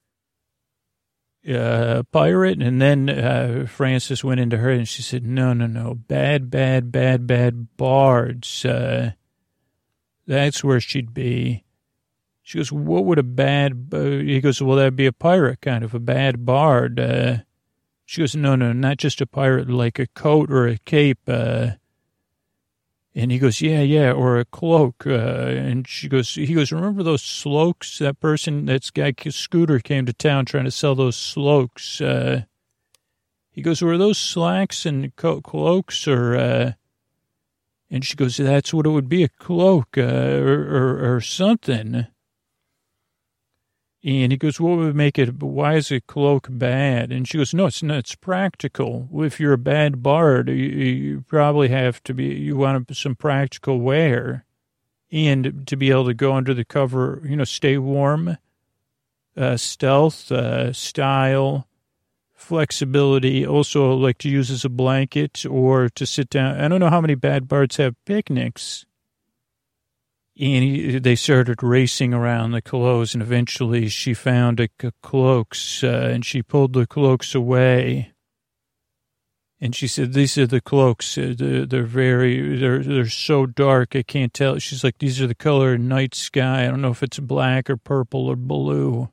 Uh, 1.49 2.03
pirate? 2.11 2.61
And 2.61 2.81
then 2.81 3.09
uh, 3.09 3.65
Frances 3.67 4.23
went 4.23 4.41
into 4.41 4.57
her 4.57 4.69
and 4.69 4.87
she 4.87 5.01
said, 5.01 5.25
no, 5.25 5.53
no, 5.53 5.65
no, 5.65 5.95
bad, 5.95 6.49
bad, 6.49 6.91
bad, 6.91 7.25
bad 7.25 7.77
bards. 7.77 8.65
Uh, 8.65 9.11
that's 10.25 10.63
where 10.63 10.81
she'd 10.81 11.13
be. 11.13 11.63
She 12.41 12.57
goes, 12.59 12.71
what 12.71 13.05
would 13.05 13.19
a 13.19 13.23
bad, 13.23 13.89
uh, 13.93 13.99
he 13.99 14.41
goes, 14.41 14.61
well, 14.61 14.77
that'd 14.77 14.95
be 14.95 15.05
a 15.05 15.13
pirate, 15.13 15.61
kind 15.61 15.83
of 15.83 15.93
a 15.93 15.99
bad 15.99 16.45
bard. 16.45 17.45
She 18.07 18.21
goes, 18.21 18.37
no, 18.37 18.55
no, 18.55 18.71
not 18.71 18.95
just 18.95 19.19
a 19.19 19.25
pirate, 19.27 19.69
like 19.69 19.99
a 19.99 20.07
coat 20.07 20.49
or 20.49 20.65
a 20.65 20.77
cape. 20.77 21.19
Uh, 21.27 21.71
and 23.13 23.33
he 23.33 23.37
goes, 23.37 23.59
yeah, 23.59 23.81
yeah, 23.81 24.13
or 24.13 24.39
a 24.39 24.45
cloak. 24.45 25.05
Uh, 25.05 25.09
and 25.09 25.85
she 25.85 26.07
goes, 26.07 26.33
he 26.33 26.53
goes, 26.53 26.71
remember 26.71 27.03
those 27.03 27.21
slokes? 27.21 27.99
That 27.99 28.21
person, 28.21 28.65
that 28.67 28.89
guy 28.93 29.13
Scooter 29.29 29.79
came 29.79 30.05
to 30.05 30.13
town 30.13 30.45
trying 30.45 30.63
to 30.63 30.71
sell 30.71 30.95
those 30.95 31.17
slokes. 31.17 31.99
Uh, 31.99 32.43
he 33.51 33.61
goes, 33.61 33.81
were 33.81 33.97
those 33.97 34.17
slacks 34.17 34.85
and 34.85 35.13
co- 35.17 35.41
cloaks 35.41 36.07
or, 36.07 36.37
uh, 36.37 36.71
and 37.91 38.05
she 38.05 38.15
goes, 38.15 38.37
that's 38.37 38.73
what 38.73 38.85
it 38.85 38.91
would 38.91 39.09
be, 39.09 39.23
a 39.23 39.27
cloak, 39.27 39.97
uh, 39.97 40.01
or, 40.01 40.61
or, 40.61 41.15
or 41.15 41.21
something. 41.21 42.07
And 44.03 44.31
he 44.31 44.37
goes, 44.37 44.59
what 44.59 44.77
would 44.77 44.95
make 44.95 45.17
it, 45.17 45.41
why 45.41 45.75
is 45.75 45.91
a 45.91 45.99
cloak 45.99 46.47
bad? 46.49 47.11
And 47.11 47.27
she 47.27 47.37
goes, 47.37 47.53
no, 47.53 47.65
it's 47.65 47.81
not, 47.81 47.97
it's 47.97 48.15
practical. 48.15 49.09
If 49.13 49.39
you're 49.39 49.53
a 49.53 49.57
bad 49.57 50.03
bard, 50.03 50.49
you, 50.49 50.55
you 50.55 51.21
probably 51.27 51.69
have 51.69 52.01
to 52.03 52.13
be, 52.13 52.25
you 52.25 52.55
want 52.55 52.95
some 52.95 53.15
practical 53.15 53.79
wear 53.79 54.45
and 55.11 55.65
to 55.67 55.75
be 55.75 55.89
able 55.89 56.05
to 56.05 56.13
go 56.13 56.33
under 56.33 56.53
the 56.53 56.65
cover, 56.65 57.21
you 57.25 57.35
know, 57.35 57.43
stay 57.43 57.77
warm, 57.77 58.37
uh, 59.35 59.57
stealth, 59.57 60.31
uh, 60.31 60.73
style, 60.73 61.67
flexibility, 62.33 63.45
also 63.45 63.93
like 63.93 64.17
to 64.19 64.29
use 64.29 64.51
as 64.51 64.63
a 64.63 64.69
blanket 64.69 65.45
or 65.45 65.89
to 65.89 66.05
sit 66.05 66.29
down. 66.29 66.59
I 66.59 66.67
don't 66.67 66.79
know 66.79 66.89
how 66.89 67.01
many 67.01 67.15
bad 67.15 67.47
bards 67.47 67.77
have 67.77 67.95
picnics 68.05 68.85
and 70.39 70.63
he, 70.63 70.99
they 70.99 71.15
started 71.15 71.63
racing 71.63 72.13
around 72.13 72.51
the 72.51 72.61
clothes, 72.61 73.15
and 73.15 73.23
eventually 73.23 73.89
she 73.89 74.13
found 74.13 74.59
a, 74.59 74.69
cloaks, 75.01 75.83
uh, 75.83 76.11
and 76.13 76.23
she 76.23 76.43
pulled 76.43 76.73
the 76.73 76.85
cloaks 76.85 77.33
away. 77.33 78.13
And 79.59 79.75
she 79.75 79.87
said, 79.87 80.13
"These 80.13 80.37
are 80.37 80.45
the 80.45 80.61
cloaks. 80.61 81.17
Uh, 81.17 81.33
they're, 81.35 81.65
they're, 81.65 81.83
very, 81.83 82.59
they're 82.59 82.83
they're 82.83 83.09
so 83.09 83.47
dark 83.47 83.95
I 83.95 84.03
can't 84.03 84.33
tell." 84.33 84.59
She's 84.59 84.83
like, 84.83 84.99
"These 84.99 85.19
are 85.19 85.25
the 85.25 85.33
color 85.33 85.73
of 85.73 85.79
night 85.79 86.13
sky. 86.13 86.65
I 86.65 86.67
don't 86.67 86.81
know 86.81 86.91
if 86.91 87.01
it's 87.01 87.17
black 87.17 87.67
or 87.67 87.77
purple 87.77 88.27
or 88.27 88.35
blue." 88.35 89.09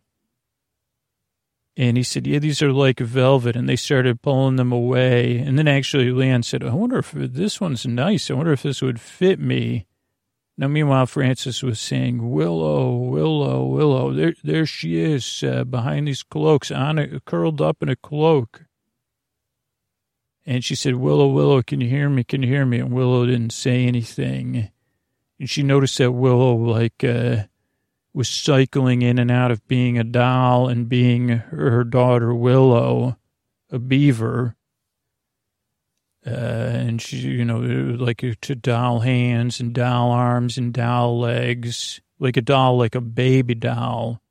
And 1.79 1.97
he 1.97 2.03
said, 2.03 2.27
"Yeah, 2.27 2.41
these 2.41 2.61
are 2.61 2.72
like 2.72 3.01
velvet." 3.01 3.57
And 3.57 3.66
they 3.66 3.77
started 3.77 4.20
pulling 4.20 4.57
them 4.57 4.72
away. 4.72 5.39
And 5.39 5.59
then 5.59 5.66
actually, 5.66 6.11
Leon 6.11 6.43
said, 6.43 6.62
"I 6.62 6.75
wonder 6.75 6.99
if 6.99 7.12
this 7.12 7.59
one's 7.59 7.87
nice. 7.87 8.31
I 8.31 8.35
wonder 8.35 8.53
if 8.53 8.62
this 8.62 8.83
would 8.83 9.01
fit 9.01 9.41
me." 9.41 9.87
Now, 10.57 10.68
meanwhile, 10.68 11.07
Frances 11.07 11.64
was 11.64 11.80
saying, 11.80 12.30
Willow, 12.30 12.94
Willow, 12.94 13.64
Willow. 13.64 14.12
There, 14.12 14.34
there 14.44 14.66
she 14.66 15.00
is, 15.00 15.42
uh, 15.42 15.64
behind 15.64 16.07
these 16.07 16.22
cloaks, 16.22 16.70
on 16.70 16.98
a, 16.98 17.20
curled 17.20 17.61
up 17.61 17.82
in 17.82 17.88
a 17.88 17.96
cloak. 17.96 18.66
And 20.46 20.64
she 20.64 20.76
said, 20.76 20.96
Willow, 20.96 21.26
Willow, 21.26 21.62
can 21.62 21.80
you 21.80 21.88
hear 21.88 22.09
me? 22.09 22.22
Can 22.22 22.42
you 22.42 22.48
hear 22.48 22.66
me? 22.66 22.78
And 22.78 22.92
Willow 22.92 23.26
didn't 23.26 23.52
say 23.52 23.84
anything. 23.84 24.70
And 25.40 25.50
she 25.50 25.64
noticed 25.64 25.98
that 25.98 26.12
Willow, 26.12 26.55
like, 26.55 27.02
uh, 27.02 27.44
was 28.12 28.28
cycling 28.28 29.02
in 29.02 29.18
and 29.18 29.32
out 29.32 29.50
of 29.50 29.66
being 29.66 29.98
a 29.98 30.05
doll 30.05 30.68
and 30.68 30.88
being 30.88 31.28
her 31.28 31.82
daughter 31.82 32.32
Willow, 32.32 33.16
a 33.70 33.80
beaver. 33.80 34.55
Uh, 36.27 36.31
and 36.31 37.03
she, 37.03 37.18
you 37.18 37.45
know, 37.45 37.59
like 37.59 38.25
to 38.41 38.55
doll 38.55 39.01
hands 39.01 39.61
and 39.61 39.75
doll 39.75 40.11
arms 40.11 40.57
and 40.57 40.72
doll 40.72 41.18
legs. 41.18 42.01
like 42.18 42.37
a 42.37 42.43
doll, 42.43 42.79
like 42.79 42.95
a 42.95 43.01
baby 43.01 43.55
doll. 43.55 44.22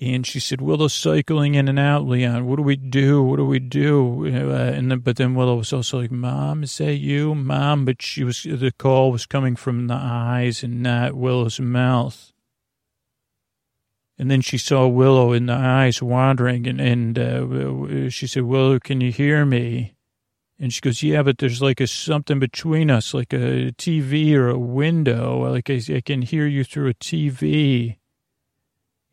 And 0.00 0.24
she 0.24 0.38
said, 0.38 0.60
Willow's 0.60 0.94
cycling 0.94 1.56
in 1.56 1.66
and 1.66 1.78
out, 1.78 2.06
Leon. 2.06 2.46
What 2.46 2.56
do 2.56 2.62
we 2.62 2.76
do? 2.76 3.20
What 3.20 3.36
do 3.36 3.44
we 3.44 3.58
do? 3.58 4.26
Uh, 4.26 4.54
and 4.54 4.90
then, 4.92 5.00
but 5.00 5.16
then 5.16 5.34
Willow 5.34 5.56
was 5.56 5.72
also 5.72 6.00
like, 6.00 6.12
Mom, 6.12 6.62
is 6.62 6.78
that 6.78 6.94
you? 6.94 7.34
Mom. 7.34 7.84
But 7.84 8.00
she 8.00 8.22
was, 8.22 8.44
the 8.44 8.72
call 8.78 9.10
was 9.10 9.26
coming 9.26 9.56
from 9.56 9.88
the 9.88 9.98
eyes 10.00 10.62
and 10.62 10.84
not 10.84 11.14
Willow's 11.14 11.58
mouth. 11.58 12.32
And 14.16 14.30
then 14.30 14.40
she 14.40 14.56
saw 14.56 14.86
Willow 14.86 15.32
in 15.32 15.46
the 15.46 15.54
eyes 15.54 16.00
wandering 16.00 16.66
and, 16.68 16.80
and 16.80 17.18
uh, 17.18 18.08
she 18.10 18.28
said, 18.28 18.44
Willow, 18.44 18.78
can 18.78 19.00
you 19.00 19.10
hear 19.10 19.44
me? 19.44 19.94
And 20.60 20.72
she 20.72 20.80
goes, 20.80 21.02
yeah, 21.02 21.22
but 21.22 21.38
there's 21.38 21.62
like 21.62 21.80
a 21.80 21.86
something 21.86 22.40
between 22.40 22.90
us, 22.90 23.14
like 23.14 23.32
a 23.32 23.72
TV 23.72 24.34
or 24.34 24.48
a 24.48 24.58
window. 24.58 25.50
Like 25.50 25.70
I, 25.70 25.80
I 25.94 26.00
can 26.00 26.22
hear 26.22 26.46
you 26.46 26.64
through 26.64 26.88
a 26.88 26.94
TV. 26.94 27.96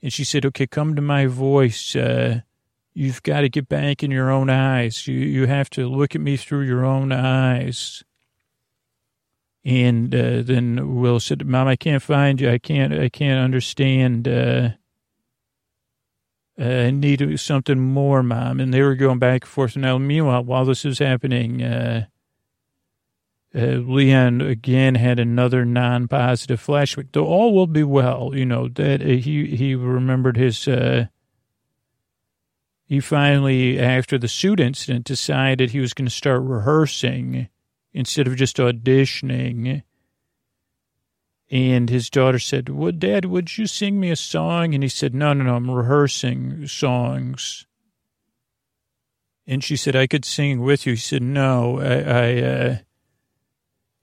And 0.02 0.12
she 0.12 0.24
said, 0.24 0.46
okay, 0.46 0.66
come 0.66 0.96
to 0.96 1.02
my 1.02 1.28
voice. 1.28 1.96
Uh, 1.96 2.42
you've 2.96 3.22
got 3.22 3.42
to 3.42 3.50
get 3.50 3.70
back 3.70 4.02
in 4.02 4.10
your 4.10 4.32
own 4.32 4.50
eyes. 4.50 5.08
You, 5.08 5.16
you 5.20 5.46
have 5.46 5.70
to 5.72 5.88
look 5.88 6.16
at 6.16 6.22
me 6.22 6.36
through 6.38 6.62
your 6.62 6.84
own 6.84 7.12
eyes. 7.12 8.04
And 9.64 10.14
uh, 10.14 10.42
then 10.44 10.96
Will 10.96 11.20
said, 11.20 11.46
Mom, 11.46 11.68
I 11.68 11.76
can't 11.76 12.02
find 12.02 12.42
you. 12.42 12.50
I 12.50 12.58
can't, 12.58 12.94
I 12.94 13.10
can't 13.10 13.44
understand. 13.44 14.28
Uh, 14.28 14.70
uh, 16.58 16.90
need 16.92 17.40
something 17.40 17.80
more, 17.80 18.24
Mom. 18.24 18.60
And 18.60 18.74
they 18.74 18.82
were 18.82 18.96
going 18.96 19.20
back 19.20 19.44
and 19.44 19.50
forth. 19.50 19.76
Now, 19.76 19.98
meanwhile, 19.98 20.44
while 20.44 20.66
this 20.66 20.86
is 20.86 21.00
happening, 21.00 21.62
uh, 21.62 22.06
uh, 23.54 23.60
Leon 23.60 24.42
again 24.42 24.96
had 24.96 25.20
another 25.20 25.64
non-positive 25.66 26.62
flashback. 26.62 27.08
Though 27.12 27.26
all 27.26 27.54
will 27.54 27.68
be 27.68 27.84
well, 27.84 28.32
you 28.34 28.46
know 28.46 28.68
that 28.68 29.02
uh, 29.02 29.06
he 29.06 29.56
he 29.56 29.76
remembered 29.76 30.38
his. 30.38 30.68
Uh, 30.68 31.08
he 32.88 33.00
finally, 33.00 33.80
after 33.80 34.18
the 34.18 34.28
suit 34.28 34.60
incident, 34.60 35.06
decided 35.06 35.72
he 35.72 35.80
was 35.80 35.94
going 35.94 36.06
to 36.06 36.14
start 36.14 36.44
rehearsing 36.44 37.48
instead 37.94 38.28
of 38.28 38.36
just 38.36 38.58
auditioning 38.58 39.82
and 41.52 41.90
his 41.90 42.10
daughter 42.10 42.40
said, 42.40 42.70
well, 42.70 42.92
Dad, 42.92 43.26
would 43.26 43.58
you 43.58 43.68
sing 43.68 44.00
me 44.00 44.10
a 44.10 44.16
song? 44.16 44.74
And 44.74 44.84
he 44.84 44.90
said, 44.90 45.14
No, 45.14 45.34
no, 45.34 45.44
no, 45.44 45.56
I'm 45.56 45.70
rehearsing 45.70 46.68
songs. 46.68 47.68
And 49.48 49.64
she 49.64 49.76
said, 49.76 49.96
I 49.96 50.08
could 50.08 50.26
sing 50.26 50.62
with 50.62 50.86
you. 50.88 50.94
He 50.94 51.00
said, 51.00 51.22
No, 51.22 51.80
I, 51.80 51.94
I 52.02 52.42
uh, 52.42 52.78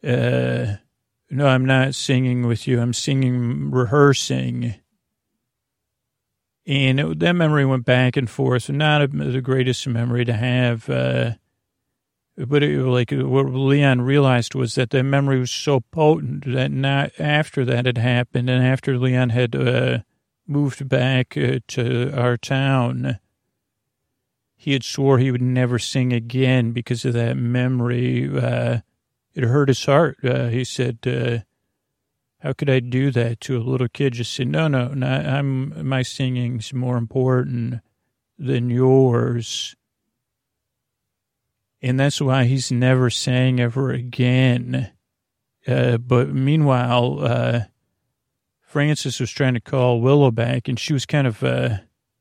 uh, 0.07 0.76
no, 1.30 1.47
I'm 1.47 1.64
not 1.64 1.95
singing 1.95 2.47
with 2.47 2.68
you. 2.68 2.80
I'm 2.80 2.93
singing, 2.93 3.70
rehearsing. 3.70 4.74
And 6.66 7.01
it, 7.01 7.18
that 7.20 7.32
memory 7.32 7.64
went 7.64 7.84
back 7.84 8.16
and 8.16 8.30
forth. 8.30 8.68
Not 8.68 9.03
a, 9.03 9.07
the 9.09 9.40
greatest 9.40 9.86
memory 9.88 10.24
to 10.24 10.32
have. 10.32 10.88
Uh, 10.88 11.32
but 12.37 12.62
it, 12.62 12.80
like 12.80 13.11
what 13.11 13.47
Leon 13.47 14.01
realized 14.03 14.55
was 14.55 14.74
that 14.74 14.91
the 14.91 15.03
memory 15.03 15.39
was 15.39 15.51
so 15.51 15.80
potent 15.80 16.45
that 16.47 16.70
not 16.70 17.12
after 17.18 17.64
that 17.64 17.87
had 17.87 17.99
happened, 17.99 18.49
and 18.49 18.64
after 18.64 18.99
Leon 18.99 19.30
had 19.30 19.55
uh, 19.55 19.99
moved 20.47 20.89
back 20.89 21.37
uh, 21.37 21.59
to 21.68 22.12
our 22.18 22.37
town, 22.37 23.18
he 24.57 24.72
had 24.72 24.85
swore 24.85 25.18
he 25.18 25.30
would 25.30 25.43
never 25.43 25.78
sing 25.78 26.12
again 26.12 26.72
because 26.72 27.05
of 27.05 27.12
that 27.12 27.37
memory. 27.37 28.30
Uh, 28.35 28.78
it 29.35 29.45
hurt 29.45 29.68
his 29.68 29.85
heart. 29.85 30.18
Uh, 30.24 30.49
he 30.49 30.64
said, 30.64 30.99
uh, 31.07 31.39
"How 32.39 32.55
could 32.55 32.70
I 32.70 32.80
do 32.80 33.11
that 33.11 33.41
to 33.43 33.59
a 33.59 33.61
little 33.61 33.89
kid?" 33.89 34.14
Just 34.14 34.33
say, 34.33 34.45
"No, 34.45 34.68
no, 34.68 34.89
no. 34.89 35.07
I'm 35.07 35.87
my 35.87 36.03
singing's 36.03 36.72
more 36.72 36.97
important 36.97 37.80
than 38.39 38.70
yours." 38.70 39.76
And 41.83 41.99
that's 41.99 42.20
why 42.20 42.45
he's 42.45 42.70
never 42.70 43.11
sang 43.11 43.59
ever 43.59 43.91
again. 43.91 44.93
Uh, 45.66 45.99
but 45.99 46.28
meanwhile, 46.28 47.18
uh, 47.20 47.61
Frances 48.61 49.18
was 49.18 49.30
trying 49.30 49.55
to 49.55 49.61
call 49.61 50.01
Willow 50.01 50.30
back, 50.30 50.68
and 50.68 50.78
she 50.78 50.93
was 50.93 51.05
kind 51.05 51.26
of, 51.26 51.43
uh, 51.43 51.78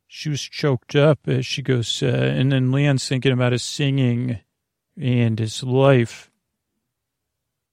she 0.07 0.29
was 0.29 0.41
choked 0.41 0.95
up. 0.95 1.19
As 1.27 1.45
she 1.45 1.61
goes, 1.61 2.01
uh, 2.01 2.07
and 2.07 2.51
then 2.51 2.71
Leon's 2.71 3.07
thinking 3.07 3.31
about 3.31 3.51
his 3.51 3.63
singing 3.63 4.39
and 4.99 5.37
his 5.37 5.63
life. 5.63 6.31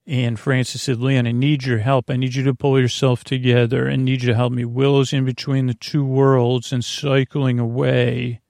And 0.05 0.39
Frances 0.39 0.81
said, 0.81 0.99
Leon, 0.99 1.27
I 1.27 1.31
need 1.31 1.65
your 1.65 1.79
help. 1.79 2.09
I 2.09 2.15
need 2.15 2.33
you 2.33 2.43
to 2.45 2.55
pull 2.55 2.79
yourself 2.79 3.23
together. 3.23 3.89
I 3.89 3.95
need 3.95 4.23
you 4.23 4.29
to 4.29 4.35
help 4.35 4.53
me. 4.53 4.65
Willow's 4.65 5.13
in 5.13 5.25
between 5.25 5.67
the 5.67 5.75
two 5.75 6.03
worlds 6.03 6.71
and 6.71 6.83
cycling 6.83 7.59
away. 7.59 8.41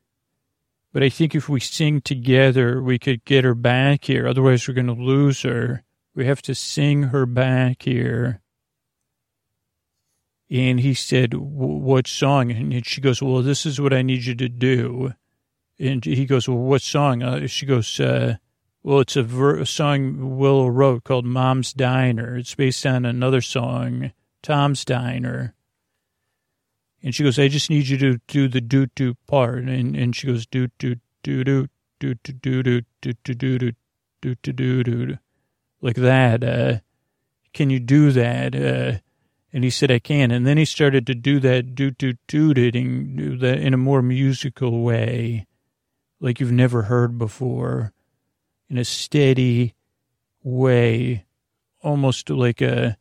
But 0.92 1.04
I 1.04 1.10
think 1.10 1.36
if 1.36 1.48
we 1.48 1.60
sing 1.60 2.02
together, 2.02 2.82
we 2.82 2.98
could 2.98 3.24
get 3.26 3.44
her 3.44 3.54
back 3.54 4.06
here. 4.06 4.28
Otherwise, 4.28 4.68
we're 4.68 4.74
going 4.74 4.88
to 4.88 4.94
lose 4.94 5.44
her. 5.44 5.84
We 6.16 6.26
have 6.26 6.42
to 6.44 6.56
sing 6.56 7.04
her 7.04 7.26
back 7.26 7.84
here. 7.84 8.42
And 10.50 10.80
he 10.80 10.96
said, 10.96 11.36
what 11.36 12.08
song? 12.08 12.52
And 12.52 12.86
she 12.86 13.02
goes, 13.02 13.22
well, 13.22 13.44
this 13.44 13.68
is 13.68 13.80
what 13.80 13.94
I 13.94 14.02
need 14.02 14.26
you 14.26 14.34
to 14.36 14.50
do. 14.50 15.14
And 15.78 16.04
he 16.04 16.26
goes, 16.26 16.50
well, 16.50 16.58
what 16.58 16.82
song? 16.82 17.22
Uh, 17.22 17.46
she 17.46 17.68
goes, 17.68 18.00
uh, 18.00 18.38
well, 18.82 19.00
it's 19.00 19.16
a, 19.16 19.22
ver- 19.22 19.60
a 19.60 19.66
song 19.68 20.38
Willow 20.38 20.68
wrote 20.68 21.04
called 21.04 21.26
Mom's 21.26 21.72
Diner. 21.72 22.38
It's 22.38 22.56
based 22.56 22.86
on 22.86 23.06
another 23.06 23.42
song, 23.42 24.12
Tom's 24.42 24.84
Diner. 24.84 25.54
And 27.02 27.16
she 27.16 27.24
goes, 27.24 27.40
I 27.40 27.48
just 27.48 27.70
need 27.70 27.88
you 27.88 27.98
to 27.98 28.20
do 28.28 28.48
the 28.48 28.62
do 28.62 28.88
do 28.88 29.16
part. 29.28 29.64
And 29.64 29.96
and 29.96 30.16
she 30.16 30.28
goes, 30.28 30.46
do 30.46 30.68
do 30.78 30.96
do 31.24 31.44
do 31.44 31.74
do 32.00 32.14
do 32.14 32.34
do 32.34 32.64
do 32.64 32.82
do 33.02 33.14
do 33.24 33.34
do 33.34 33.72
do 34.22 34.36
do 34.36 34.54
do 34.54 34.84
do 34.84 35.18
like 35.82 35.96
that. 35.96 36.44
Uh, 36.44 36.80
can 37.54 37.70
you 37.70 37.80
do 37.80 38.12
that? 38.12 38.56
Uh, 38.56 39.00
and 39.52 39.64
he 39.64 39.70
said, 39.70 39.90
I 39.90 40.00
can. 40.00 40.30
And 40.30 40.46
then 40.46 40.58
he 40.58 40.66
started 40.66 41.08
to 41.08 41.16
do 41.16 41.40
that 41.40 41.74
do 41.74 41.92
do 41.92 42.14
do 42.28 42.54
do 42.54 43.38
that 43.38 43.60
in 43.60 43.74
a 43.74 43.78
more 43.78 44.02
musical 44.02 44.84
way, 44.84 45.48
like 46.20 46.40
you've 46.40 46.52
never 46.52 46.84
heard 46.84 47.18
before, 47.18 47.94
in 48.70 48.78
a 48.78 48.86
steady 48.86 49.74
way, 50.44 51.26
almost 51.82 52.30
like 52.30 52.62
a 52.62 52.98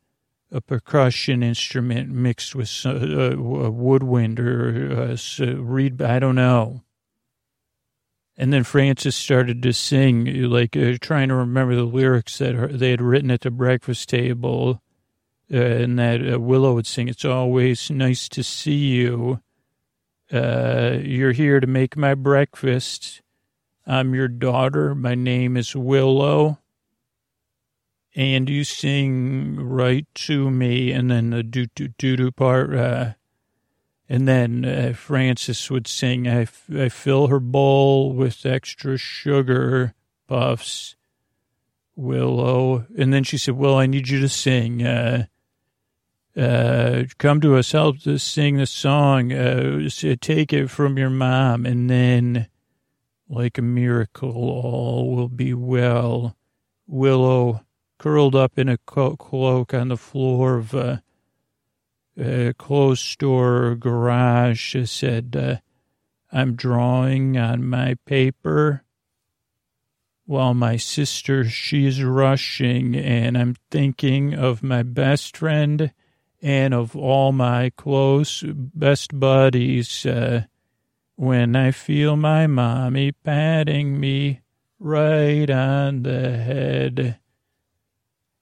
a 0.51 0.61
percussion 0.61 1.43
instrument 1.43 2.11
mixed 2.11 2.55
with 2.55 2.71
a, 2.85 3.33
a 3.35 3.71
woodwind 3.71 4.41
or 4.41 5.11
a, 5.13 5.19
a 5.41 5.55
reed. 5.57 6.01
I 6.01 6.19
don't 6.19 6.35
know. 6.35 6.83
And 8.37 8.53
then 8.53 8.63
Frances 8.63 9.17
started 9.17 9.63
to 9.63 9.73
sing, 9.73 10.27
like 10.45 10.77
uh, 10.77 10.97
trying 11.01 11.29
to 11.29 11.35
remember 11.35 11.75
the 11.75 11.83
lyrics 11.83 12.39
that 12.39 12.55
her, 12.55 12.69
they 12.69 12.91
had 12.91 13.03
written 13.03 13.33
at 13.33 13.41
the 13.41 13.51
breakfast 13.51 14.09
table, 14.09 14.81
uh, 15.53 15.57
and 15.57 15.99
that 15.99 16.35
uh, 16.35 16.39
Willow 16.39 16.75
would 16.75 16.87
sing. 16.87 17.09
It's 17.09 17.25
always 17.25 17.91
nice 17.91 18.29
to 18.29 18.45
see 18.45 18.77
you. 18.77 19.41
Uh, 20.33 20.99
you're 21.03 21.33
here 21.33 21.59
to 21.59 21.67
make 21.67 21.97
my 21.97 22.15
breakfast. 22.15 23.23
I'm 23.87 24.15
your 24.15 24.29
daughter. 24.29 24.95
My 24.95 25.17
name 25.17 25.57
is 25.57 25.75
Willow 25.75 26.59
and 28.19 28.49
you 28.49 28.65
sing 28.65 29.55
right 29.61 30.07
to 30.13 30.51
me, 30.51 30.91
and 30.91 31.09
then 31.09 31.31
the 31.31 31.45
do 31.45 31.67
do 31.67 31.87
do 31.87 32.17
do 32.17 32.33
part, 32.33 32.75
uh, 32.75 33.13
and 34.09 34.27
then 34.27 34.65
uh, 34.65 34.93
Frances 34.93 35.71
would 35.71 35.87
sing, 35.87 36.27
I, 36.27 36.49
I 36.77 36.89
fill 36.89 37.29
her 37.29 37.39
bowl 37.39 38.13
with 38.13 38.45
extra 38.45 38.97
sugar 38.97 39.95
puffs, 40.27 40.97
Willow, 41.95 42.87
and 42.99 43.13
then 43.13 43.23
she 43.23 43.39
said, 43.39 43.55
well, 43.55 43.77
I 43.77 43.87
need 43.87 44.09
you 44.09 44.19
to 44.21 44.29
sing, 44.29 44.85
uh, 44.85 45.27
uh, 46.37 47.05
come 47.19 47.41
to 47.43 47.55
us, 47.55 47.71
help 47.71 48.05
us 48.05 48.25
sing 48.25 48.57
the 48.57 48.67
song, 48.67 49.33
uh, 49.33 49.89
take 50.21 50.53
it 50.53 50.71
from 50.71 50.99
your 50.99 51.11
mom, 51.11 51.65
and 51.67 51.89
then, 51.89 52.49
like 53.29 53.59
a 53.59 53.63
miracle, 53.63 54.31
all 54.31 55.15
will 55.15 55.29
be 55.29 55.55
well. 55.55 56.35
Willow, 56.89 57.61
curled 57.99 58.35
up 58.35 58.59
in 58.59 58.69
a 58.69 58.79
cloak 58.79 59.75
on 59.75 59.89
the 59.89 59.97
floor 59.97 60.57
of 60.57 60.75
a, 60.75 61.03
a 62.17 62.55
closed 62.55 63.03
store 63.03 63.75
garage, 63.75 64.77
said, 64.89 65.37
uh, 65.39 65.57
I'm 66.31 66.55
drawing 66.55 67.37
on 67.37 67.67
my 67.67 67.97
paper 68.05 68.85
while 70.27 70.55
my 70.55 70.77
sister, 70.77 71.45
she's 71.45 72.03
rushing, 72.03 72.95
and 72.95 73.37
I'm 73.37 73.57
thinking 73.71 74.35
of 74.35 74.63
my 74.63 74.83
best 74.83 75.37
friend 75.37 75.93
and 76.43 76.75
of 76.75 76.95
all 76.95 77.33
my 77.33 77.71
close 77.77 78.45
best 78.47 79.19
buddies. 79.19 80.05
Uh, 80.05 80.45
when 81.19 81.57
I 81.57 81.73
feel 81.73 82.15
my 82.17 82.47
mommy 82.47 83.11
patting 83.11 83.99
me 83.99 84.43
right 84.79 85.51
on 85.51 86.05
the 86.05 86.37
head. 86.39 87.19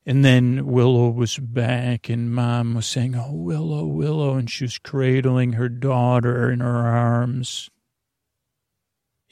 And 0.09 0.25
then 0.25 0.67
Willow 0.67 1.11
was 1.11 1.37
back, 1.37 2.09
and 2.09 2.33
mom 2.33 2.75
was 2.75 2.87
saying, 2.87 3.17
Oh, 3.17 3.33
Willow, 3.33 3.85
Willow. 3.85 4.37
And 4.37 4.49
she 4.49 4.63
was 4.63 4.79
cradling 4.79 5.55
her 5.55 5.69
daughter 5.69 6.49
in 6.49 6.61
her 6.61 6.87
arms. 6.87 7.69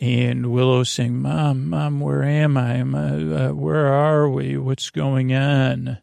And 0.00 0.50
Willow 0.50 0.82
saying, 0.82 1.22
Mom, 1.22 1.70
Mom, 1.70 2.00
where 2.00 2.24
am 2.24 2.56
I? 2.56 2.74
Am 2.74 2.94
I 2.96 3.10
uh, 3.46 3.52
where 3.52 3.86
are 3.86 4.28
we? 4.28 4.56
What's 4.56 4.90
going 4.90 5.32
on? 5.32 5.98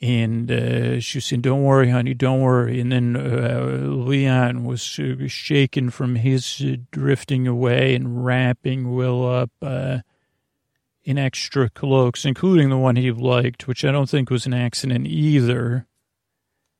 And 0.00 0.50
uh, 0.50 1.00
she 1.00 1.18
was 1.18 1.26
saying, 1.26 1.42
Don't 1.42 1.62
worry, 1.62 1.90
honey, 1.90 2.14
don't 2.14 2.40
worry. 2.40 2.80
And 2.80 2.90
then 2.90 3.14
uh, 3.14 3.80
Leon 3.82 4.64
was 4.64 4.80
shaken 4.80 5.90
from 5.90 6.14
his 6.14 6.62
uh, 6.62 6.76
drifting 6.90 7.46
away 7.46 7.94
and 7.94 8.24
wrapping 8.24 8.94
Will 8.94 9.28
up 9.28 9.50
uh, 9.60 9.98
in 11.04 11.18
extra 11.18 11.70
cloaks, 11.70 12.24
including 12.24 12.68
the 12.70 12.78
one 12.78 12.96
he 12.96 13.10
liked, 13.10 13.66
which 13.66 13.84
I 13.84 13.92
don't 13.92 14.08
think 14.08 14.30
was 14.30 14.46
an 14.46 14.54
accident 14.54 15.06
either. 15.06 15.86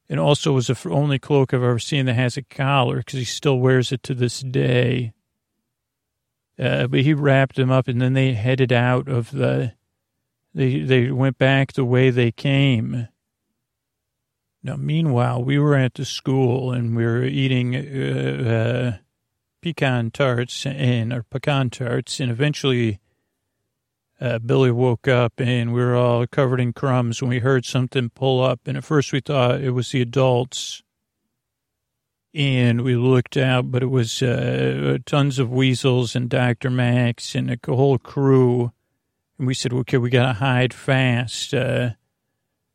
And 0.09 0.19
also 0.19 0.53
was 0.53 0.67
the 0.67 0.89
only 0.91 1.19
cloak 1.19 1.55
I've 1.55 1.63
ever 1.63 1.79
seen 1.79 2.07
that 2.07 2.15
has 2.15 2.37
a 2.37 2.43
collar 2.43 2.99
because 2.99 3.19
he 3.19 3.25
still 3.25 3.59
wears 3.59 3.93
it 3.93 4.03
to 4.05 4.15
this 4.15 4.41
day. 4.41 5.13
Uh, 6.59 6.89
but 6.89 7.01
he 7.01 7.15
wrapped 7.15 7.59
him 7.59 7.71
up 7.71 7.89
and 7.89 8.03
then 8.03 8.13
they 8.13 8.35
headed 8.35 8.73
out 8.73 9.09
of 9.09 9.31
the, 9.31 9.73
they, 10.53 10.81
they 10.81 11.11
went 11.11 11.39
back 11.39 11.73
the 11.73 11.85
way 11.85 12.11
they 12.11 12.33
came. 12.33 13.09
Now, 14.63 14.77
meanwhile, 14.77 15.43
we 15.43 15.59
were 15.59 15.77
at 15.77 15.95
the 15.95 16.05
school 16.05 16.73
and 16.73 16.95
we 16.95 17.05
were 17.05 17.25
eating 17.25 17.75
uh, 17.75 18.51
uh, 18.51 18.99
pecan 19.63 20.11
tarts 20.11 20.67
and 20.67 21.13
or 21.13 21.23
pecan 21.23 21.71
tarts, 21.71 22.21
and 22.21 22.31
eventually 22.31 23.01
uh, 24.21 24.39
Billy 24.39 24.71
woke 24.71 25.09
up 25.09 25.41
and 25.41 25.73
we 25.73 25.81
were 25.81 25.97
all 25.97 26.27
covered 26.27 26.61
in 26.61 26.73
crumbs 26.73 27.23
when 27.23 27.31
we 27.31 27.39
heard 27.39 27.65
something 27.65 28.11
pull 28.11 28.43
up. 28.43 28.61
And 28.67 28.77
at 28.77 28.85
first 28.85 29.13
we 29.13 29.21
thought 29.21 29.63
it 29.63 29.71
was 29.71 29.91
the 29.91 30.03
adults. 30.03 30.83
And 32.33 32.83
we 32.83 32.95
looked 32.95 33.37
out, 33.37 33.73
but 33.73 33.83
it 33.83 33.91
was 33.91 34.23
uh, 34.23 34.99
tons 35.05 35.39
of 35.39 35.51
weasels 35.51 36.15
and 36.15 36.29
Dr. 36.29 36.71
Max 36.71 37.35
and 37.35 37.51
a 37.51 37.59
whole 37.67 37.99
crew. 37.99 38.73
And 39.39 39.47
we 39.47 39.55
said, 39.55 39.73
okay, 39.73 39.97
we 39.97 40.11
got 40.11 40.27
to 40.27 40.33
hide 40.35 40.73
fast. 40.73 41.55
Uh, 41.55 41.91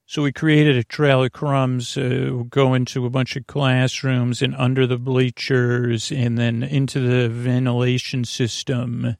so 0.08 0.24
we 0.24 0.34
created 0.34 0.76
a 0.76 0.84
trail 0.84 1.24
of 1.24 1.32
crumbs, 1.32 1.96
uh, 1.96 2.44
go 2.50 2.74
into 2.74 3.06
a 3.06 3.10
bunch 3.10 3.36
of 3.36 3.48
classrooms 3.48 4.42
and 4.42 4.56
under 4.56 4.86
the 4.86 4.98
bleachers 4.98 6.12
and 6.12 6.38
then 6.38 6.62
into 6.62 7.00
the 7.00 7.30
ventilation 7.30 8.26
system 8.26 9.16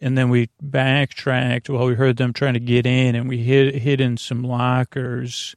and 0.00 0.16
then 0.16 0.28
we 0.28 0.50
backtracked 0.60 1.68
while 1.68 1.86
we 1.86 1.94
heard 1.94 2.16
them 2.16 2.32
trying 2.32 2.54
to 2.54 2.60
get 2.60 2.86
in, 2.86 3.14
and 3.14 3.28
we 3.28 3.38
hid, 3.38 3.74
hid 3.74 4.00
in 4.00 4.16
some 4.16 4.42
lockers. 4.42 5.56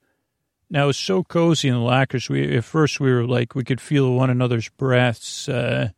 Now 0.70 0.86
it 0.86 0.88
was 0.88 0.98
so 0.98 1.24
cozy 1.24 1.68
in 1.68 1.76
the 1.76 1.82
lockers. 1.82 2.30
We 2.30 2.58
at 2.58 2.64
first 2.64 3.00
we 3.00 3.12
were 3.12 3.26
like 3.26 3.56
we 3.56 3.64
could 3.64 3.82
feel 3.82 4.14
one 4.14 4.30
another's 4.30 4.70
breaths 4.70 5.50
uh, 5.50 5.90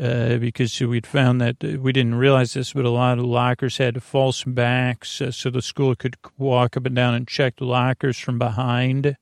uh, 0.00 0.36
because 0.36 0.80
we'd 0.80 1.06
found 1.06 1.40
that 1.40 1.56
uh, 1.64 1.78
we 1.80 1.92
didn't 1.92 2.14
realize 2.14 2.54
this, 2.54 2.72
but 2.72 2.84
a 2.84 2.90
lot 2.90 3.18
of 3.18 3.24
lockers 3.24 3.78
had 3.78 4.02
false 4.02 4.44
backs, 4.44 5.20
uh, 5.20 5.30
so 5.30 5.50
the 5.50 5.62
school 5.62 5.94
could 5.94 6.16
walk 6.38 6.76
up 6.76 6.86
and 6.86 6.94
down 6.94 7.14
and 7.14 7.28
check 7.28 7.56
the 7.56 7.64
lockers 7.64 8.18
from 8.18 8.38
behind. 8.38 9.16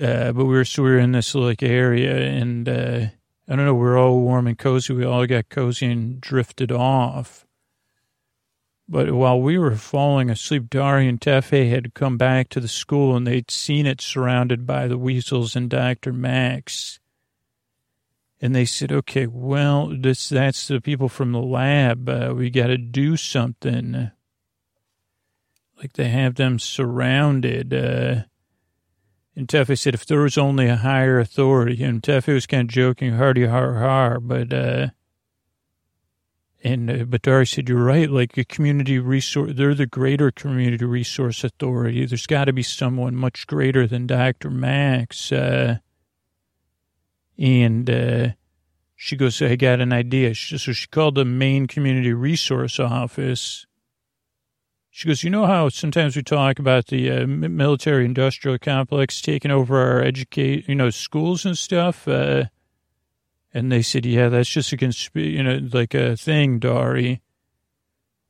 Uh, 0.00 0.32
but 0.32 0.46
we 0.46 0.54
were 0.54 0.64
so 0.64 0.82
we 0.82 0.90
were 0.90 0.98
in 0.98 1.12
this 1.12 1.34
like 1.34 1.62
area 1.62 2.16
and 2.16 2.68
uh, 2.68 3.06
I 3.50 3.56
don't 3.56 3.64
know, 3.64 3.74
we're 3.74 3.98
all 3.98 4.20
warm 4.20 4.46
and 4.46 4.56
cozy. 4.56 4.92
We 4.92 5.04
all 5.04 5.26
got 5.26 5.48
cozy 5.48 5.86
and 5.86 6.20
drifted 6.20 6.70
off. 6.70 7.44
But 8.88 9.10
while 9.10 9.40
we 9.40 9.58
were 9.58 9.74
falling 9.74 10.30
asleep, 10.30 10.70
Dari 10.70 11.08
and 11.08 11.20
Tefe 11.20 11.68
had 11.68 11.92
come 11.92 12.16
back 12.16 12.48
to 12.50 12.60
the 12.60 12.68
school 12.68 13.16
and 13.16 13.26
they'd 13.26 13.50
seen 13.50 13.86
it 13.86 14.00
surrounded 14.00 14.66
by 14.68 14.86
the 14.86 14.96
weasels 14.96 15.56
and 15.56 15.68
Dr. 15.68 16.12
Max. 16.12 17.00
And 18.40 18.54
they 18.54 18.64
said, 18.64 18.92
okay, 18.92 19.26
well, 19.26 19.92
this, 19.98 20.28
that's 20.28 20.68
the 20.68 20.80
people 20.80 21.08
from 21.08 21.32
the 21.32 21.42
lab. 21.42 22.08
Uh, 22.08 22.32
we 22.36 22.50
got 22.50 22.68
to 22.68 22.78
do 22.78 23.16
something. 23.16 24.12
Like 25.76 25.94
they 25.94 26.08
have 26.08 26.36
them 26.36 26.60
surrounded. 26.60 27.74
Uh, 27.74 28.22
and 29.40 29.48
Tefe 29.48 29.78
said, 29.78 29.94
if 29.94 30.04
there 30.04 30.20
was 30.20 30.36
only 30.36 30.66
a 30.66 30.76
higher 30.76 31.18
authority, 31.18 31.82
and 31.82 32.02
Tefe 32.02 32.30
was 32.30 32.46
kind 32.46 32.68
of 32.68 32.74
joking, 32.74 33.14
hardy 33.14 33.46
har 33.46 33.78
har, 33.78 34.20
but, 34.20 34.52
uh, 34.52 34.88
and, 36.62 36.90
uh, 36.90 37.04
but 37.04 37.22
Dari 37.22 37.46
said, 37.46 37.66
you're 37.66 37.82
right, 37.82 38.10
like 38.10 38.36
a 38.36 38.44
community 38.44 38.98
resource, 38.98 39.52
they're 39.54 39.74
the 39.74 39.86
greater 39.86 40.30
community 40.30 40.84
resource 40.84 41.42
authority. 41.42 42.04
There's 42.04 42.26
got 42.26 42.44
to 42.44 42.52
be 42.52 42.62
someone 42.62 43.16
much 43.16 43.46
greater 43.46 43.86
than 43.86 44.06
Dr. 44.06 44.50
Max. 44.50 45.32
Uh, 45.32 45.78
and, 47.38 47.88
uh, 47.88 48.28
she 48.94 49.16
goes, 49.16 49.40
I 49.40 49.56
got 49.56 49.80
an 49.80 49.94
idea. 49.94 50.34
so 50.34 50.58
she 50.58 50.86
called 50.86 51.14
the 51.14 51.24
main 51.24 51.66
community 51.66 52.12
resource 52.12 52.78
office 52.78 53.64
she 55.00 55.08
goes, 55.08 55.24
you 55.24 55.30
know 55.30 55.46
how 55.46 55.70
sometimes 55.70 56.14
we 56.14 56.22
talk 56.22 56.58
about 56.58 56.88
the 56.88 57.10
uh, 57.10 57.26
military 57.26 58.04
industrial 58.04 58.58
complex 58.58 59.22
taking 59.22 59.50
over 59.50 59.80
our 59.80 60.02
educate, 60.02 60.68
you 60.68 60.74
know, 60.74 60.90
schools 60.90 61.46
and 61.46 61.56
stuff. 61.56 62.06
Uh, 62.06 62.44
and 63.54 63.72
they 63.72 63.80
said, 63.80 64.04
yeah, 64.04 64.28
that's 64.28 64.50
just 64.50 64.74
a 64.74 64.76
consp- 64.76 65.14
you 65.14 65.42
know, 65.42 65.58
like 65.72 65.94
a 65.94 66.18
thing, 66.18 66.58
Dari. 66.58 67.22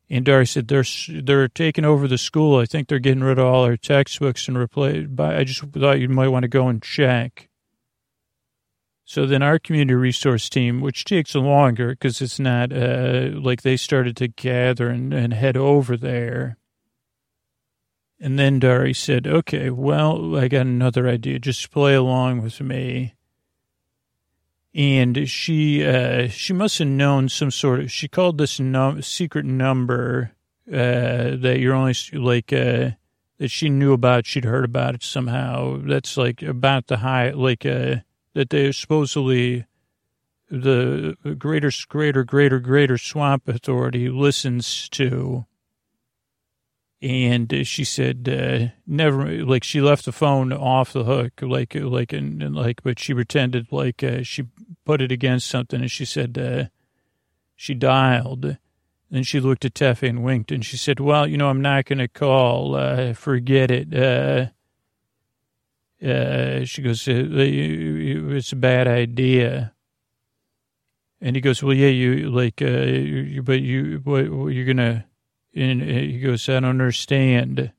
And 0.08 0.24
Dari 0.24 0.46
said, 0.46 0.68
they're, 0.68 0.84
they're 1.08 1.48
taking 1.48 1.84
over 1.84 2.06
the 2.06 2.16
school. 2.16 2.60
I 2.60 2.66
think 2.66 2.86
they're 2.86 3.00
getting 3.00 3.24
rid 3.24 3.40
of 3.40 3.46
all 3.46 3.64
our 3.64 3.76
textbooks 3.76 4.46
and 4.46 4.56
replace, 4.56 5.08
but 5.10 5.34
I 5.34 5.42
just 5.42 5.62
thought 5.72 5.98
you 5.98 6.08
might 6.08 6.28
want 6.28 6.44
to 6.44 6.48
go 6.48 6.68
and 6.68 6.80
check. 6.80 7.48
So 9.04 9.26
then 9.26 9.42
our 9.42 9.58
community 9.58 9.94
resource 9.94 10.48
team, 10.48 10.80
which 10.80 11.04
takes 11.04 11.34
longer 11.34 11.88
because 11.88 12.22
it's 12.22 12.38
not 12.38 12.72
uh, 12.72 13.30
like 13.34 13.62
they 13.62 13.76
started 13.76 14.16
to 14.18 14.28
gather 14.28 14.88
and, 14.88 15.12
and 15.12 15.34
head 15.34 15.56
over 15.56 15.96
there. 15.96 16.58
And 18.20 18.38
then 18.38 18.58
Dari 18.58 18.92
said, 18.92 19.26
okay, 19.26 19.70
well, 19.70 20.36
I 20.36 20.48
got 20.48 20.66
another 20.66 21.08
idea. 21.08 21.38
Just 21.38 21.70
play 21.70 21.94
along 21.94 22.42
with 22.42 22.60
me. 22.60 23.14
And 24.74 25.28
she, 25.28 25.84
uh, 25.84 26.28
she 26.28 26.52
must 26.52 26.78
have 26.78 26.88
known 26.88 27.28
some 27.28 27.50
sort 27.50 27.80
of, 27.80 27.90
she 27.90 28.08
called 28.08 28.36
this 28.36 28.60
num- 28.60 29.00
secret 29.02 29.46
number, 29.46 30.32
uh, 30.68 31.34
that 31.36 31.56
you're 31.58 31.74
only 31.74 31.94
like, 32.12 32.52
uh, 32.52 32.90
that 33.38 33.50
she 33.50 33.70
knew 33.70 33.94
about. 33.94 34.26
She'd 34.26 34.44
heard 34.44 34.66
about 34.66 34.94
it 34.94 35.02
somehow. 35.02 35.80
That's 35.82 36.16
like 36.16 36.42
about 36.42 36.88
the 36.88 36.98
high, 36.98 37.30
like, 37.30 37.64
uh, 37.64 37.96
that 38.34 38.50
they 38.50 38.70
supposedly 38.70 39.64
the 40.50 41.16
greater, 41.38 41.70
greater, 41.88 42.24
greater, 42.24 42.58
greater 42.58 42.98
swamp 42.98 43.48
authority 43.48 44.08
listens 44.08 44.88
to. 44.90 45.46
And 47.02 47.66
she 47.66 47.84
said, 47.84 48.28
uh, 48.28 48.74
never, 48.86 49.42
like 49.44 49.64
she 49.64 49.80
left 49.80 50.04
the 50.04 50.12
phone 50.12 50.52
off 50.52 50.92
the 50.92 51.04
hook, 51.04 51.32
like, 51.40 51.74
like, 51.74 52.12
and, 52.12 52.42
and 52.42 52.54
like, 52.54 52.82
but 52.82 52.98
she 52.98 53.14
pretended 53.14 53.72
like 53.72 54.04
uh, 54.04 54.22
she 54.22 54.44
put 54.84 55.00
it 55.00 55.10
against 55.10 55.48
something 55.48 55.80
and 55.80 55.90
she 55.90 56.04
said, 56.04 56.36
uh, 56.36 56.64
she 57.56 57.72
dialed. 57.72 58.58
Then 59.10 59.22
she 59.22 59.40
looked 59.40 59.64
at 59.64 59.72
Tefe 59.72 60.06
and 60.06 60.22
winked 60.22 60.52
and 60.52 60.64
she 60.64 60.76
said, 60.76 61.00
well, 61.00 61.26
you 61.26 61.38
know, 61.38 61.48
I'm 61.48 61.62
not 61.62 61.86
going 61.86 62.00
to 62.00 62.08
call, 62.08 62.74
uh, 62.74 63.14
forget 63.14 63.70
it. 63.70 63.94
Uh, 63.94 64.48
uh, 66.06 66.64
she 66.66 66.82
goes, 66.82 67.04
it's 67.08 68.52
a 68.52 68.56
bad 68.56 68.88
idea. 68.88 69.72
And 71.22 71.34
he 71.34 71.40
goes, 71.40 71.62
well, 71.62 71.74
yeah, 71.74 71.88
you 71.88 72.30
like, 72.30 72.60
you, 72.60 73.42
but 73.42 73.60
you, 73.60 74.00
what, 74.04 74.24
you're 74.52 74.66
gonna, 74.66 75.06
and 75.54 75.82
he 75.82 76.20
goes, 76.20 76.48
I 76.48 76.54
don't 76.54 76.64
understand. 76.64 77.72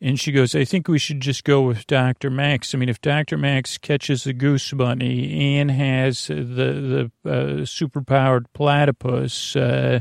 And 0.00 0.18
she 0.18 0.32
goes, 0.32 0.56
I 0.56 0.64
think 0.64 0.88
we 0.88 0.98
should 0.98 1.20
just 1.20 1.44
go 1.44 1.62
with 1.62 1.86
Dr. 1.86 2.28
Max. 2.28 2.74
I 2.74 2.78
mean, 2.78 2.88
if 2.88 3.00
Dr. 3.00 3.38
Max 3.38 3.78
catches 3.78 4.24
the 4.24 4.32
goose 4.32 4.72
bunny 4.72 5.58
and 5.58 5.70
has 5.70 6.26
the, 6.26 6.34
the 6.34 7.10
uh, 7.24 7.30
superpowered 7.62 8.46
platypus, 8.52 9.54
uh, 9.54 10.00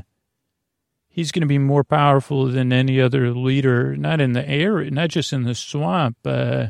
he's 1.07 1.31
going 1.31 1.41
to 1.41 1.47
be 1.47 1.59
more 1.59 1.83
powerful 1.83 2.47
than 2.47 2.73
any 2.73 2.99
other 2.99 3.31
leader, 3.31 3.95
not 3.95 4.19
in 4.19 4.33
the 4.33 4.47
air, 4.49 4.89
not 4.89 5.09
just 5.09 5.33
in 5.33 5.43
the 5.43 5.53
swamp, 5.53 6.17
uh, 6.25 6.67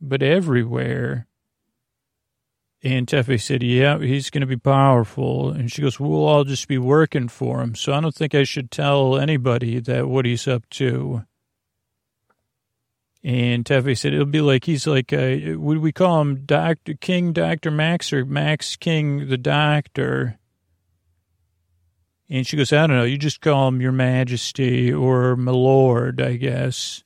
but 0.00 0.22
everywhere. 0.22 1.26
And 2.82 3.06
Tefe 3.06 3.40
said, 3.40 3.62
yeah, 3.62 3.98
he's 3.98 4.30
going 4.30 4.40
to 4.40 4.46
be 4.46 4.56
powerful. 4.56 5.50
And 5.50 5.70
she 5.70 5.82
goes, 5.82 6.00
we'll 6.00 6.24
all 6.24 6.44
just 6.44 6.66
be 6.66 6.78
working 6.78 7.28
for 7.28 7.60
him. 7.60 7.74
So 7.74 7.92
I 7.92 8.00
don't 8.00 8.14
think 8.14 8.34
I 8.34 8.44
should 8.44 8.70
tell 8.70 9.18
anybody 9.18 9.80
that 9.80 10.08
what 10.08 10.24
he's 10.24 10.48
up 10.48 10.68
to. 10.70 11.24
And 13.22 13.66
Tefe 13.66 13.98
said, 13.98 14.14
it'll 14.14 14.24
be 14.24 14.40
like, 14.40 14.64
he's 14.64 14.86
like, 14.86 15.12
uh, 15.12 15.36
would 15.56 15.78
we 15.78 15.92
call 15.92 16.22
him 16.22 16.46
Dr. 16.46 16.94
King 16.94 17.34
Dr. 17.34 17.70
Max 17.70 18.14
or 18.14 18.24
Max 18.24 18.76
King 18.76 19.28
the 19.28 19.36
Doctor? 19.36 20.38
And 22.30 22.46
she 22.46 22.56
goes, 22.56 22.72
I 22.72 22.86
don't 22.86 22.96
know, 22.96 23.04
you 23.04 23.18
just 23.18 23.42
call 23.42 23.68
him 23.68 23.82
your 23.82 23.92
majesty 23.92 24.90
or 24.90 25.36
my 25.36 25.52
lord, 25.52 26.22
I 26.22 26.36
guess. 26.36 27.04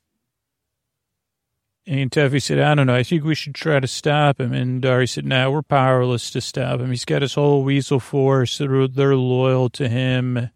And 1.86 2.10
Tuffy 2.10 2.42
said, 2.42 2.60
I 2.60 2.74
don't 2.74 2.86
know, 2.86 2.94
I 2.94 3.02
think 3.02 3.24
we 3.24 3.34
should 3.34 3.54
try 3.54 3.78
to 3.78 3.86
stop 3.86 4.40
him. 4.40 4.52
And 4.54 4.80
Dari 4.80 5.06
said, 5.06 5.26
no, 5.26 5.50
we're 5.50 5.62
powerless 5.62 6.30
to 6.30 6.40
stop 6.40 6.80
him. 6.80 6.88
He's 6.88 7.04
got 7.04 7.20
his 7.20 7.34
whole 7.34 7.62
weasel 7.62 8.00
force. 8.00 8.56
They're, 8.56 8.88
they're 8.88 9.16
loyal 9.16 9.68
to 9.70 9.88
him. 9.88 10.50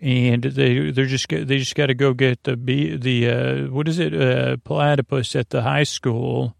And 0.00 0.42
they, 0.42 0.90
they're 0.90 1.06
just, 1.06 1.28
they 1.28 1.58
just 1.58 1.74
got 1.74 1.86
to 1.86 1.94
go 1.94 2.14
get 2.14 2.44
the, 2.44 2.56
be 2.56 2.96
the, 2.96 3.28
uh, 3.28 3.70
what 3.70 3.88
is 3.88 3.98
it, 3.98 4.14
uh, 4.14 4.56
platypus 4.58 5.34
at 5.34 5.50
the 5.50 5.62
high 5.62 5.84
school 5.84 6.56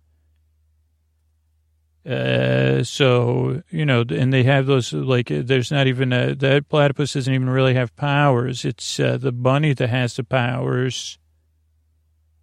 uh, 2.05 2.83
so, 2.83 3.63
you 3.71 3.87
know, 3.87 4.05
and 4.09 4.33
they 4.33 4.43
have 4.43 4.67
those, 4.67 4.93
like, 4.93 5.29
there's 5.29 5.71
not 5.71 5.87
even 5.87 6.13
a, 6.13 6.35
that 6.35 6.69
platypus 6.69 7.13
doesn't 7.13 7.33
even 7.33 7.49
really 7.49 7.75
have 7.75 7.95
powers. 7.95 8.65
It's 8.65 8.99
uh, 8.99 9.19
the 9.19 9.31
bunny 9.31 9.73
that 9.75 9.89
has 9.89 10.17
the 10.17 10.25
powers. 10.25 11.19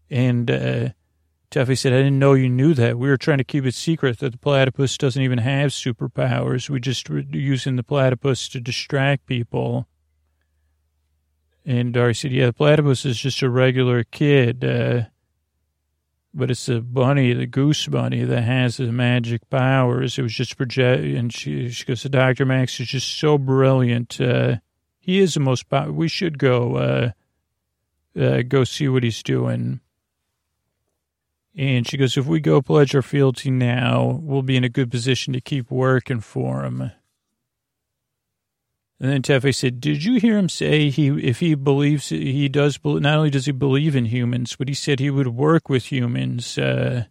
And 0.10 0.50
uh, 0.50 0.90
Tuffy 1.52 1.76
said, 1.76 1.94
I 1.94 1.98
didn't 1.98 2.20
know 2.20 2.34
you 2.34 2.50
knew 2.50 2.76
that. 2.76 3.00
We 3.00 3.10
were 3.10 3.18
trying 3.18 3.40
to 3.40 3.44
keep 3.44 3.66
it 3.66 3.74
secret 3.74 4.20
that 4.20 4.32
the 4.32 4.38
platypus 4.38 4.98
doesn't 4.98 5.22
even 5.22 5.40
have 5.40 5.72
superpowers. 5.72 6.70
We 6.70 6.80
just 6.80 7.10
were 7.10 7.20
using 7.20 7.76
the 7.76 7.84
platypus 7.84 8.48
to 8.50 8.60
distract 8.60 9.26
people. 9.26 9.88
And 11.66 11.92
Dari 11.92 12.14
said, 12.14 12.32
yeah, 12.32 12.48
the 12.48 12.54
platypus 12.54 13.04
is 13.04 13.18
just 13.18 13.42
a 13.42 13.50
regular 13.50 14.04
kid. 14.04 14.64
Uh, 14.64 15.06
but 16.34 16.52
it's 16.52 16.68
the 16.68 16.82
bunny, 16.82 17.34
the 17.34 17.48
goose 17.48 17.88
bunny, 17.88 18.24
that 18.24 18.42
has 18.42 18.78
the 18.78 18.92
magic 18.92 19.50
powers. 19.50 20.20
It 20.20 20.22
was 20.22 20.34
just 20.34 20.56
project, 20.56 21.04
and 21.04 21.34
she, 21.34 21.70
she 21.70 21.86
goes, 21.86 22.04
Dr. 22.04 22.46
Max 22.46 22.80
is 22.80 22.88
just 22.88 23.20
so 23.20 23.40
brilliant. 23.40 24.22
Uh, 24.22 24.58
he 25.00 25.20
is 25.20 25.34
the 25.34 25.40
most, 25.40 25.66
we 25.88 26.08
should 26.08 26.38
go, 26.38 26.76
uh, 26.76 27.12
uh, 28.20 28.44
go 28.44 28.64
see 28.64 28.88
what 28.88 29.04
he's 29.04 29.24
doing. 29.24 29.80
And 31.60 31.86
she 31.86 31.98
goes, 31.98 32.16
if 32.16 32.26
we 32.26 32.40
go 32.40 32.62
pledge 32.62 32.96
our 32.96 33.02
fealty 33.02 33.52
now, 33.52 34.22
we'll 34.24 34.44
be 34.44 34.56
in 34.56 34.64
a 34.64 34.70
good 34.70 34.90
position 34.90 35.34
to 35.34 35.42
keep 35.42 35.70
working 35.70 36.22
for 36.22 36.64
him. 36.64 36.80
And 39.02 39.12
then 39.12 39.22
Tefe 39.22 39.54
said, 39.54 39.82
"Did 39.82 40.06
you 40.06 40.22
hear 40.22 40.38
him 40.38 40.48
say 40.48 40.90
he 40.90 41.08
if 41.08 41.42
he 41.42 41.56
believes 41.56 42.10
he 42.10 42.48
does 42.48 42.80
not 42.84 43.18
only 43.18 43.30
does 43.30 43.46
he 43.46 43.52
believe 43.52 43.94
in 43.94 44.06
humans, 44.06 44.56
but 44.58 44.70
he 44.70 44.74
said 44.74 45.00
he 45.00 45.10
would 45.10 45.28
work 45.28 45.68
with 45.68 45.92
humans." 45.92 46.58
Uh, 46.58 47.06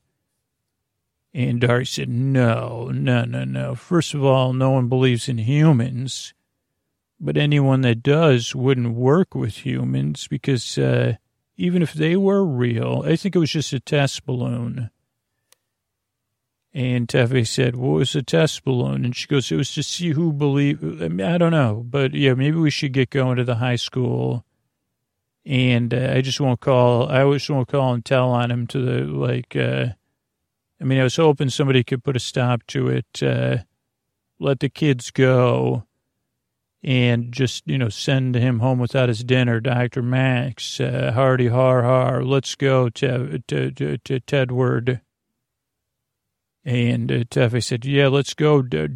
and 1.34 1.60
Dari 1.60 1.84
said, 1.86 2.08
"No, 2.08 2.90
no, 2.92 3.24
no, 3.24 3.44
no. 3.44 3.74
First 3.74 4.14
of 4.14 4.24
all, 4.24 4.54
no 4.54 4.70
one 4.70 4.88
believes 4.88 5.28
in 5.28 5.38
humans, 5.38 6.32
but 7.20 7.36
anyone 7.36 7.82
that 7.82 8.02
does 8.02 8.54
wouldn't 8.54 8.94
work 8.94 9.34
with 9.34 9.64
humans 9.64 10.26
because 10.28 10.76
uh, 10.76 11.16
even 11.58 11.82
if 11.82 11.92
they 11.92 12.16
were 12.16 12.42
real, 12.42 13.02
I 13.04 13.16
think 13.16 13.36
it 13.36 13.38
was 13.38 13.50
just 13.50 13.74
a 13.74 13.80
test 13.80 14.24
balloon." 14.24 14.88
And 16.74 17.08
Tefe 17.08 17.46
said, 17.48 17.74
what 17.74 17.88
was 17.88 18.14
a 18.14 18.22
test 18.22 18.62
balloon? 18.62 19.04
And 19.04 19.16
she 19.16 19.26
goes, 19.26 19.50
it 19.50 19.56
was 19.56 19.74
to 19.74 19.82
see 19.82 20.10
who 20.10 20.32
believed. 20.32 21.02
I, 21.02 21.36
don't 21.36 21.50
know, 21.50 21.84
but 21.84 22.14
yeah, 22.14 22.34
maybe 22.34 22.56
we 22.56 22.70
should 22.70 22.92
get 22.92 23.10
going 23.10 23.36
to 23.38 23.44
the 23.44 23.56
high 23.56 23.74
school. 23.74 24.44
And 25.44 25.92
uh, 25.92 26.12
I 26.14 26.20
just 26.20 26.40
won't 26.40 26.60
call, 26.60 27.08
I 27.08 27.28
just 27.32 27.50
won't 27.50 27.66
call 27.66 27.94
and 27.94 28.04
tell 28.04 28.30
on 28.30 28.52
him 28.52 28.68
to 28.68 28.80
the, 28.80 29.04
like, 29.04 29.56
uh, 29.56 29.88
I 30.80 30.84
mean, 30.84 31.00
I 31.00 31.02
was 31.02 31.16
hoping 31.16 31.50
somebody 31.50 31.82
could 31.82 32.04
put 32.04 32.14
a 32.14 32.20
stop 32.20 32.64
to 32.68 32.86
it, 32.88 33.22
uh, 33.24 33.58
let 34.38 34.60
the 34.60 34.68
kids 34.68 35.10
go 35.10 35.87
and 36.82 37.32
just, 37.32 37.66
you 37.66 37.78
know, 37.78 37.88
send 37.88 38.34
him 38.34 38.60
home 38.60 38.78
without 38.78 39.08
his 39.08 39.24
dinner. 39.24 39.60
Dr. 39.60 40.02
Max, 40.02 40.80
uh, 40.80 41.12
hardy 41.14 41.48
har 41.48 41.82
har, 41.82 42.22
let's 42.22 42.54
go 42.54 42.88
to, 42.90 43.42
to, 43.48 43.70
to, 43.72 43.98
to 43.98 44.20
Tedward. 44.20 45.00
And 46.64 47.10
uh, 47.10 47.24
Tefe 47.30 47.64
said, 47.64 47.84
yeah, 47.84 48.08
let's 48.08 48.34
go, 48.34 48.62
Daranda. 48.62 48.92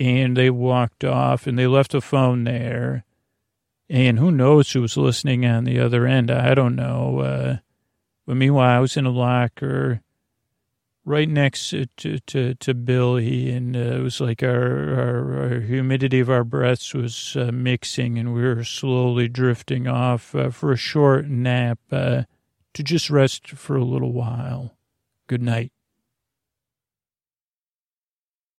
And 0.00 0.36
they 0.36 0.50
walked 0.50 1.04
off 1.04 1.46
and 1.46 1.58
they 1.58 1.66
left 1.66 1.90
the 1.90 2.00
phone 2.00 2.44
there. 2.44 3.04
And 3.90 4.18
who 4.18 4.30
knows 4.30 4.70
who 4.70 4.82
was 4.82 4.96
listening 4.96 5.44
on 5.44 5.64
the 5.64 5.80
other 5.80 6.06
end? 6.06 6.30
I 6.30 6.54
don't 6.54 6.76
know. 6.76 7.18
Uh, 7.20 7.56
but 8.26 8.36
meanwhile, 8.36 8.76
I 8.76 8.80
was 8.80 8.96
in 8.96 9.06
a 9.06 9.10
locker 9.10 10.02
right 11.08 11.28
next 11.28 11.70
to, 11.70 11.86
to, 12.20 12.54
to 12.54 12.74
Billy, 12.74 13.50
and 13.50 13.76
uh, 13.76 13.80
it 13.80 14.02
was 14.02 14.20
like 14.20 14.42
our, 14.42 14.94
our, 14.94 15.40
our, 15.40 15.60
humidity 15.60 16.20
of 16.20 16.28
our 16.28 16.44
breaths 16.44 16.94
was 16.94 17.34
uh, 17.36 17.50
mixing, 17.52 18.18
and 18.18 18.34
we 18.34 18.42
were 18.42 18.62
slowly 18.62 19.28
drifting 19.28 19.88
off 19.88 20.34
uh, 20.34 20.50
for 20.50 20.70
a 20.70 20.76
short 20.76 21.26
nap. 21.26 21.78
Uh, 21.90 22.22
to 22.78 22.84
just 22.84 23.10
rest 23.10 23.48
for 23.48 23.76
a 23.76 23.84
little 23.84 24.12
while. 24.12 24.76
Good 25.26 25.42
night. 25.42 25.72